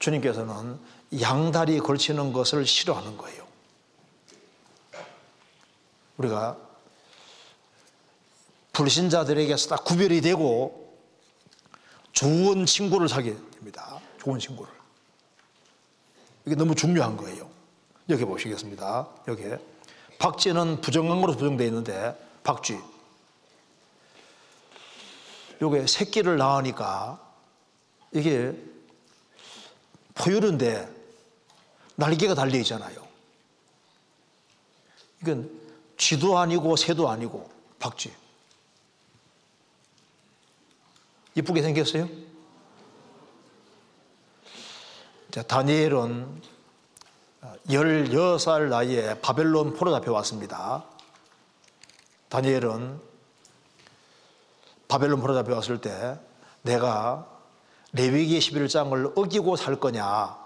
주님께서는 0.01 0.81
양다리 1.21 1.79
걸치는 1.79 2.33
것을 2.33 2.67
싫어하는 2.67 3.17
거예요. 3.17 3.47
우리가 6.17 6.57
불신자들에게서 8.73 9.69
딱 9.69 9.85
구별이 9.85 10.21
되고 10.21 10.99
좋은 12.11 12.67
친구를 12.67 13.09
사게 13.09 13.37
됩니다. 13.53 13.94
친구를. 14.39 14.73
이게 16.47 16.55
너무 16.55 16.75
중요한 16.75 17.17
거예요. 17.17 17.51
여기 18.09 18.25
보시겠습니다. 18.25 19.09
여기 19.29 19.45
박쥐는 20.19 20.81
부정강으로 20.81 21.33
부정되어 21.33 21.67
있는데 21.67 22.17
박쥐. 22.43 22.79
요게 25.63 25.87
새끼를 25.87 26.37
낳으니까 26.37 27.21
이게 28.13 28.55
포유류인데 30.15 30.89
날개가 31.97 32.35
달려 32.35 32.59
있잖아요. 32.59 33.07
이건 35.23 35.51
쥐도 35.97 36.39
아니고 36.39 36.77
새도 36.77 37.09
아니고 37.09 37.51
박쥐. 37.79 38.13
이쁘게 41.37 41.63
생겼어요? 41.63 42.09
자, 45.24 45.24
다니엘은 45.43 46.43
16살 47.69 48.69
나이에 48.69 49.21
바벨론 49.21 49.75
포로 49.75 49.91
잡혀왔습니다. 49.91 50.85
다니엘은 52.29 53.01
바벨론 54.89 55.21
포로 55.21 55.35
잡혀왔을 55.35 55.81
때 55.81 56.19
내가 56.63 57.27
레위기 57.93 58.39
11장을 58.39 59.13
어기고 59.17 59.57
살 59.57 59.79
거냐 59.79 60.37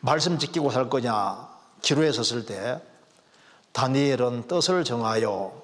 말씀 0.00 0.38
지키고 0.38 0.70
살 0.70 0.88
거냐 0.88 1.48
기로에 1.82 2.12
섰을 2.12 2.46
때 2.46 2.80
다니엘은 3.72 4.46
뜻을 4.48 4.84
정하여 4.84 5.62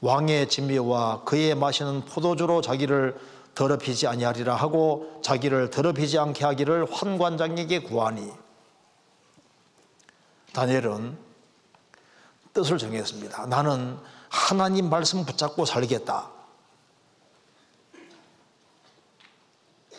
왕의 0.00 0.48
진미와 0.48 1.22
그의 1.24 1.54
마시는 1.54 2.04
포도주로 2.04 2.60
자기를 2.60 3.18
더럽히지 3.54 4.06
아니하리라 4.06 4.54
하고 4.54 5.20
자기를 5.22 5.70
더럽히지 5.70 6.18
않게 6.18 6.44
하기를 6.44 6.92
환관장에게 6.92 7.80
구하니 7.80 8.32
다니엘은 10.52 11.18
뜻을 12.52 12.78
정했습니다. 12.78 13.46
나는 13.46 13.98
하나님 14.28 14.88
말씀 14.88 15.24
붙잡고 15.24 15.64
살겠다. 15.64 16.30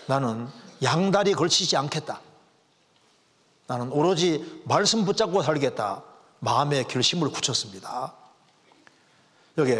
나는 0.07 0.47
양다리 0.83 1.33
걸치지 1.33 1.75
않겠다. 1.77 2.21
나는 3.67 3.91
오로지 3.91 4.61
말씀 4.65 5.03
붙잡고 5.03 5.41
살겠다. 5.41 6.03
마음의 6.39 6.87
결심을 6.87 7.29
굳혔습니다. 7.29 8.13
여기 9.57 9.75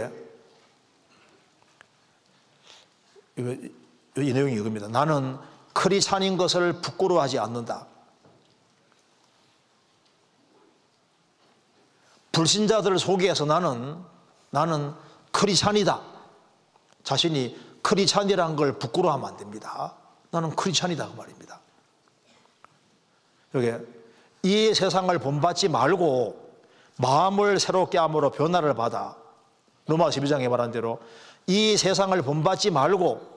이 3.37 4.33
내용이 4.33 4.53
이겁니다. 4.53 4.87
나는 4.87 5.37
크리찬인 5.73 6.37
것을 6.37 6.81
부끄러워하지 6.81 7.39
않는다. 7.39 7.87
불신자들을 12.31 12.99
소개해서 12.99 13.45
나는 13.45 13.97
나는 14.49 14.93
크리찬이다. 15.31 16.01
자신이 17.03 17.57
크리찬이라는 17.81 18.55
걸 18.55 18.79
부끄러워하면 18.79 19.29
안 19.29 19.37
됩니다. 19.37 19.95
나는 20.31 20.55
크리찬이다 20.55 21.09
그 21.09 21.15
말입니다. 21.15 21.59
여기 23.53 23.71
이 24.43 24.73
세상을 24.73 25.17
본받지 25.19 25.69
말고 25.69 26.45
마음을 26.97 27.59
새롭게 27.59 27.97
함으로 27.97 28.31
변화를 28.31 28.73
받아 28.73 29.15
로마 29.87 30.09
12장에 30.09 30.47
말한 30.47 30.71
대로 30.71 30.99
이 31.47 31.77
세상을 31.77 32.19
본받지 32.21 32.71
말고 32.71 33.35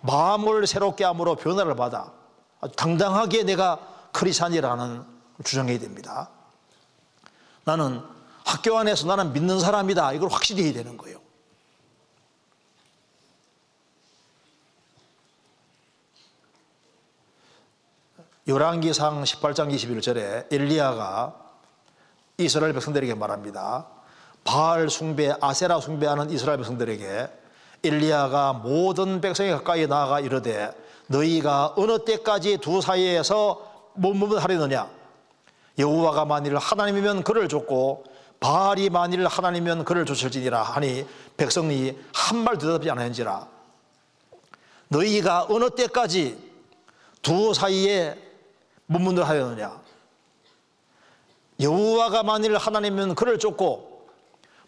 마음을 0.00 0.66
새롭게 0.66 1.04
함으로 1.04 1.36
변화를 1.36 1.76
받아 1.76 2.12
당당하게 2.76 3.44
내가 3.44 3.78
크리스찬이라는 4.12 5.04
주장해야 5.42 5.78
됩니다. 5.78 6.30
나는 7.64 8.02
학교 8.44 8.78
안에서 8.78 9.06
나는 9.06 9.32
믿는 9.32 9.58
사람이다. 9.60 10.12
이걸 10.12 10.28
확실히 10.28 10.64
해야 10.64 10.72
되는 10.72 10.96
거예요. 10.96 11.18
열왕기상 18.46 19.22
18장 19.22 19.74
21절에 19.74 20.52
엘리야가 20.52 21.34
이스라엘 22.36 22.74
백성들에게 22.74 23.14
말합니다. 23.14 23.86
바알 24.44 24.90
숭배, 24.90 25.34
아세라 25.40 25.80
숭배하는 25.80 26.30
이스라엘 26.30 26.58
백성들에게 26.58 27.43
엘리야가 27.84 28.54
모든 28.54 29.20
백성이 29.20 29.50
가까이 29.50 29.86
나아가 29.86 30.20
이르되 30.20 30.72
너희가 31.06 31.74
어느 31.76 32.04
때까지 32.04 32.58
두 32.58 32.80
사이에서 32.80 33.90
몸몸을 33.94 34.42
하려느냐? 34.42 34.88
여호와가 35.78 36.24
만일 36.24 36.56
하나님이면 36.56 37.24
그를 37.24 37.48
줬고 37.48 38.04
바알이 38.40 38.90
만일 38.90 39.26
하나님이면 39.26 39.84
그를 39.84 40.06
줬을지니라 40.06 40.62
하니 40.62 41.06
백성이 41.36 41.96
한 42.12 42.38
말 42.44 42.58
대답지 42.58 42.90
않았는지라. 42.90 43.46
너희가 44.88 45.46
어느 45.48 45.70
때까지 45.70 46.38
두 47.22 47.54
사이에 47.54 48.18
문문을 48.86 49.26
하였느냐? 49.28 49.80
여호와가 51.60 52.22
만일 52.22 52.56
하나님이면 52.56 53.14
그를 53.14 53.38
쫓고 53.38 54.06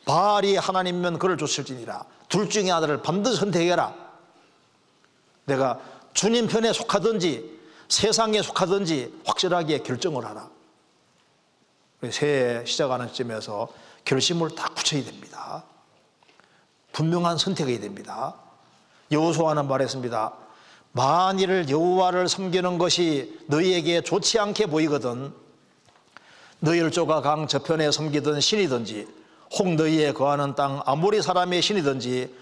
바알이 0.05 0.57
하나님이면 0.57 1.19
그를 1.19 1.37
쫓을지니라 1.37 2.05
둘 2.29 2.49
중에 2.49 2.71
하나를 2.71 3.03
반드시 3.03 3.37
선택해라. 3.37 3.95
내가 5.45 5.81
주님 6.13 6.49
편에 6.49 6.73
속하든지 6.73 7.57
세상에 7.89 8.43
속하든지 8.43 9.21
확실하게 9.25 9.79
결정을 9.79 10.25
하라. 10.25 10.49
새해 12.11 12.65
시작하는 12.65 13.09
시점에서 13.09 13.69
결심을 14.05 14.55
딱 14.55 14.75
붙여야 14.75 15.05
됩니다. 15.05 15.65
분명한 16.93 17.39
선택이 17.39 17.81
됩니다. 17.81 18.35
여호수아는 19.13 19.69
말했습니다. 19.69 20.33
만일 20.93 21.69
여호와를 21.69 22.29
섬기는 22.29 22.79
것이 22.79 23.39
너희에게 23.47 24.01
좋지 24.01 24.39
않게 24.39 24.67
보이거든. 24.67 25.33
너희를 26.61 26.91
쪼가 26.91 27.21
강 27.21 27.47
저편에 27.47 27.91
섬기던 27.91 28.41
신이든지 28.41 29.07
혹 29.53 29.75
너희에 29.75 30.13
거하는 30.13 30.55
땅 30.55 30.83
아모리 30.85 31.23
사람의 31.23 31.63
신이든지 31.63 32.35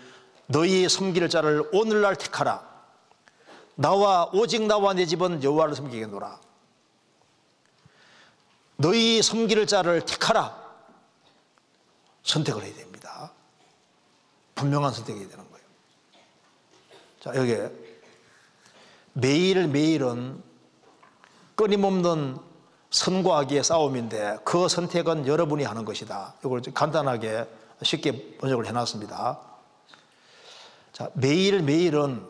너희 0.47 0.89
섬길 0.89 1.29
자를 1.29 1.69
오늘날 1.73 2.17
택하라. 2.17 2.75
나와 3.77 4.31
오직 4.33 4.63
나와 4.63 4.95
내 4.95 5.05
집은 5.07 5.43
여호와를 5.43 5.75
섬기겠노라. 5.75 6.41
너희 8.77 9.23
섬길 9.23 9.67
자를 9.67 10.05
택하라. 10.05 10.63
선택을 12.23 12.63
해야 12.63 12.75
됩니다. 12.75 13.33
분명한 14.55 14.93
선택이 14.93 15.29
되는 15.29 15.45
거예요. 15.51 15.67
자 17.21 17.33
여기 17.35 17.57
매일매일은 19.15 20.43
끊임없는 21.55 22.39
선과 22.95 23.39
악의 23.41 23.65
싸움인데 23.65 24.39
그 24.45 24.69
선택은 24.69 25.27
여러분이 25.27 25.65
하는 25.65 25.85
것이다. 25.85 26.35
이걸 26.45 26.63
간단하게 26.63 27.45
쉽게 27.83 28.37
번역을 28.39 28.67
해놨습니다. 28.67 29.41
자, 30.93 31.11
매일매일은 31.15 32.25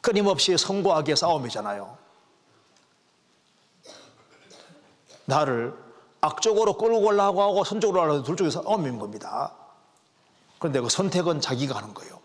끊임없이 0.00 0.58
선과 0.58 0.96
악의 0.98 1.14
싸움이잖아요. 1.14 1.96
나를 5.24 5.72
악쪽으로 6.20 6.76
끌고 6.76 7.00
올라가고 7.00 7.42
하고 7.42 7.62
선쪽으로 7.62 8.00
올라가고 8.00 8.24
둘 8.24 8.36
중에 8.36 8.50
싸움인 8.50 8.98
겁니다. 8.98 9.52
그런데 10.58 10.80
그 10.80 10.88
선택은 10.88 11.40
자기가 11.40 11.76
하는 11.76 11.94
거예요. 11.94 12.18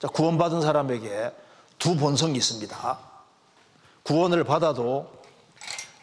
자, 0.00 0.08
구원받은 0.08 0.60
사람에게 0.60 1.32
두 1.78 1.96
본성이 1.96 2.38
있습니다. 2.38 3.13
구원을 4.04 4.44
받아도 4.44 5.10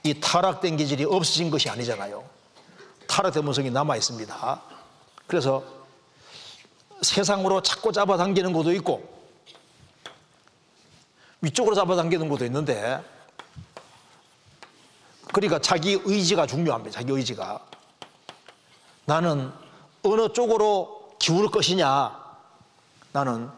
이 0.03 0.19
타락된 0.19 0.77
기질이 0.77 1.05
없어진 1.05 1.51
것이 1.51 1.69
아니잖아요. 1.69 2.23
타락된 3.07 3.45
본성이 3.45 3.69
남아 3.69 3.95
있습니다. 3.97 4.61
그래서 5.27 5.63
세상으로 7.01 7.61
자꾸 7.61 7.91
잡아당기는 7.91 8.51
것도 8.53 8.73
있고 8.73 9.07
위쪽으로 11.41 11.75
잡아당기는 11.75 12.27
것도 12.27 12.45
있는데 12.45 13.03
그러니까 15.31 15.59
자기 15.59 16.01
의지가 16.03 16.47
중요합니다. 16.47 16.99
자기 16.99 17.11
의지가. 17.13 17.63
나는 19.05 19.51
어느 20.03 20.33
쪽으로 20.33 21.15
기울 21.19 21.49
것이냐. 21.49 22.19
나는 23.11 23.49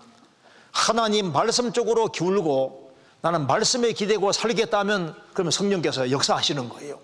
하나님 0.72 1.32
말씀 1.32 1.72
쪽으로 1.72 2.08
기울고 2.10 2.83
나는 3.24 3.48
말씀에 3.48 3.94
기대고 3.94 4.34
살겠다면 4.34 5.16
그러면 5.32 5.52
성령께서 5.52 6.12
역사하시는 6.12 6.68
거예요. 6.68 7.00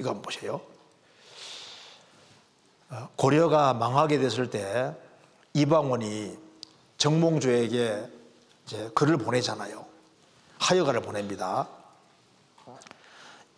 이거 0.00 0.10
한번 0.10 0.22
보세요. 0.22 0.60
어, 2.90 3.08
고려가 3.14 3.72
망하게 3.72 4.18
됐을 4.18 4.50
때 4.50 4.92
이방원이 5.54 6.36
정몽주에게 6.98 8.04
이제 8.66 8.90
글을 8.96 9.18
보내잖아요. 9.18 9.86
하여가를 10.58 11.02
보냅니다. 11.02 11.68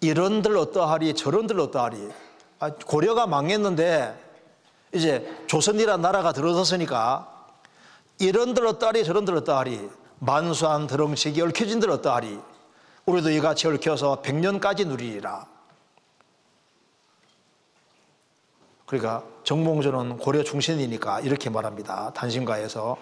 이런들 0.02 0.54
어떠하리 0.54 1.14
저런들 1.14 1.58
어떠하리 1.60 2.10
아, 2.58 2.74
고려가 2.74 3.26
망했는데 3.26 4.14
이제 4.92 5.44
조선이란 5.46 6.02
나라가 6.02 6.32
들어섰으니까 6.32 7.56
이런들 8.18 8.66
어떠하리 8.66 9.02
저런들 9.02 9.34
어떠하리 9.36 9.88
만수한 10.20 10.86
드렁치기 10.86 11.40
얽혀진들 11.40 11.90
어떠하리? 11.90 12.39
우리도 13.07 13.31
이같이 13.31 13.66
얽혀서 13.66 14.20
백년까지 14.20 14.85
누리리라. 14.85 15.47
그러니까 18.86 19.23
정몽주는 19.45 20.19
고려 20.19 20.43
중신이니까 20.43 21.20
이렇게 21.20 21.51
말합니다. 21.51 22.12
단신가에서 22.15 22.97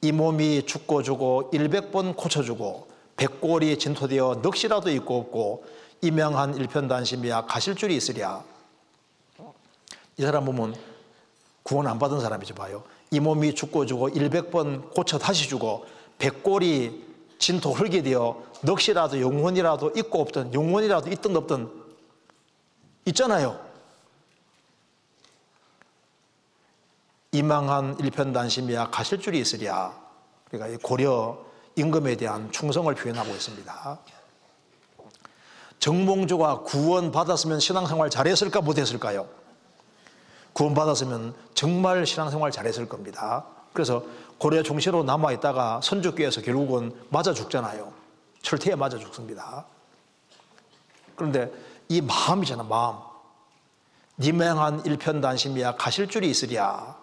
이 0.00 0.12
몸이 0.12 0.66
죽고 0.66 1.02
주고 1.02 1.50
일백 1.52 1.92
번 1.92 2.14
고쳐주고 2.14 2.88
백골이 3.16 3.78
진토되어 3.78 4.40
넋이라도 4.42 4.90
있고 4.90 5.20
없고 5.20 5.64
이명한 6.00 6.56
일편단심이야 6.56 7.42
가실 7.42 7.76
줄이 7.76 7.96
있으랴. 7.96 8.42
이 10.16 10.22
사람 10.22 10.44
보면 10.44 10.74
구원 11.62 11.86
안 11.86 11.98
받은 11.98 12.20
사람이죠 12.20 12.54
봐요 12.54 12.82
이 13.12 13.20
몸이 13.20 13.54
죽고 13.54 13.84
주고 13.84 14.08
일백 14.08 14.50
번 14.50 14.90
고쳐 14.90 15.18
다시 15.18 15.46
주고 15.46 15.84
백골이 16.18 17.04
진토 17.38 17.72
흙이 17.72 18.02
되어 18.02 18.42
넋이라도 18.62 19.20
영혼이라도 19.20 19.92
있고 19.96 20.22
없든 20.22 20.54
영혼이라도 20.54 21.10
있든 21.10 21.36
없든 21.36 21.70
있잖아요. 23.04 23.60
이망한 27.32 27.98
일편단심이야 28.00 28.88
가실 28.90 29.20
줄이 29.20 29.40
있으랴. 29.40 29.94
그러니까 30.48 30.74
이 30.74 30.78
고려 30.78 31.38
임금에 31.76 32.16
대한 32.16 32.50
충성을 32.50 32.94
표현하고 32.94 33.30
있습니다. 33.30 33.98
정몽주가 35.80 36.60
구원 36.60 37.12
받았으면 37.12 37.60
신앙생활 37.60 38.08
잘했을까 38.08 38.62
못했을까요? 38.62 39.41
구원 40.52 40.74
받았으면 40.74 41.34
정말 41.54 42.06
신앙생활 42.06 42.50
잘했을 42.50 42.88
겁니다. 42.88 43.44
그래서 43.72 44.04
고려 44.38 44.62
종시로 44.62 45.02
남아 45.02 45.32
있다가 45.32 45.80
선주교에서 45.82 46.42
결국은 46.42 46.94
맞아 47.08 47.32
죽잖아요. 47.32 47.92
철퇴에 48.42 48.74
맞아 48.74 48.98
죽습니다. 48.98 49.64
그런데 51.14 51.50
이 51.88 52.00
마음이잖아, 52.00 52.64
마음. 52.64 52.96
니맹한 54.18 54.84
일편단심이야 54.84 55.76
가실 55.76 56.08
줄이 56.08 56.28
있으랴. 56.30 56.96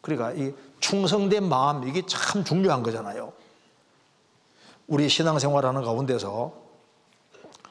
그러니까 0.00 0.32
이 0.32 0.54
충성된 0.80 1.48
마음 1.48 1.86
이게 1.86 2.02
참 2.06 2.42
중요한 2.42 2.82
거잖아요. 2.82 3.32
우리 4.86 5.08
신앙생활하는 5.08 5.82
가운데서 5.82 6.52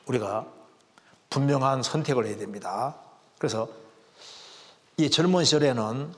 우리가 0.06 0.45
분명한 1.30 1.84
선택을 1.84 2.26
해야 2.27 2.38
됩니다. 2.38 2.95
그래서 3.39 3.67
이 4.97 5.09
젊은 5.09 5.45
시절에는 5.45 6.13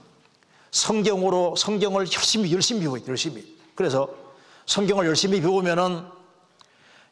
성경으로 0.72 1.56
성경을 1.56 2.12
열심히 2.12 2.52
열심히 2.52 2.82
배워요. 2.82 3.02
열심히. 3.08 3.56
그래서 3.76 4.10
성경을 4.66 5.06
열심히 5.06 5.40
배우면은 5.40 6.04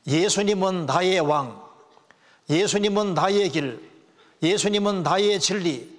예수님은 0.07 0.87
나의 0.87 1.19
왕, 1.19 1.61
예수님은 2.49 3.13
나의 3.13 3.49
길, 3.49 3.87
예수님은 4.41 5.03
나의 5.03 5.39
진리, 5.39 5.89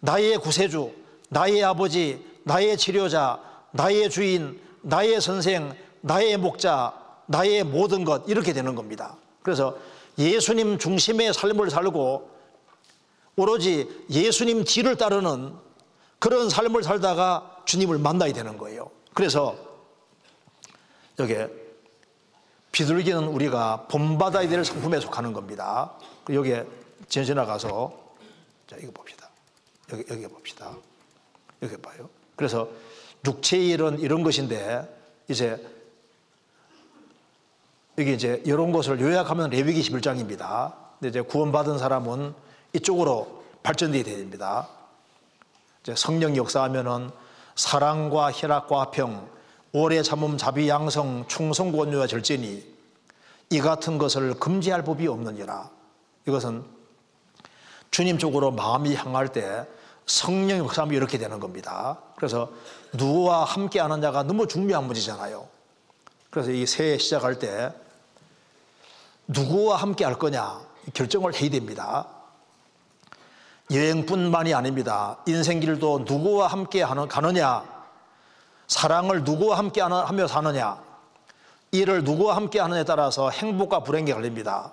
나의 0.00 0.38
구세주, 0.38 0.90
나의 1.28 1.62
아버지, 1.62 2.24
나의 2.42 2.76
치료자, 2.76 3.40
나의 3.70 4.10
주인, 4.10 4.60
나의 4.80 5.20
선생, 5.20 5.76
나의 6.00 6.36
목자, 6.38 6.98
나의 7.26 7.62
모든 7.62 8.04
것 8.04 8.24
이렇게 8.26 8.52
되는 8.52 8.74
겁니다. 8.74 9.16
그래서 9.42 9.78
예수님 10.18 10.78
중심의 10.78 11.32
삶을 11.32 11.70
살고 11.70 12.31
오로지 13.36 14.04
예수님 14.10 14.64
뒤를 14.64 14.96
따르는 14.96 15.54
그런 16.18 16.48
삶을 16.48 16.82
살다가 16.82 17.62
주님을 17.64 17.98
만나야 17.98 18.32
되는 18.32 18.58
거예요. 18.58 18.90
그래서 19.14 19.56
여기 21.18 21.34
비둘기는 22.72 23.24
우리가 23.28 23.86
본받아야 23.88 24.48
될 24.48 24.64
상품에 24.64 25.00
속하는 25.00 25.32
겁니다. 25.32 25.92
여기에 26.30 26.66
지나가서 27.08 27.92
자 28.66 28.76
이거 28.80 28.90
봅시다. 28.92 29.28
여기 29.92 30.04
여기 30.08 30.26
봅시다. 30.26 30.74
여기 31.62 31.76
봐요. 31.76 32.08
그래서 32.36 32.68
육체의 33.26 33.68
일은 33.70 34.00
이런 34.00 34.22
것인데 34.22 34.88
이제 35.28 35.60
여기 37.98 38.14
이제 38.14 38.42
이런 38.44 38.72
것을 38.72 39.00
요약하면 39.00 39.50
레위기 39.50 39.82
11장입니다. 39.82 40.74
근데 40.98 41.08
이제 41.10 41.20
구원받은 41.20 41.78
사람은 41.78 42.34
이쪽으로 42.72 43.42
발전돼야 43.62 44.04
됩니다. 44.04 44.68
이제 45.82 45.94
성령 45.96 46.36
역사하면은 46.36 47.10
사랑과 47.54 48.32
희락과 48.32 48.90
평, 48.90 49.28
오래 49.72 50.02
참음 50.02 50.38
자비 50.38 50.68
양성 50.68 51.26
충성 51.28 51.72
권유와 51.72 52.06
절제니 52.06 52.72
이 53.50 53.60
같은 53.60 53.98
것을 53.98 54.34
금지할 54.34 54.84
법이 54.84 55.06
없느니라. 55.06 55.70
이것은 56.26 56.64
주님 57.90 58.18
쪽으로 58.18 58.50
마음이 58.50 58.94
향할 58.94 59.28
때 59.28 59.66
성령 60.06 60.58
역사하면 60.58 60.94
이렇게 60.94 61.18
되는 61.18 61.38
겁니다. 61.40 61.98
그래서 62.16 62.50
누구와 62.94 63.44
함께 63.44 63.80
하는 63.80 64.00
자가 64.00 64.22
너무 64.22 64.46
중요한 64.48 64.84
문제잖아요. 64.86 65.46
그래서 66.30 66.50
이 66.50 66.66
새해 66.66 66.96
시작할 66.96 67.38
때 67.38 67.72
누구와 69.26 69.76
함께 69.76 70.04
할 70.04 70.18
거냐 70.18 70.60
결정을 70.94 71.34
해야 71.34 71.50
됩니다. 71.50 72.06
여행뿐만이 73.72 74.54
아닙니다. 74.54 75.18
인생길도 75.26 76.04
누구와 76.06 76.48
함께 76.48 76.82
가느냐, 76.82 77.64
사랑을 78.66 79.24
누구와 79.24 79.58
함께 79.58 79.80
하며 79.80 80.26
사느냐, 80.26 80.82
일을 81.70 82.04
누구와 82.04 82.36
함께 82.36 82.60
하느냐에 82.60 82.84
따라서 82.84 83.30
행복과 83.30 83.80
불행이 83.80 84.12
갈립니다. 84.12 84.72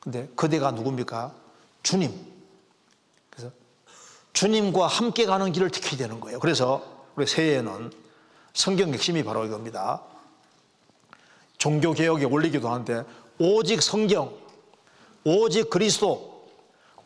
근데 0.00 0.28
그대가 0.36 0.70
누굽니까? 0.70 1.32
주님. 1.82 2.12
그래서 3.30 3.52
주님과 4.32 4.86
함께 4.86 5.26
가는 5.26 5.50
길을 5.52 5.70
지켜야 5.70 5.96
되는 5.96 6.20
거예요. 6.20 6.38
그래서 6.40 6.82
우리 7.16 7.26
새해에는 7.26 7.92
성경 8.52 8.92
핵심이 8.92 9.22
바로 9.22 9.44
이겁니다. 9.44 10.02
종교개혁의 11.58 12.26
원리기도 12.26 12.68
한데 12.68 13.04
오직 13.38 13.82
성경, 13.82 14.32
오직 15.24 15.70
그리스도, 15.70 16.35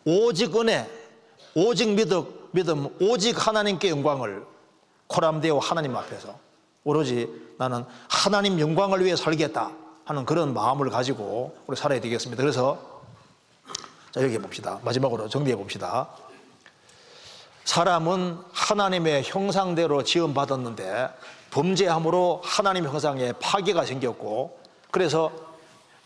오직 0.05 0.57
은혜, 0.57 0.89
오직 1.55 1.91
믿음, 1.91 2.27
믿음, 2.53 2.89
오직 3.01 3.47
하나님께 3.47 3.91
영광을 3.91 4.45
코람되어 5.07 5.59
하나님 5.59 5.97
앞에서 5.97 6.39
오로지 6.85 7.29
나는 7.59 7.85
하나님 8.09 8.59
영광을 8.59 9.05
위해 9.05 9.17
살겠다 9.17 9.73
하는 10.05 10.25
그런 10.25 10.55
마음을 10.55 10.89
가지고 10.91 11.57
우리 11.67 11.77
살아야 11.77 12.01
되겠습니다. 12.01 12.43
그래서 12.43 12.79
자 14.13 14.23
여기 14.23 14.39
봅시다. 14.39 14.81
마지막으로 14.83 15.29
정리해 15.29 15.57
봅시다. 15.57 16.09
사람은 17.65 18.39
하나님의 18.53 19.23
형상대로 19.25 20.03
지음 20.03 20.35
받았는데 20.35 21.09
범죄함으로 21.51 22.41
하나님 22.45 22.85
형상에 22.85 23.33
파괴가 23.33 23.85
생겼고 23.85 24.59
그래서 24.91 25.50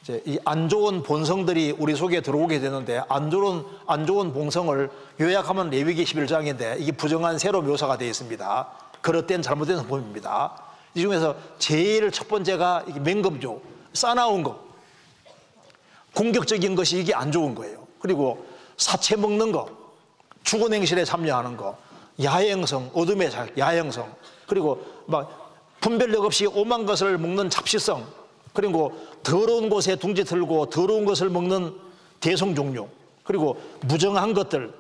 이제 0.05 0.23
이 0.27 0.39
안 0.45 0.69
좋은 0.69 1.03
본성들이 1.03 1.77
우리 1.79 1.97
속에 1.97 2.21
들어오게 2.21 2.61
되는데 2.61 3.03
안 3.09 3.31
좋은 3.31 3.65
안 3.87 4.07
좋은 4.07 4.35
본성을 4.35 4.91
요약하면 5.19 5.71
레위기 5.71 6.05
11장인데 6.05 6.77
이게 6.79 6.93
부정한 6.93 7.39
새로 7.39 7.63
묘사가 7.63 7.97
되어 7.97 8.09
있습니다. 8.09 8.69
그릇된 9.01 9.41
잘못된 9.41 9.79
성품입니다. 9.79 10.63
이 10.95 11.01
중에서 11.01 11.35
제일 11.59 12.11
첫 12.11 12.29
번째가 12.29 12.85
이게 12.87 13.01
맹금조, 13.01 13.61
싸나운 13.95 14.43
거, 14.43 14.63
공격적인 16.15 16.75
것이 16.75 16.99
이게 16.99 17.15
안 17.15 17.33
좋은 17.33 17.55
거예요. 17.55 17.87
그리고 17.99 18.47
사채 18.77 19.17
먹는 19.17 19.53
거, 19.53 19.69
죽은 20.43 20.75
행실에 20.75 21.05
참여하는 21.05 21.57
거, 21.57 21.79
야행성, 22.23 22.91
어둠의 22.93 23.31
자, 23.31 23.47
야행성, 23.57 24.15
그리고 24.47 24.85
막 25.07 25.51
분별력 25.81 26.25
없이 26.25 26.47
오만 26.47 26.85
것을 26.87 27.19
먹는 27.19 27.49
잡시성, 27.51 28.07
그리고 28.55 28.93
더러운 29.23 29.69
곳에 29.69 29.97
둥지 29.97 30.25
틀고 30.25 30.71
더러운 30.71 31.05
것을 31.05 31.29
먹는 31.29 31.75
대성종류, 32.21 32.89
그리고 33.25 33.61
무정한 33.83 34.33
것들, 34.33 34.73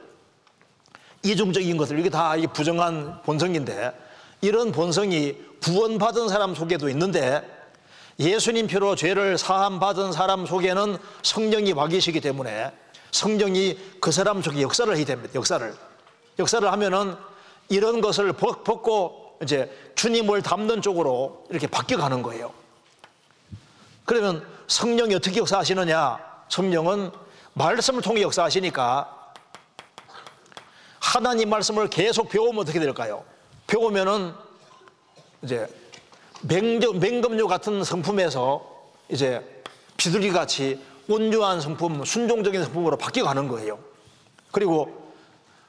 이중적인 1.22 1.76
것들, 1.76 1.98
이게 1.98 2.08
다이 2.08 2.46
부정한 2.46 3.20
본성인데 3.22 3.92
이런 4.40 4.72
본성이 4.72 5.36
구원받은 5.62 6.28
사람 6.28 6.54
속에도 6.54 6.88
있는데 6.90 7.42
예수님 8.18 8.66
피로 8.68 8.94
죄를 8.94 9.36
사함받은 9.38 10.12
사람 10.12 10.46
속에는 10.46 10.98
성령이 11.22 11.72
와 11.72 11.88
계시기 11.88 12.20
때문에 12.20 12.70
성령이 13.10 13.78
그 14.00 14.12
사람 14.12 14.40
속에 14.42 14.62
역사를 14.62 14.94
해야 14.96 15.04
됩니다. 15.04 15.34
역사를. 15.34 15.74
역사를 16.38 16.70
하면은 16.72 17.16
이런 17.70 18.00
것을 18.00 18.32
벗- 18.34 18.62
벗고 18.62 19.36
이제 19.42 19.70
주님을 19.94 20.42
담는 20.42 20.82
쪽으로 20.82 21.44
이렇게 21.50 21.66
바뀌어가는 21.66 22.22
거예요. 22.22 22.52
그러면 24.04 24.46
성령이 24.66 25.14
어떻게 25.14 25.38
역사하시느냐? 25.38 26.18
성령은 26.48 27.10
말씀을 27.54 28.02
통해 28.02 28.22
역사하시니까 28.22 29.32
하나님 31.00 31.50
말씀을 31.50 31.88
계속 31.88 32.28
배우면 32.28 32.60
어떻게 32.60 32.80
될까요? 32.80 33.24
배우면은 33.66 34.34
이제 35.42 35.66
맹점, 36.42 36.98
맹금류 36.98 37.46
같은 37.48 37.84
성품에서 37.84 38.70
이제 39.08 39.62
비둘기 39.96 40.32
같이 40.32 40.82
온유한 41.08 41.60
성품, 41.60 42.04
순종적인 42.04 42.64
성품으로 42.64 42.96
바뀌어가는 42.96 43.48
거예요. 43.48 43.78
그리고 44.50 45.12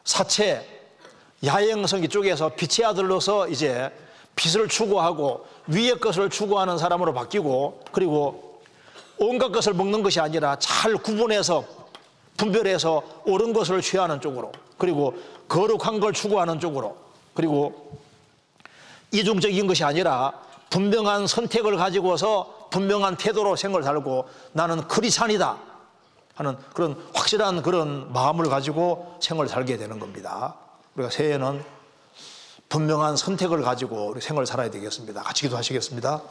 사체, 0.03 0.65
야행성 1.43 2.03
이쪽에서 2.03 2.49
빛의 2.49 2.87
아들로서 2.87 3.47
이제 3.47 3.91
빛을 4.35 4.67
추구하고 4.67 5.45
위의 5.67 5.99
것을 5.99 6.29
추구하는 6.29 6.77
사람으로 6.77 7.13
바뀌고 7.13 7.81
그리고 7.91 8.61
온갖 9.17 9.51
것을 9.51 9.73
먹는 9.73 10.03
것이 10.03 10.19
아니라 10.19 10.57
잘 10.59 10.95
구분해서 10.95 11.63
분별해서 12.37 13.01
옳은 13.25 13.53
것을 13.53 13.81
취하는 13.81 14.19
쪽으로 14.19 14.51
그리고 14.77 15.15
거룩한 15.47 15.99
걸 15.99 16.13
추구하는 16.13 16.59
쪽으로 16.59 16.97
그리고 17.33 17.99
이중적인 19.11 19.67
것이 19.67 19.83
아니라 19.83 20.33
분명한 20.69 21.27
선택을 21.27 21.77
가지고서 21.77 22.67
분명한 22.71 23.15
태도로 23.17 23.55
생을 23.55 23.83
살고 23.83 24.27
나는 24.51 24.85
크리스찬이다 24.87 25.57
하는 26.35 26.57
그런 26.73 27.01
확실한 27.13 27.61
그런 27.61 28.11
마음을 28.11 28.49
가지고 28.49 29.17
생을 29.21 29.47
살게 29.47 29.77
되는 29.77 29.99
겁니다. 29.99 30.55
우리가 30.95 31.09
새해는 31.09 31.63
분명한 32.69 33.15
선택을 33.15 33.61
가지고 33.61 34.07
우리 34.07 34.21
생을 34.21 34.45
살아야 34.45 34.69
되겠습니다. 34.69 35.21
같이 35.21 35.43
기도하시겠습니다. 35.43 36.21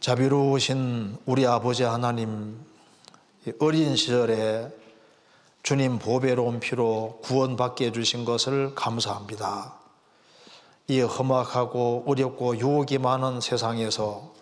자비로우신 0.00 1.18
우리 1.26 1.46
아버지 1.46 1.82
하나님, 1.82 2.58
이 3.46 3.52
어린 3.60 3.96
시절에 3.96 4.70
주님 5.62 5.98
보배로운 5.98 6.58
피로 6.58 7.20
구원받게 7.22 7.86
해주신 7.86 8.24
것을 8.24 8.74
감사합니다. 8.74 9.74
이 10.88 11.00
험악하고 11.02 12.04
어렵고 12.06 12.58
유혹이 12.58 12.98
많은 12.98 13.40
세상에서 13.40 14.32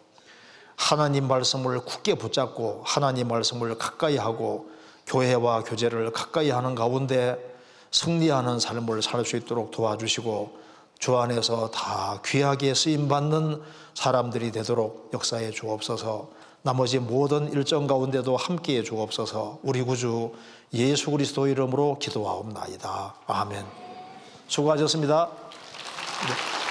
하나님 0.77 1.27
말씀을 1.27 1.81
굳게 1.81 2.15
붙잡고 2.15 2.83
하나님 2.87 3.29
말씀을 3.29 3.77
가까이 3.77 4.17
하고 4.17 4.71
교회와 5.07 5.65
교제를 5.65 6.13
가까이 6.13 6.51
하는 6.51 6.77
가운데 6.77 7.58
승리하는 7.91 8.61
삶을 8.61 9.03
살 9.03 9.25
수 9.25 9.37
있도록 9.37 9.71
도와주시고 9.71 10.59
주 10.99 11.17
안에서 11.17 11.71
다 11.71 12.21
귀하게 12.25 12.75
쓰임 12.75 13.09
받는 13.09 13.63
사람들이 13.95 14.53
되도록 14.53 15.11
역사에 15.15 15.51
주옵소서. 15.51 16.29
나머지 16.63 16.99
모든 16.99 17.53
일정 17.53 17.87
가운데도 17.87 18.37
함께해 18.37 18.83
주옵소서. 18.83 19.61
우리 19.63 19.83
구주 19.83 20.33
예수 20.75 21.11
그리스도 21.11 21.47
이름으로 21.47 21.99
기도하옵나이다. 21.99 23.15
아멘. 23.27 23.65
수고하셨습니다. 24.49 25.29
네. 26.27 26.68